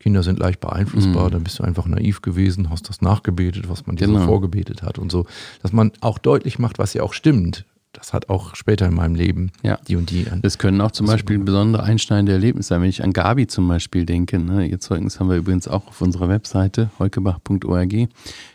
Kinder 0.00 0.22
sind 0.22 0.38
leicht 0.38 0.60
beeinflussbar, 0.60 1.28
mhm. 1.28 1.32
dann 1.32 1.44
bist 1.44 1.58
du 1.58 1.64
einfach 1.64 1.86
naiv 1.86 2.22
gewesen, 2.22 2.70
hast 2.70 2.88
das 2.88 3.00
nachgebetet, 3.00 3.68
was 3.68 3.86
man 3.86 3.96
dir 3.96 4.06
genau. 4.06 4.20
so 4.20 4.26
vorgebetet 4.26 4.82
hat 4.82 4.98
und 4.98 5.10
so. 5.10 5.26
Dass 5.62 5.72
man 5.72 5.92
auch 6.00 6.18
deutlich 6.18 6.58
macht, 6.58 6.78
was 6.78 6.94
ja 6.94 7.02
auch 7.02 7.12
stimmt. 7.12 7.64
Das 7.92 8.12
hat 8.12 8.28
auch 8.28 8.54
später 8.54 8.86
in 8.86 8.94
meinem 8.94 9.14
Leben 9.14 9.50
ja. 9.62 9.78
die 9.88 9.96
und 9.96 10.10
die. 10.10 10.28
An 10.30 10.42
das 10.42 10.58
können 10.58 10.80
auch 10.80 10.92
zum 10.92 11.06
Beispiel 11.06 11.38
besondere 11.38 11.82
einschneidende 11.82 12.32
Erlebnisse 12.32 12.68
sein. 12.68 12.82
Wenn 12.82 12.90
ich 12.90 13.02
an 13.02 13.12
Gabi 13.12 13.46
zum 13.46 13.66
Beispiel 13.66 14.04
denke, 14.04 14.38
ne, 14.38 14.66
ihr 14.66 14.78
Zeugnis 14.78 15.18
haben 15.18 15.30
wir 15.30 15.36
übrigens 15.36 15.66
auch 15.66 15.88
auf 15.88 16.00
unserer 16.00 16.28
Webseite 16.28 16.90
heukebach.org, 16.98 17.90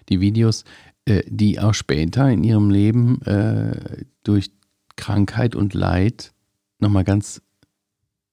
die 0.10 0.20
Videos, 0.22 0.64
äh, 1.06 1.24
die 1.28 1.60
auch 1.60 1.74
später 1.74 2.30
in 2.30 2.44
ihrem 2.44 2.70
Leben 2.70 3.22
äh, 3.24 4.06
durch 4.24 4.52
Krankheit 4.96 5.56
und 5.56 5.74
Leid 5.74 6.34
nochmal 6.80 7.04
ganz 7.04 7.42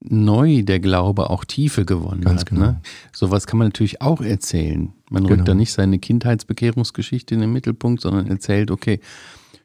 neu 0.02 0.62
der 0.62 0.80
Glaube 0.80 1.28
auch 1.30 1.44
Tiefe 1.44 1.84
gewonnen 1.84 2.22
Ganz 2.22 2.40
hat. 2.42 2.48
genau. 2.48 2.60
Ne? 2.66 2.80
Sowas 3.12 3.46
kann 3.46 3.58
man 3.58 3.66
natürlich 3.68 4.00
auch 4.00 4.20
erzählen. 4.22 4.92
Man 5.10 5.24
rückt 5.24 5.34
Genau. 5.34 5.44
da 5.44 5.54
nicht 5.54 5.72
seine 5.72 5.98
Kindheitsbekehrungsgeschichte 5.98 7.34
in 7.34 7.40
den 7.42 7.52
Mittelpunkt, 7.52 8.00
sondern 8.00 8.26
erzählt, 8.26 8.70
okay, 8.70 9.00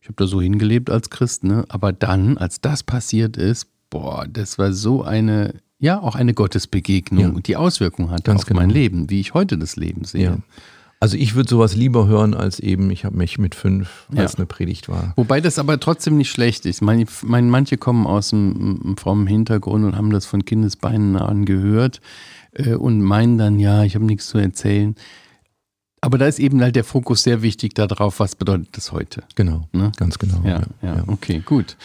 ich 0.01 0.07
habe 0.09 0.15
da 0.17 0.27
so 0.27 0.41
hingelebt 0.41 0.89
als 0.89 1.09
Christ, 1.09 1.45
ne? 1.45 1.63
aber 1.69 1.93
dann, 1.93 2.37
als 2.37 2.59
das 2.59 2.83
passiert 2.83 3.37
ist, 3.37 3.67
boah, 3.89 4.27
das 4.29 4.57
war 4.59 4.73
so 4.73 5.03
eine, 5.03 5.55
ja, 5.79 5.99
auch 6.01 6.15
eine 6.15 6.33
Gottesbegegnung, 6.33 7.35
Ja. 7.35 7.39
die 7.39 7.55
Auswirkungen 7.55 8.11
hat 8.11 8.25
Ganz 8.25 8.41
auf 8.41 8.45
genau. 8.45 8.59
mein 8.59 8.69
Leben, 8.69 9.09
wie 9.09 9.21
ich 9.21 9.33
heute 9.33 9.57
das 9.57 9.77
Leben 9.77 10.03
sehe. 10.03 10.23
Ja. 10.23 10.37
Also 10.99 11.17
ich 11.17 11.35
würde 11.35 11.49
sowas 11.49 11.75
lieber 11.75 12.07
hören, 12.07 12.33
als 12.33 12.59
eben, 12.59 12.89
ich 12.89 13.05
habe 13.05 13.17
mich 13.17 13.37
mit 13.37 13.53
fünf, 13.53 14.07
als 14.15 14.33
Ja. 14.33 14.37
eine 14.39 14.45
Predigt 14.45 14.87
war. 14.89 15.13
Wobei 15.17 15.41
das 15.41 15.59
aber 15.59 15.79
trotzdem 15.79 16.17
nicht 16.17 16.31
schlecht 16.31 16.65
ist. 16.65 16.81
Meine, 16.81 17.05
meine, 17.23 17.47
manche 17.47 17.77
kommen 17.77 18.07
aus 18.07 18.33
einem, 18.33 18.95
frommen 18.97 19.27
Hintergrund 19.27 19.83
und 19.85 19.95
haben 19.97 20.09
das 20.09 20.25
von 20.25 20.45
Kindesbeinen 20.45 21.15
an 21.17 21.45
gehört 21.45 22.01
äh, 22.53 22.73
und 22.73 23.01
meinen 23.01 23.37
dann, 23.37 23.59
ja, 23.59 23.83
ich 23.83 23.95
habe 23.95 24.05
nichts 24.05 24.27
zu 24.27 24.37
erzählen. 24.37 24.95
Aber 26.01 26.17
da 26.17 26.27
ist 26.27 26.39
eben 26.39 26.61
halt 26.61 26.75
der 26.75 26.83
Fokus 26.83 27.23
sehr 27.23 27.41
wichtig 27.41 27.73
darauf, 27.73 28.19
was 28.19 28.35
bedeutet 28.35 28.69
das 28.73 28.91
heute. 28.91 29.23
Genau, 29.35 29.67
Ne? 29.73 29.91
ganz 29.97 30.17
genau. 30.19 30.41
Ja, 30.45 30.61
ja, 30.81 31.03
okay, 31.07 31.41
gut. 31.45 31.77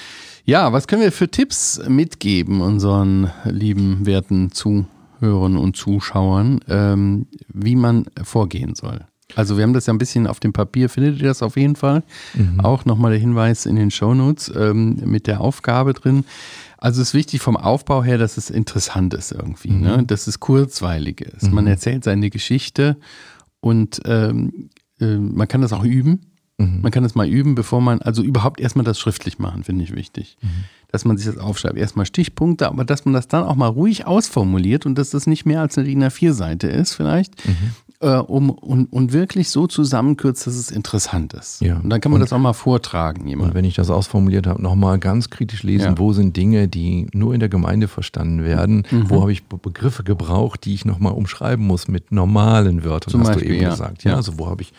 Ja, 0.44 0.72
was 0.72 0.86
können 0.88 1.02
wir 1.02 1.12
für 1.12 1.28
Tipps 1.30 1.80
mitgeben 1.88 2.60
unseren 2.60 3.30
lieben, 3.44 4.06
werten 4.06 4.52
Zuhörern 4.52 4.86
und 5.20 5.76
Zuschauern, 5.76 6.60
ähm, 6.68 7.26
wie 7.52 7.76
man 7.76 8.06
vorgehen 8.22 8.74
soll? 8.74 9.00
Also 9.36 9.56
wir 9.56 9.62
haben 9.62 9.72
das 9.74 9.86
ja 9.86 9.92
ein 9.92 9.98
bisschen 9.98 10.26
auf 10.26 10.40
dem 10.40 10.52
Papier, 10.52 10.88
findet 10.88 11.20
ihr 11.20 11.28
das 11.28 11.42
auf 11.42 11.56
jeden 11.56 11.76
Fall? 11.76 12.02
Mhm. 12.34 12.60
Auch 12.60 12.84
nochmal 12.84 13.12
der 13.12 13.20
Hinweis 13.20 13.64
in 13.64 13.76
den 13.76 13.92
Shownotes 13.92 14.52
ähm, 14.56 14.96
mit 15.04 15.28
der 15.28 15.40
Aufgabe 15.40 15.92
drin. 15.92 16.24
Also 16.78 17.00
es 17.00 17.08
ist 17.08 17.14
wichtig 17.14 17.40
vom 17.40 17.56
Aufbau 17.56 18.02
her, 18.02 18.18
dass 18.18 18.36
es 18.38 18.50
interessant 18.50 19.14
ist 19.14 19.30
irgendwie, 19.30 19.70
Mhm. 19.70 19.80
ne? 19.82 20.02
dass 20.04 20.26
es 20.26 20.40
kurzweilig 20.40 21.20
ist. 21.20 21.52
Man 21.52 21.66
erzählt 21.68 22.02
seine 22.02 22.28
Geschichte 22.30 22.96
und 23.60 24.00
ähm, 24.04 24.70
äh, 25.00 25.16
man 25.16 25.46
kann 25.46 25.60
das 25.60 25.72
auch 25.72 25.84
üben. 25.84 26.22
Mhm. 26.58 26.80
Man 26.82 26.90
kann 26.90 27.04
das 27.04 27.14
mal 27.14 27.28
üben, 27.28 27.54
bevor 27.54 27.80
man, 27.80 28.00
also 28.02 28.22
überhaupt 28.24 28.60
erstmal 28.60 28.84
das 28.84 28.98
schriftlich 28.98 29.38
machen, 29.38 29.62
finde 29.62 29.84
ich 29.84 29.94
wichtig. 29.94 30.38
Dass 30.92 31.04
man 31.04 31.16
sich 31.16 31.26
das 31.26 31.38
aufschreibt. 31.38 31.76
Erstmal 31.76 32.04
Stichpunkte, 32.06 32.66
aber 32.68 32.84
dass 32.84 33.04
man 33.04 33.14
das 33.14 33.28
dann 33.28 33.44
auch 33.44 33.54
mal 33.54 33.68
ruhig 33.68 34.06
ausformuliert 34.06 34.86
und 34.86 34.96
dass 34.98 35.10
das 35.10 35.26
nicht 35.26 35.46
mehr 35.46 35.60
als 35.60 35.78
eine 35.78 35.86
DIN 35.86 36.02
A4-Seite 36.02 36.66
ist, 36.66 36.94
vielleicht. 36.94 37.46
Mhm. 37.46 37.54
Äh, 38.02 38.16
um, 38.16 38.48
und, 38.50 38.86
und 38.86 39.12
wirklich 39.12 39.50
so 39.50 39.66
zusammenkürzt, 39.66 40.46
dass 40.46 40.54
es 40.56 40.70
interessant 40.70 41.34
ist. 41.34 41.60
Ja. 41.60 41.76
Und 41.76 41.90
dann 41.90 42.00
kann 42.00 42.10
man 42.10 42.20
Und- 42.20 42.22
das 42.28 42.32
auch 42.32 42.38
mal 42.40 42.54
vortragen, 42.54 43.22
Und 43.22 43.28
jemand. 43.28 43.54
wenn 43.54 43.66
ich 43.66 43.74
das 43.74 43.90
ausformuliert 43.90 44.46
habe, 44.46 44.62
nochmal 44.62 44.98
ganz 44.98 45.28
kritisch 45.28 45.62
lesen, 45.62 45.84
Ja. 45.84 45.98
wo 45.98 46.12
sind 46.14 46.34
Dinge, 46.36 46.66
die 46.66 47.08
nur 47.12 47.34
in 47.34 47.40
der 47.40 47.50
Gemeinde 47.50 47.88
verstanden 47.88 48.42
werden, 48.42 48.84
Mhm. 48.90 49.10
wo 49.10 49.20
habe 49.20 49.32
ich 49.32 49.44
Be- 49.44 49.58
Begriffe 49.58 50.02
gebraucht, 50.02 50.64
die 50.64 50.72
ich 50.72 50.86
nochmal 50.86 51.12
umschreiben 51.12 51.66
muss 51.66 51.88
mit 51.88 52.10
normalen 52.10 52.84
Wörtern, 52.84 53.10
Zum 53.12 53.20
hast 53.20 53.28
Beispiel, 53.28 53.48
du 53.48 53.54
eben 53.54 53.62
ja. 53.64 53.70
gesagt. 53.70 54.02
Ja. 54.04 54.16
also 54.16 54.38
wo 54.38 54.46
habe 54.48 54.62
ich 54.62 54.72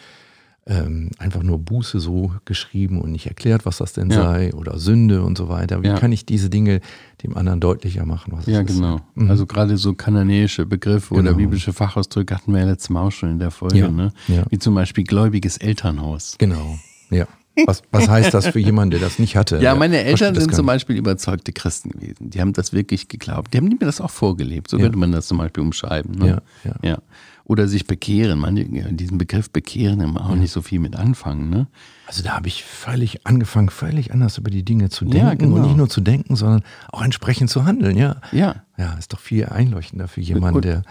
ähm, 0.72 1.10
einfach 1.18 1.44
nur 1.44 1.60
Buße 1.60 2.00
so 2.00 2.32
geschrieben 2.46 3.02
und 3.02 3.12
nicht 3.12 3.28
erklärt, 3.28 3.66
was 3.66 3.80
das 3.80 3.92
denn 3.92 4.10
Ja. 4.10 4.24
sei 4.24 4.54
oder 4.54 4.80
Sünde 4.80 5.22
und 5.24 5.38
so 5.38 5.50
weiter. 5.50 5.84
Wie 5.84 5.88
Ja. 5.88 5.98
kann 6.00 6.12
ich 6.14 6.26
diese 6.26 6.50
Dinge 6.50 6.80
dem 7.24 7.36
anderen 7.36 7.60
deutlicher 7.60 8.06
machen, 8.06 8.34
Ja, 8.46 8.62
genau. 8.64 9.02
Mhm. 9.16 9.30
Also 9.30 9.46
gerade 9.46 9.76
so 9.78 9.94
kananäische 9.94 10.66
Begriffe 10.66 11.14
oder 11.14 11.24
Genau. 11.24 11.38
biblische 11.38 11.74
Fachausdrücke 11.74 12.34
hatten 12.34 12.54
wir 12.54 12.62
ja 12.62 12.66
letztes 12.68 12.90
Mal 12.90 13.02
auch 13.02 13.12
schon 13.12 13.32
in 13.32 13.40
der 13.40 13.52
Folge, 13.52 13.80
Ja, 13.80 13.90
ne? 13.92 14.12
ja. 14.30 14.44
Wie 14.50 14.60
zum 14.60 14.74
Beispiel 14.74 15.04
gläubiges 15.04 15.58
Elternhaus. 15.58 16.36
Genau, 16.38 16.78
ja. 17.10 17.28
Was, 17.66 17.82
was 17.92 18.08
heißt 18.08 18.34
das 18.34 18.48
für 18.48 18.60
jemanden, 18.60 18.92
der 18.92 19.02
das 19.02 19.20
nicht 19.20 19.36
hatte? 19.36 19.58
Ja, 19.62 19.76
meine 19.76 20.02
Eltern 20.02 20.34
sind 20.36 20.56
zum. 20.56 20.66
Beispiel 20.66 20.96
überzeugte 20.96 21.52
Christen 21.52 21.90
gewesen. 21.90 22.30
Die 22.30 22.40
haben 22.40 22.54
das 22.54 22.72
wirklich 22.72 23.10
geglaubt. 23.10 23.54
Die 23.54 23.58
haben 23.58 23.68
mir 23.68 23.76
das 23.80 24.00
auch 24.00 24.10
vorgelebt. 24.10 24.70
So 24.70 24.78
Ja. 24.78 24.84
könnte 24.84 24.98
man 24.98 25.12
das 25.12 25.28
zum 25.28 25.38
Beispiel 25.38 25.62
umschreiben. 25.62 26.16
Ne? 26.18 26.42
Ja, 26.64 26.76
ja. 26.82 26.98
Oder 27.44 27.68
sich 27.68 27.86
bekehren. 27.88 28.40
Manche, 28.40 28.66
diesen 28.66 29.18
Begriff 29.18 29.50
bekehren 29.50 30.02
haben 30.02 30.18
auch 30.18 30.36
nicht 30.36 30.52
so 30.52 30.62
viel 30.62 30.80
mit 30.80 30.96
anfangen. 30.96 31.50
Ne? 31.50 31.68
Also 32.08 32.24
da 32.24 32.36
habe 32.36 32.48
ich 32.48 32.64
völlig 32.64 33.26
angefangen, 33.26 33.70
völlig 33.70 34.14
anders 34.14 34.38
über 34.38 34.50
die 34.52 34.64
Dinge 34.64 34.90
zu 34.90 35.06
Ja, 35.06 35.30
denken 35.30 35.38
genau. 35.46 35.56
und 35.58 35.62
nicht 35.64 35.78
nur 35.78 35.90
zu 35.90 36.02
denken, 36.02 36.36
sondern 36.36 36.64
auch 36.92 37.02
entsprechend 37.04 37.50
zu 37.50 37.66
handeln. 37.66 37.98
Ja, 37.98 38.18
Ja. 38.32 38.64
ja, 38.78 38.94
ist 38.94 39.12
doch 39.14 39.20
viel 39.20 39.46
einleuchtender 39.46 40.08
für 40.08 40.22
jemanden, 40.22 40.62
der 40.62 40.84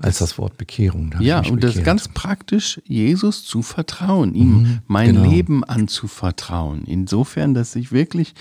als 0.00 0.18
das 0.18 0.36
Wort 0.36 0.58
Bekehrung. 0.58 1.10
Da 1.10 1.20
Ja, 1.20 1.38
und 1.38 1.62
das 1.64 1.70
bekehrt. 1.72 1.86
ganz 1.86 2.08
praktisch, 2.08 2.80
Jesus 2.84 3.44
zu 3.44 3.62
vertrauen, 3.62 4.34
ihm 4.34 4.48
Mhm, 4.62 4.78
mein 4.86 5.14
genau. 5.14 5.30
Leben 5.30 5.64
anzuvertrauen. 5.64 6.84
Insofern, 6.86 7.54
dass 7.54 7.74
ich 7.74 7.90
wirklich 7.90 8.34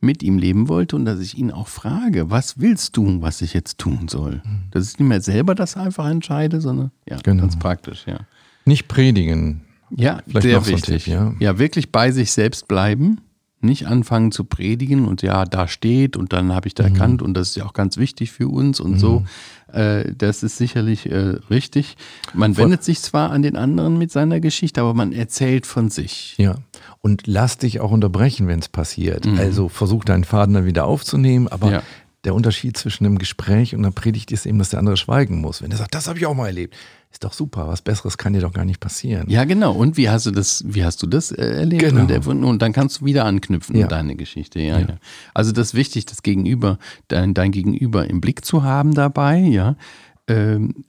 mit 0.00 0.22
ihm 0.22 0.38
leben 0.38 0.68
wollte 0.68 0.94
und 0.96 1.04
dass 1.06 1.20
ich 1.20 1.36
ihn 1.38 1.50
auch 1.50 1.68
frage, 1.68 2.30
was 2.30 2.58
willst 2.60 2.96
du, 2.96 3.22
was 3.22 3.40
ich 3.40 3.54
jetzt 3.54 3.78
tun 3.78 4.08
soll? 4.08 4.42
Dass 4.70 4.90
ich 4.90 4.98
nicht 4.98 5.08
mehr 5.08 5.20
selber 5.22 5.54
das 5.54 5.76
einfach 5.76 6.08
entscheide, 6.08 6.60
sondern 6.60 6.90
ja, 7.08 7.16
Mhm. 7.16 7.22
Genau. 7.22 7.40
ganz 7.42 7.58
praktisch, 7.58 8.04
ja. 8.06 8.18
nicht 8.64 8.88
predigen. 8.88 9.62
Ja, 9.90 10.20
Vielleicht 10.26 10.42
sehr 10.42 10.60
so 10.60 10.66
wichtig. 10.72 11.04
Tipp, 11.04 11.12
ja. 11.14 11.32
ja, 11.38 11.58
wirklich 11.58 11.92
bei 11.92 12.10
sich 12.10 12.32
selbst 12.32 12.66
bleiben, 12.68 13.20
nicht 13.60 13.86
anfangen 13.86 14.32
zu 14.32 14.44
predigen 14.44 15.06
und 15.06 15.22
ja, 15.22 15.44
da 15.44 15.66
steht 15.66 16.16
und 16.16 16.32
dann 16.32 16.52
habe 16.52 16.68
ich 16.68 16.74
da 16.74 16.82
Mhm. 16.86 16.92
erkannt 16.94 17.22
und 17.22 17.34
das 17.34 17.50
ist 17.50 17.56
ja 17.56 17.64
auch 17.64 17.72
ganz 17.72 17.96
wichtig 17.96 18.32
für 18.32 18.48
uns 18.48 18.80
und 18.80 18.98
so. 18.98 19.24
Äh, 19.76 20.12
das 20.16 20.42
ist 20.42 20.56
sicherlich 20.56 21.06
äh, 21.10 21.34
richtig. 21.50 21.96
Man 22.34 22.56
wendet 22.56 22.82
sich 22.82 23.00
zwar 23.00 23.30
an 23.30 23.42
den 23.42 23.56
anderen 23.56 23.98
mit 23.98 24.10
seiner 24.10 24.40
Geschichte, 24.40 24.80
aber 24.80 24.94
man 24.94 25.12
erzählt 25.12 25.66
von 25.66 25.90
sich. 25.90 26.34
Ja. 26.38 26.56
Und 27.02 27.26
lass 27.26 27.58
dich 27.58 27.80
auch 27.80 27.90
unterbrechen, 27.90 28.48
wenn 28.48 28.58
es 28.60 28.68
passiert. 28.68 29.26
Also 29.38 29.68
versuch 29.68 30.04
deinen 30.04 30.24
Faden 30.24 30.54
dann 30.54 30.64
wieder 30.64 30.86
aufzunehmen, 30.86 31.46
aber 31.48 31.66
Mhm. 31.66 31.72
Ja. 31.74 31.82
der 32.24 32.34
Unterschied 32.34 32.76
zwischen 32.76 33.06
einem 33.06 33.18
Gespräch 33.18 33.74
und 33.74 33.84
einer 33.84 33.92
Predigt 33.92 34.32
ist 34.32 34.46
eben, 34.46 34.58
dass 34.58 34.70
der 34.70 34.78
andere 34.80 34.96
schweigen 34.96 35.40
muss. 35.40 35.62
Wenn 35.62 35.70
der 35.70 35.78
sagt, 35.78 35.94
das 35.94 36.08
habe 36.08 36.18
ich 36.18 36.26
auch 36.26 36.34
mal 36.34 36.46
erlebt, 36.46 36.74
ist 37.16 37.24
doch 37.24 37.32
super, 37.32 37.66
was 37.66 37.80
Besseres 37.80 38.18
kann 38.18 38.34
dir 38.34 38.40
doch 38.42 38.52
gar 38.52 38.64
nicht 38.66 38.78
passieren. 38.78 39.28
Ja, 39.30 39.44
genau. 39.44 39.72
Und 39.72 39.96
wie 39.96 40.10
hast 40.10 40.26
du 40.26 40.30
das, 40.30 40.62
wie 40.66 40.84
hast 40.84 41.02
du 41.02 41.06
das 41.06 41.32
äh, 41.32 41.42
erlebt 41.60 41.82
Genau. 41.82 42.02
und 42.02 42.10
erfunden? 42.10 42.44
Und 42.44 42.60
dann 42.60 42.72
kannst 42.74 43.00
du 43.00 43.04
wieder 43.06 43.24
anknüpfen 43.24 43.74
Ja. 43.76 43.84
an 43.84 43.88
deine 43.88 44.16
Geschichte. 44.16 44.60
Ja, 44.60 44.78
ja. 44.78 44.86
Ja. 44.86 44.96
Also 45.32 45.52
das 45.52 45.68
ist 45.68 45.74
wichtig, 45.74 46.04
das 46.04 46.22
Gegenüber, 46.22 46.78
dein, 47.08 47.32
dein 47.32 47.52
Gegenüber 47.52 48.08
im 48.08 48.20
Blick 48.20 48.44
zu 48.44 48.62
haben 48.64 48.92
dabei, 48.94 49.38
ja. 49.38 49.76
Ähm, 50.28 50.84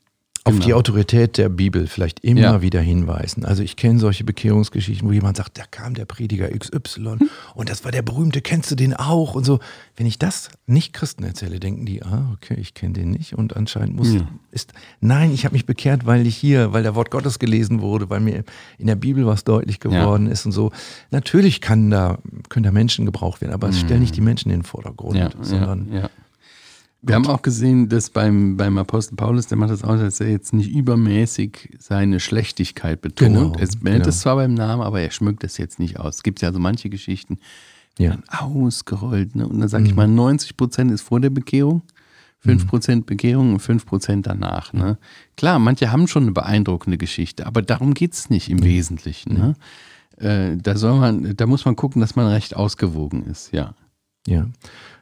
Auf 0.47 0.53
genau. 0.53 0.65
die 0.65 0.73
Autorität 0.73 1.38
der 1.38 1.49
Bibel 1.49 1.88
vielleicht 1.88 2.21
immer 2.21 2.39
Ja. 2.41 2.62
wieder 2.62 2.81
hinweisen. 2.81 3.45
Also 3.45 3.62
ich 3.63 3.75
kenne 3.75 3.99
solche 3.99 4.23
Bekehrungsgeschichten, 4.23 5.07
wo 5.07 5.12
jemand 5.12 5.38
sagt, 5.38 5.57
da 5.57 5.63
kam 5.69 5.93
der 5.93 6.05
Prediger 6.05 6.49
XY 6.49 7.17
und 7.55 7.69
das 7.69 7.83
war 7.86 7.91
der 7.91 8.01
berühmte, 8.01 8.41
kennst 8.41 8.71
du 8.71 8.75
den 8.75 8.93
auch? 8.93 9.36
Und 9.36 9.45
so. 9.45 9.60
Wenn 9.95 10.05
ich 10.05 10.19
das 10.19 10.49
nicht 10.67 10.93
Christen 10.93 11.23
erzähle, 11.23 11.60
denken 11.60 11.86
die, 11.86 12.03
ah, 12.03 12.31
okay, 12.36 12.55
ich 12.60 12.73
kenne 12.75 12.93
den 12.93 13.10
nicht 13.12 13.33
und 13.36 13.55
anscheinend 13.57 13.95
muss, 13.95 14.13
Ja. 14.13 14.27
ist, 14.51 14.73
nein, 15.01 15.31
ich 15.33 15.43
habe 15.43 15.53
mich 15.53 15.65
bekehrt, 15.65 16.05
weil 16.05 16.27
ich 16.27 16.38
hier, 16.38 16.71
weil 16.71 16.83
der 16.83 16.93
Wort 16.95 17.10
Gottes 17.12 17.39
gelesen 17.39 17.81
wurde, 17.81 18.10
weil 18.10 18.19
mir 18.19 18.43
in 18.77 18.86
der 18.88 18.95
Bibel 18.95 19.25
was 19.25 19.43
deutlich 19.43 19.79
geworden 19.79 20.27
ist 20.27 20.45
und 20.45 20.51
so. 20.51 20.71
Natürlich 21.12 21.62
kann 21.62 21.89
da, 21.89 22.19
können 22.49 22.63
da 22.63 22.71
Menschen 22.71 23.05
gebraucht 23.05 23.41
werden, 23.41 23.53
aber 23.53 23.69
es 23.69 23.79
stellen 23.79 24.01
nicht 24.01 24.15
die 24.15 24.21
Menschen 24.21 24.51
in 24.51 24.60
den 24.60 24.63
Vordergrund. 24.65 25.17
Ja, 25.17 25.29
sondern 25.41 26.10
Wir 27.01 27.15
haben 27.15 27.27
auch 27.27 27.41
gesehen, 27.41 27.89
dass 27.89 28.10
beim, 28.10 28.57
beim 28.57 28.77
Apostel 28.77 29.15
Paulus, 29.15 29.47
der 29.47 29.57
macht 29.57 29.69
das 29.69 29.83
auch, 29.83 29.97
dass 29.97 30.19
er 30.19 30.29
jetzt 30.29 30.51
nicht 30.53 30.69
übermäßig 30.71 31.75
seine 31.79 32.19
Schlechtigkeit 32.19 33.01
betont. 33.01 33.33
Genau, 33.33 33.53
er 33.53 33.67
nennt 33.67 33.83
genau. 33.83 34.07
es 34.07 34.19
zwar 34.19 34.36
beim 34.36 34.55
Namen, 34.55 34.81
aber 34.81 34.99
er 35.01 35.12
schmückt 35.12 35.43
es 35.43 35.57
jetzt 35.57 35.79
nicht 35.79 35.99
aus. 35.99 36.15
Es 36.17 36.23
gibt 36.23 36.41
ja 36.41 36.51
so 36.51 36.60
manche 36.60 36.89
Geschichten, 36.89 37.38
die 37.97 38.03
Ja. 38.03 38.10
werden 38.12 38.23
ausgerollt. 38.29 39.36
Ne? 39.36 39.47
Und 39.47 39.60
dann 39.60 39.69
sage 39.69 39.86
ich 39.86 39.95
mal, 39.95 40.07
90 40.07 40.57
Prozent 40.57 40.91
ist 40.91 41.01
vor 41.01 41.19
der 41.19 41.29
Bekehrung, 41.29 41.83
5 42.39 42.67
Prozent 42.67 43.05
Bekehrung 43.05 43.53
und 43.53 43.60
5 43.60 43.86
Prozent 43.86 44.27
danach. 44.27 44.73
Ne? 44.73 44.97
Klar, 45.36 45.60
manche 45.60 45.91
haben 45.91 46.07
schon 46.07 46.23
eine 46.23 46.31
beeindruckende 46.31 46.97
Geschichte, 46.97 47.45
aber 47.45 47.62
darum 47.62 47.93
geht 47.93 48.13
es 48.13 48.29
nicht 48.29 48.49
im 48.49 48.63
Wesentlichen. 48.63 49.33
Ne? 49.33 49.55
Äh, 50.17 50.57
da, 50.57 50.75
soll 50.75 50.99
man, 50.99 51.36
da 51.36 51.45
muss 51.45 51.65
man 51.65 51.75
gucken, 51.75 52.01
dass 52.01 52.15
man 52.15 52.27
recht 52.27 52.55
ausgewogen 52.55 53.25
ist, 53.25 53.51
ja. 53.53 53.75
Ja, 54.27 54.45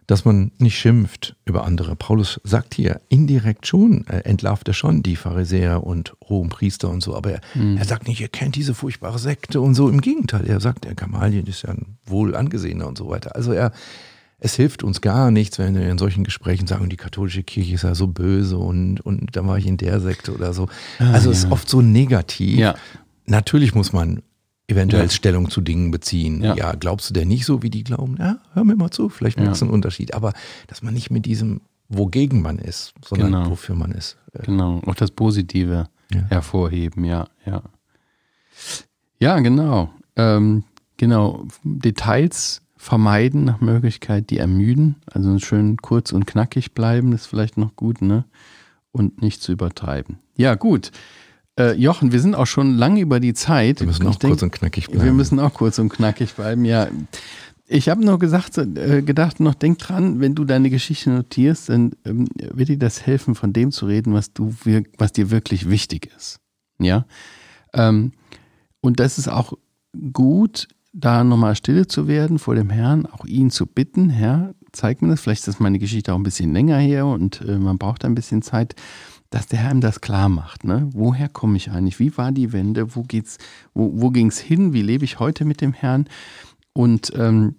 dass 0.08 0.24
man 0.24 0.52
nicht 0.60 0.78
schimpft 0.78 1.36
über 1.46 1.64
andere. 1.66 1.96
Paulus 1.96 2.40
sagt 2.44 2.76
hier 2.76 3.02
indirekt 3.10 3.66
schon, 3.66 4.06
er 4.08 4.28
entlarvt 4.28 4.68
er 4.68 4.76
schon 4.76 5.02
die 5.02 5.16
Pharisäer 5.16 5.84
und 5.84 6.14
hohen 6.30 6.50
Priester 6.50 6.90
und 6.92 7.02
so, 7.02 7.16
aber 7.16 7.32
er, 7.32 7.42
Mhm. 7.56 7.78
er 7.78 7.86
sagt 7.86 8.08
nicht, 8.08 8.22
ihr 8.22 8.28
kennt 8.28 8.56
diese 8.56 8.76
furchtbare 8.76 9.18
Sekte 9.18 9.62
und 9.62 9.74
so. 9.74 9.90
Im 9.90 10.02
Gegenteil, 10.02 10.46
er 10.48 10.60
sagt, 10.60 10.84
der 10.86 10.94
Gamalien 10.94 11.48
ist 11.48 11.64
ja 11.64 11.70
ein 11.70 11.98
wohl 12.06 12.36
angesehener 12.36 12.88
und 12.88 13.00
so 13.00 13.10
weiter. 13.10 13.36
Also 13.36 13.52
er, 13.52 13.72
es 14.38 14.54
hilft 14.56 14.84
uns 14.84 15.02
gar 15.02 15.32
nichts, 15.32 15.58
wenn 15.58 15.74
wir 15.74 15.90
in 15.90 15.98
solchen 15.98 16.24
Gesprächen 16.24 16.68
sagen, 16.68 16.88
die 16.88 16.98
katholische 16.98 17.42
Kirche 17.42 17.74
ist 17.74 17.84
ja 17.84 17.96
so 17.96 18.06
böse 18.06 18.60
und, 18.60 19.02
und 19.02 19.36
dann 19.36 19.48
war 19.48 19.58
ich 19.58 19.66
in 19.66 19.78
der 19.78 20.00
Sekte 20.02 20.36
oder 20.36 20.54
so. 20.54 20.68
Also 21.00 21.32
es 21.32 21.46
ist 21.46 21.52
oft 21.52 21.68
so 21.68 21.82
negativ. 21.82 22.58
Ah, 22.60 22.62
Ja. 22.62 22.76
Natürlich 23.28 23.74
muss 23.74 23.92
man 23.92 24.22
eventuell 24.68 25.04
Ja. 25.06 25.10
Stellung 25.10 25.50
zu 25.50 25.62
Dingen 25.62 25.92
beziehen. 25.92 26.42
Ja. 26.44 26.56
Ja. 26.56 26.74
glaubst 26.74 27.10
du 27.10 27.14
denn 27.14 27.28
nicht 27.28 27.46
so, 27.46 27.62
wie 27.64 27.70
die 27.70 27.84
glauben? 27.84 28.18
Ja, 28.20 28.38
hör 28.54 28.64
mir 28.64 28.76
mal 28.76 28.92
zu, 28.92 29.10
vielleicht 29.10 29.40
merkst 29.40 29.62
du 29.62 29.66
einen 29.66 29.74
Unterschied. 29.74 30.14
Aber 30.14 30.34
dass 30.68 30.82
man 30.82 30.94
nicht 30.94 31.12
mit 31.12 31.26
diesem, 31.26 31.62
wogegen 31.90 32.42
man 32.42 32.58
ist, 32.60 32.94
sondern 33.06 33.32
Genau. 33.32 33.50
wofür 33.52 33.76
man 33.76 33.92
ist. 33.92 34.18
Äh, 34.34 34.44
Genau, 34.46 34.82
auch 34.86 34.96
das 34.96 35.12
Positive 35.12 35.88
Ja. 36.14 36.22
hervorheben, 36.30 37.04
ja, 37.06 37.28
ja. 37.46 37.62
Ja, 39.20 39.40
genau. 39.40 39.92
Ähm, 40.16 40.64
genau, 40.98 41.46
Details 41.64 42.62
vermeiden 42.78 43.44
nach 43.46 43.62
Möglichkeit, 43.62 44.30
die 44.30 44.38
ermüden. 44.38 44.96
Also 45.12 45.38
schön 45.40 45.78
kurz 45.78 46.12
und 46.12 46.26
knackig 46.28 46.74
bleiben, 46.74 47.14
ist 47.14 47.26
vielleicht 47.26 47.58
noch 47.58 47.76
gut, 47.76 48.02
ne? 48.02 48.26
Und 48.92 49.22
nicht 49.22 49.42
zu 49.42 49.52
übertreiben. 49.52 50.20
Ja, 50.38 50.56
gut. 50.56 50.92
Äh, 51.58 51.74
Jochen, 51.74 52.12
wir 52.12 52.20
sind 52.20 52.36
auch 52.36 52.48
schon 52.48 52.76
lange 52.76 53.00
über 53.00 53.20
die 53.20 53.34
Zeit. 53.34 53.80
Wir 53.80 53.88
müssen 53.88 54.08
auch 54.08 54.16
denk, 54.16 54.32
kurz 54.32 54.44
und 54.44 54.52
knackig 54.52 54.88
bleiben. 54.88 55.06
Wir 55.06 55.14
müssen 55.14 55.40
auch 55.40 55.54
kurz 55.54 55.80
und 55.80 55.90
knackig 55.90 56.34
bleiben, 56.34 56.66
ja. 56.66 56.88
Ich 57.68 57.90
habe 57.90 58.06
nur 58.06 58.20
gesagt, 58.20 58.58
äh, 58.58 59.02
gedacht, 59.02 59.40
noch 59.40 59.56
denk 59.56 59.80
dran, 59.80 60.20
wenn 60.20 60.36
du 60.36 60.46
deine 60.46 60.70
Geschichte 60.70 61.10
notierst, 61.10 61.70
dann 61.70 61.94
ähm, 62.06 62.28
wird 62.38 62.70
dir 62.70 62.78
das 62.78 63.06
helfen, 63.06 63.36
von 63.36 63.54
dem 63.54 63.72
zu 63.72 63.88
reden, 63.88 64.14
was 64.14 64.34
du, 64.34 64.54
was 64.98 65.14
dir 65.14 65.32
wirklich 65.32 65.70
wichtig 65.70 66.12
ist. 66.16 66.40
Ja. 66.80 67.06
Ähm, 67.74 68.12
und 68.82 69.00
das 69.00 69.18
ist 69.18 69.30
auch 69.30 69.54
gut, 70.14 70.68
da 70.94 71.24
nochmal 71.24 71.56
stille 71.56 71.88
zu 71.88 72.08
werden 72.08 72.38
vor 72.38 72.56
dem 72.56 72.70
Herrn, 72.70 73.06
auch 73.06 73.26
ihn 73.26 73.50
zu 73.50 73.66
bitten, 73.66 74.10
Herr, 74.10 74.54
zeig 74.72 75.02
mir 75.02 75.10
das. 75.10 75.22
Vielleicht 75.22 75.48
ist 75.48 75.60
meine 75.60 75.80
Geschichte 75.80 76.14
auch 76.14 76.18
ein 76.18 76.24
bisschen 76.24 76.54
länger 76.54 76.78
her 76.78 77.06
und 77.08 77.42
äh, 77.42 77.58
man 77.58 77.78
braucht 77.78 78.06
ein 78.06 78.16
bisschen 78.16 78.42
Zeit 78.42 78.76
dass 79.36 79.48
der 79.48 79.60
Herr 79.60 79.72
ihm 79.72 79.82
das 79.82 80.00
klar 80.00 80.30
macht. 80.30 80.64
Ne? 80.64 80.88
Woher 80.94 81.28
komme 81.28 81.58
ich 81.58 81.70
eigentlich? 81.70 82.00
Wie 82.00 82.18
war 82.18 82.32
die 82.32 82.54
Wende? 82.54 82.96
Wo 82.96 83.04
geht's, 83.04 83.38
wo, 83.74 83.92
wo 83.94 84.10
ging 84.10 84.28
es 84.28 84.40
hin? 84.40 84.72
Wie 84.72 84.82
lebe 84.82 85.04
ich 85.04 85.20
heute 85.20 85.44
mit 85.44 85.60
dem 85.60 85.74
Herrn? 85.74 86.08
Und 86.72 87.12
ähm, 87.18 87.56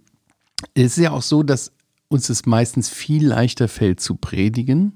es 0.73 0.97
ist 0.97 1.05
ja 1.05 1.11
auch 1.11 1.21
so, 1.21 1.43
dass 1.43 1.73
uns 2.09 2.31
es 2.31 2.47
meistens 2.47 2.89
viel 2.89 3.27
leichter 3.27 3.69
fällt 3.69 4.01
zu 4.01 4.15
predigen. 4.15 4.95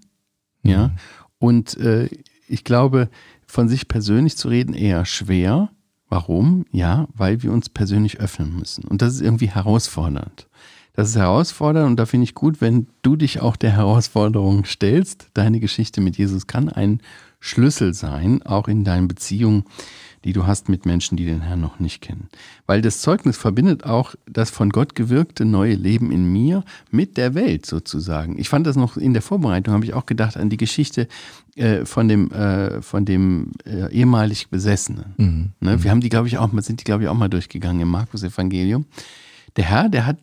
Mhm. 0.63 0.71
Ja. 0.71 0.93
Und 1.39 1.77
äh, 1.77 2.09
ich 2.49 2.65
glaube, 2.65 3.11
von 3.47 3.69
sich 3.69 3.87
persönlich 3.87 4.39
zu 4.39 4.49
reden 4.49 4.73
eher 4.73 5.05
schwer. 5.05 5.69
Warum? 6.09 6.65
Ja, 6.73 7.09
weil 7.13 7.43
wir 7.43 7.53
uns 7.53 7.69
persönlich 7.69 8.21
öffnen 8.21 8.57
müssen. 8.57 8.85
Und 8.85 9.03
das 9.03 9.13
ist 9.13 9.21
irgendwie 9.21 9.51
herausfordernd. 9.51 10.49
Das 11.01 11.09
ist 11.09 11.17
herausfordernd 11.17 11.87
und 11.87 11.97
da 11.97 12.05
finde 12.05 12.25
ich 12.25 12.35
gut, 12.35 12.61
wenn 12.61 12.87
du 13.01 13.17
dich 13.17 13.41
auch 13.41 13.57
der 13.57 13.71
Herausforderung 13.71 14.67
stellst. 14.67 15.31
Deine 15.33 15.59
Geschichte 15.59 16.03
mit 16.03 16.19
Jesus 16.19 16.47
kann 16.47 16.69
ein 16.69 17.01
Schlüssel 17.41 17.95
sein, 17.95 18.43
auch 18.43 18.69
in 18.69 18.85
deinen 18.85 19.09
Beziehungen, 19.09 19.65
die 20.25 20.35
du 20.35 20.47
hast 20.47 20.69
mit 20.69 20.85
Menschen, 20.85 21.17
die 21.17 21.25
den 21.25 21.41
Herrn 21.41 21.63
noch 21.63 21.81
nicht 21.81 22.03
kennen. 22.03 22.29
Weil 22.67 22.83
das 22.83 23.01
Zeugnis 23.01 23.39
verbindet 23.39 23.85
auch 23.85 24.15
das 24.27 24.51
von 24.51 24.69
Gott 24.69 24.95
gewirkte 24.95 25.47
neue 25.47 25.73
Leben 25.73 26.13
in 26.13 26.31
mir 26.31 26.65
mit 26.91 27.17
der 27.17 27.35
Welt 27.35 27.65
sozusagen. 27.65 28.39
Ich 28.39 28.51
fand 28.51 28.67
das 28.67 28.77
noch 28.77 28.99
in 28.99 29.15
der 29.15 29.23
Vorbereitung, 29.23 29.73
habe 29.73 29.87
ich 29.87 29.95
auch 29.95 30.05
gedacht 30.05 30.37
an 30.37 30.51
die 30.51 30.59
Geschichte 30.59 31.09
äh, 31.57 31.87
von 31.87 32.09
dem, 32.09 32.31
äh, 32.31 32.83
von 32.83 33.07
dem 33.07 33.53
äh, 33.65 33.91
ehemalig 33.91 34.51
Besessenen. 34.51 35.15
Mhm. 35.17 35.53
Ne? 35.61 35.83
Wir 35.83 35.93
haben 35.93 36.03
die, 36.03 36.11
glaube 36.11 36.29
ich, 36.29 36.37
auch, 36.37 36.51
sind 36.61 36.81
die, 36.81 36.85
glaube 36.85 37.05
ich, 37.05 37.09
auch 37.09 37.15
mal 37.15 37.31
durchgegangen 37.31 37.81
im 37.81 37.89
Markus-Evangelium. 37.89 38.85
Der 39.57 39.65
Herr, 39.65 39.89
der 39.89 40.05
hat 40.05 40.19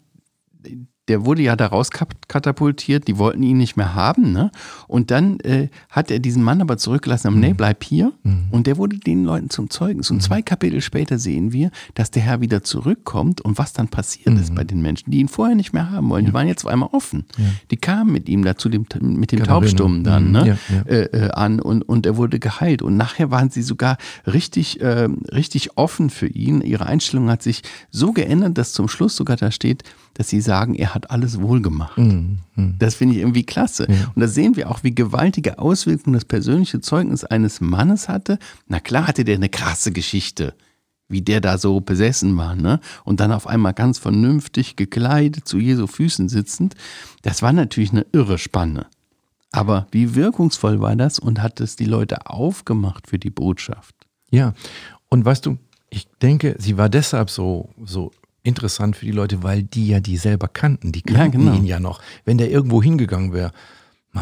der 1.07 1.25
wurde 1.25 1.41
ja 1.41 1.55
da 1.55 1.67
rauskatapultiert, 1.67 3.07
die 3.07 3.17
wollten 3.17 3.43
ihn 3.43 3.57
nicht 3.57 3.77
mehr 3.77 3.95
haben. 3.95 4.33
Ne? 4.33 4.51
Und 4.87 5.09
dann 5.11 5.39
äh, 5.41 5.69
hat 5.89 6.11
er 6.11 6.19
diesen 6.19 6.43
Mann 6.43 6.61
aber 6.61 6.77
zurückgelassen, 6.77 7.33
mhm. 7.33 7.39
nee, 7.39 7.53
bleib 7.53 7.83
hier. 7.83 8.11
Mhm. 8.23 8.47
Und 8.51 8.67
der 8.67 8.77
wurde 8.77 8.97
den 8.97 9.23
Leuten 9.23 9.49
zum 9.49 9.69
Zeugen. 9.69 9.99
Und 9.99 10.11
mhm. 10.11 10.19
zwei 10.19 10.41
Kapitel 10.41 10.81
später 10.81 11.17
sehen 11.17 11.53
wir, 11.53 11.71
dass 11.95 12.11
der 12.11 12.23
Herr 12.23 12.41
wieder 12.41 12.63
zurückkommt 12.63 13.41
und 13.41 13.57
was 13.57 13.73
dann 13.73 13.87
passiert 13.87 14.35
mhm. 14.35 14.41
ist 14.41 14.53
bei 14.53 14.63
den 14.63 14.81
Menschen, 14.81 15.11
die 15.11 15.19
ihn 15.19 15.29
vorher 15.29 15.55
nicht 15.55 15.71
mehr 15.71 15.89
haben 15.91 16.09
wollen. 16.09 16.25
Ja. 16.25 16.31
Die 16.31 16.33
waren 16.33 16.47
jetzt 16.47 16.65
auf 16.65 16.71
einmal 16.71 16.89
offen. 16.91 17.25
Ja. 17.37 17.45
Die 17.71 17.77
kamen 17.77 18.11
mit 18.11 18.27
ihm 18.27 18.43
da 18.43 18.57
zu 18.57 18.67
dem, 18.67 18.85
mit 19.01 19.31
dem 19.31 19.43
Taubstummen 19.43 20.03
dann 20.03 20.25
mhm. 20.25 20.31
ne? 20.31 20.57
Ja, 20.69 20.81
äh, 20.91 21.03
äh, 21.03 21.29
an 21.31 21.61
und, 21.61 21.83
und 21.83 22.05
er 22.05 22.17
wurde 22.17 22.39
geheilt. 22.39 22.81
Und 22.81 22.97
nachher 22.97 23.31
waren 23.31 23.49
sie 23.49 23.61
sogar 23.61 23.97
richtig, 24.25 24.81
äh, 24.81 25.07
richtig 25.31 25.77
offen 25.77 26.09
für 26.09 26.27
ihn. 26.27 26.61
Ihre 26.61 26.85
Einstellung 26.85 27.29
hat 27.29 27.43
sich 27.43 27.61
so 27.91 28.11
geändert, 28.11 28.57
dass 28.57 28.73
zum 28.73 28.89
Schluss 28.89 29.15
sogar 29.15 29.37
da 29.37 29.51
steht, 29.51 29.83
dass 30.17 30.29
sie 30.29 30.41
sagen, 30.41 30.73
er 30.73 30.95
hat 30.95 31.11
alles 31.11 31.39
wohl 31.39 31.61
gemacht. 31.61 31.99
Mhm. 31.99 32.39
mhm. 32.55 32.75
Das 32.79 32.95
finde 32.95 33.13
ich 33.13 33.21
irgendwie 33.21 33.43
klasse. 33.43 33.85
Ja. 33.87 34.11
Und 34.15 34.19
da 34.19 34.27
sehen 34.27 34.55
wir 34.55 34.71
auch, 34.71 34.83
wie 34.83 34.95
gewaltige 34.95 35.59
Auswirkungen 35.59 36.15
das 36.15 36.25
persönliche 36.25 36.81
Zeugnis 36.81 37.23
eines 37.23 37.61
Mannes 37.61 38.09
hatte. 38.09 38.39
Na 38.67 38.79
klar 38.79 39.07
hatte 39.07 39.23
der 39.23 39.35
eine 39.35 39.49
krasse 39.49 39.91
Geschichte, 39.91 40.55
wie 41.07 41.21
der 41.21 41.39
da 41.39 41.59
so 41.59 41.81
besessen 41.81 42.35
war, 42.35 42.55
ne? 42.55 42.79
Und 43.03 43.19
dann 43.19 43.31
auf 43.31 43.45
einmal 43.45 43.75
ganz 43.75 43.99
vernünftig 43.99 44.75
gekleidet 44.75 45.47
zu 45.47 45.59
Jesu 45.59 45.85
Füßen 45.85 46.29
sitzend. 46.29 46.73
Das 47.21 47.43
war 47.43 47.53
natürlich 47.53 47.91
eine 47.91 48.07
irre 48.11 48.39
Spanne. 48.39 48.87
Aber 49.51 49.85
wie 49.91 50.15
wirkungsvoll 50.15 50.81
war 50.81 50.95
das 50.95 51.19
und 51.19 51.43
hat 51.43 51.61
es 51.61 51.75
die 51.75 51.85
Leute 51.85 52.25
aufgemacht 52.25 53.07
für 53.07 53.19
die 53.19 53.29
Botschaft? 53.29 53.95
Ja, 54.31 54.55
und 55.09 55.23
weißt 55.23 55.45
du, 55.45 55.59
ich 55.91 56.07
denke, 56.23 56.55
sie 56.57 56.75
war 56.75 56.89
deshalb 56.89 57.29
so, 57.29 57.69
so 57.85 58.11
interessant 58.47 58.95
für 58.95 59.05
die 59.05 59.11
Leute, 59.11 59.43
weil 59.43 59.63
die 59.63 59.87
ja 59.87 59.99
die 59.99 60.17
selber 60.17 60.47
kannten. 60.47 60.91
Die 60.91 61.01
kannten 61.01 61.41
ja, 61.41 61.45
genau. 61.45 61.57
ihn 61.57 61.65
ja 61.65 61.79
noch. 61.79 62.01
Wenn 62.25 62.37
der 62.37 62.49
irgendwo 62.49 62.81
hingegangen 62.81 63.33
wäre, 63.33 63.51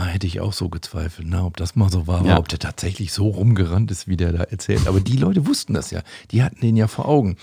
hätte 0.03 0.27
ich 0.27 0.41
auch 0.41 0.53
so 0.53 0.69
gezweifelt, 0.69 1.27
na, 1.29 1.45
ob 1.45 1.57
das 1.57 1.75
mal 1.75 1.89
so 1.89 2.07
war, 2.07 2.25
ja. 2.25 2.37
ob 2.37 2.49
der 2.49 2.59
tatsächlich 2.59 3.13
so 3.13 3.29
rumgerannt 3.29 3.91
ist, 3.91 4.07
wie 4.07 4.17
der 4.17 4.33
da 4.33 4.43
erzählt. 4.43 4.87
Aber 4.87 4.99
die 4.99 5.15
Leute 5.15 5.47
wussten 5.47 5.73
das 5.73 5.91
ja. 5.91 6.01
Die 6.31 6.43
hatten 6.43 6.59
den 6.59 6.75
ja 6.75 6.87
vor 6.87 7.07
Augen. 7.07 7.37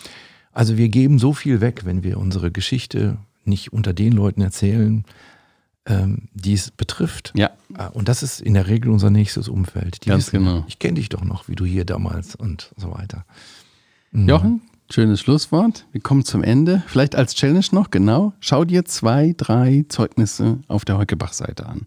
Also 0.53 0.77
wir 0.77 0.89
geben 0.89 1.19
so 1.19 1.33
viel 1.33 1.61
weg, 1.61 1.83
wenn 1.85 2.03
wir 2.03 2.19
unsere 2.19 2.51
Geschichte 2.51 3.17
nicht 3.45 3.73
unter 3.73 3.95
den 3.95 4.13
Leuten 4.13 4.43
erzählen, 4.43 5.05
ähm, 5.87 6.29
die 6.35 6.53
es 6.53 6.71
betrifft. 6.71 7.33
Ja. 7.35 7.51
Ah, 7.75 7.87
und 7.87 8.09
das 8.09 8.23
ist 8.23 8.41
in 8.41 8.55
der 8.55 8.69
Regel 8.69 8.91
unser 8.91 9.11
nächstes 9.11 9.49
Umfeld. 9.49 10.05
Die 10.05 10.11
Ganz 10.11 10.27
wissen, 10.27 10.45
genau. 10.45 10.65
Ich 10.69 10.79
kenne 10.79 10.95
dich 10.95 11.09
doch 11.09 11.25
noch, 11.25 11.49
wie 11.49 11.57
du 11.57 11.65
hier 11.65 11.85
damals 11.85 12.35
und 12.35 12.73
so 12.77 12.93
weiter. 12.93 13.25
Mhm. 14.13 14.29
Jochen, 14.29 14.61
Schönes 14.93 15.21
Schlusswort. 15.21 15.87
Wir 15.93 16.03
kommen 16.03 16.23
zum 16.23 16.45
Ende. 16.45 16.83
Vielleicht 16.87 17.17
als 17.17 17.35
Challenge 17.35 17.65
noch, 17.73 17.91
genau. 17.91 18.35
Schau 18.41 18.67
dir 18.67 18.85
zwei, 18.85 19.33
drei 19.35 19.87
Zeugnisse 19.89 20.59
auf 20.69 20.85
der 20.85 20.99
Heukebach-Seite 20.99 21.65
an. 21.65 21.87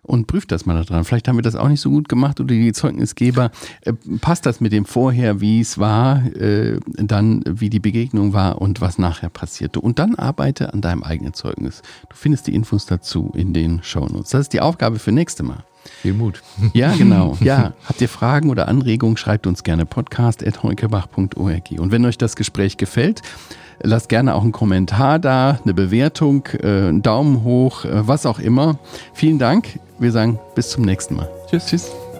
Und 0.00 0.26
prüf 0.26 0.46
das 0.46 0.64
mal 0.64 0.72
da 0.72 0.84
dran. 0.84 1.04
Vielleicht 1.04 1.28
haben 1.28 1.36
wir 1.36 1.42
das 1.42 1.54
auch 1.54 1.68
nicht 1.68 1.82
so 1.82 1.90
gut 1.90 2.08
gemacht 2.08 2.40
oder 2.40 2.54
die 2.54 2.72
Zeugnisgeber. 2.72 3.50
Äh, 3.82 3.92
passt 4.22 4.46
das 4.46 4.62
mit 4.62 4.72
dem 4.72 4.86
vorher, 4.86 5.42
wie 5.42 5.60
es 5.60 5.76
war, 5.76 6.24
äh, 6.34 6.80
dann 6.96 7.44
wie 7.46 7.68
die 7.68 7.78
Begegnung 7.78 8.32
war 8.32 8.58
und 8.62 8.80
was 8.80 8.96
nachher 8.96 9.28
passierte. 9.28 9.82
Und 9.82 9.98
dann 9.98 10.14
arbeite 10.14 10.72
an 10.72 10.80
deinem 10.80 11.02
eigenen 11.02 11.34
Zeugnis. 11.34 11.82
Du 12.08 12.16
findest 12.16 12.46
die 12.46 12.54
Infos 12.54 12.86
dazu 12.86 13.32
in 13.34 13.52
den 13.52 13.82
Shownotes. 13.82 14.30
Das 14.30 14.40
ist 14.40 14.54
die 14.54 14.62
Aufgabe 14.62 14.98
für 14.98 15.12
nächste 15.12 15.42
Mal. 15.42 15.62
Viel 16.00 16.14
Mut. 16.14 16.42
Ja, 16.72 16.94
genau. 16.96 17.36
Ja, 17.44 17.72
habt 17.84 18.00
ihr 18.00 18.08
Fragen 18.08 18.50
oder 18.50 18.68
Anregungen, 18.68 19.16
schreibt 19.16 19.46
uns 19.46 19.62
gerne 19.62 19.86
podcast.heukebach.org. 19.86 21.70
Und 21.78 21.92
wenn 21.92 22.04
euch 22.04 22.18
das 22.18 22.36
Gespräch 22.36 22.76
gefällt, 22.76 23.22
lasst 23.82 24.08
gerne 24.08 24.34
auch 24.34 24.42
einen 24.42 24.52
Kommentar 24.52 25.18
da, 25.18 25.58
eine 25.62 25.74
Bewertung, 25.74 26.46
äh, 26.60 26.88
einen 26.88 27.02
Daumen 27.02 27.42
hoch, 27.42 27.84
äh, 27.84 28.06
was 28.06 28.26
auch 28.26 28.38
immer. 28.38 28.78
Vielen 29.12 29.38
Dank. 29.38 29.78
Wir 29.98 30.12
sagen 30.12 30.38
bis 30.54 30.70
zum 30.70 30.84
nächsten 30.84 31.16
Mal. 31.16 31.28
Tschüss. 31.48 31.66
Tschüss. 31.66 32.13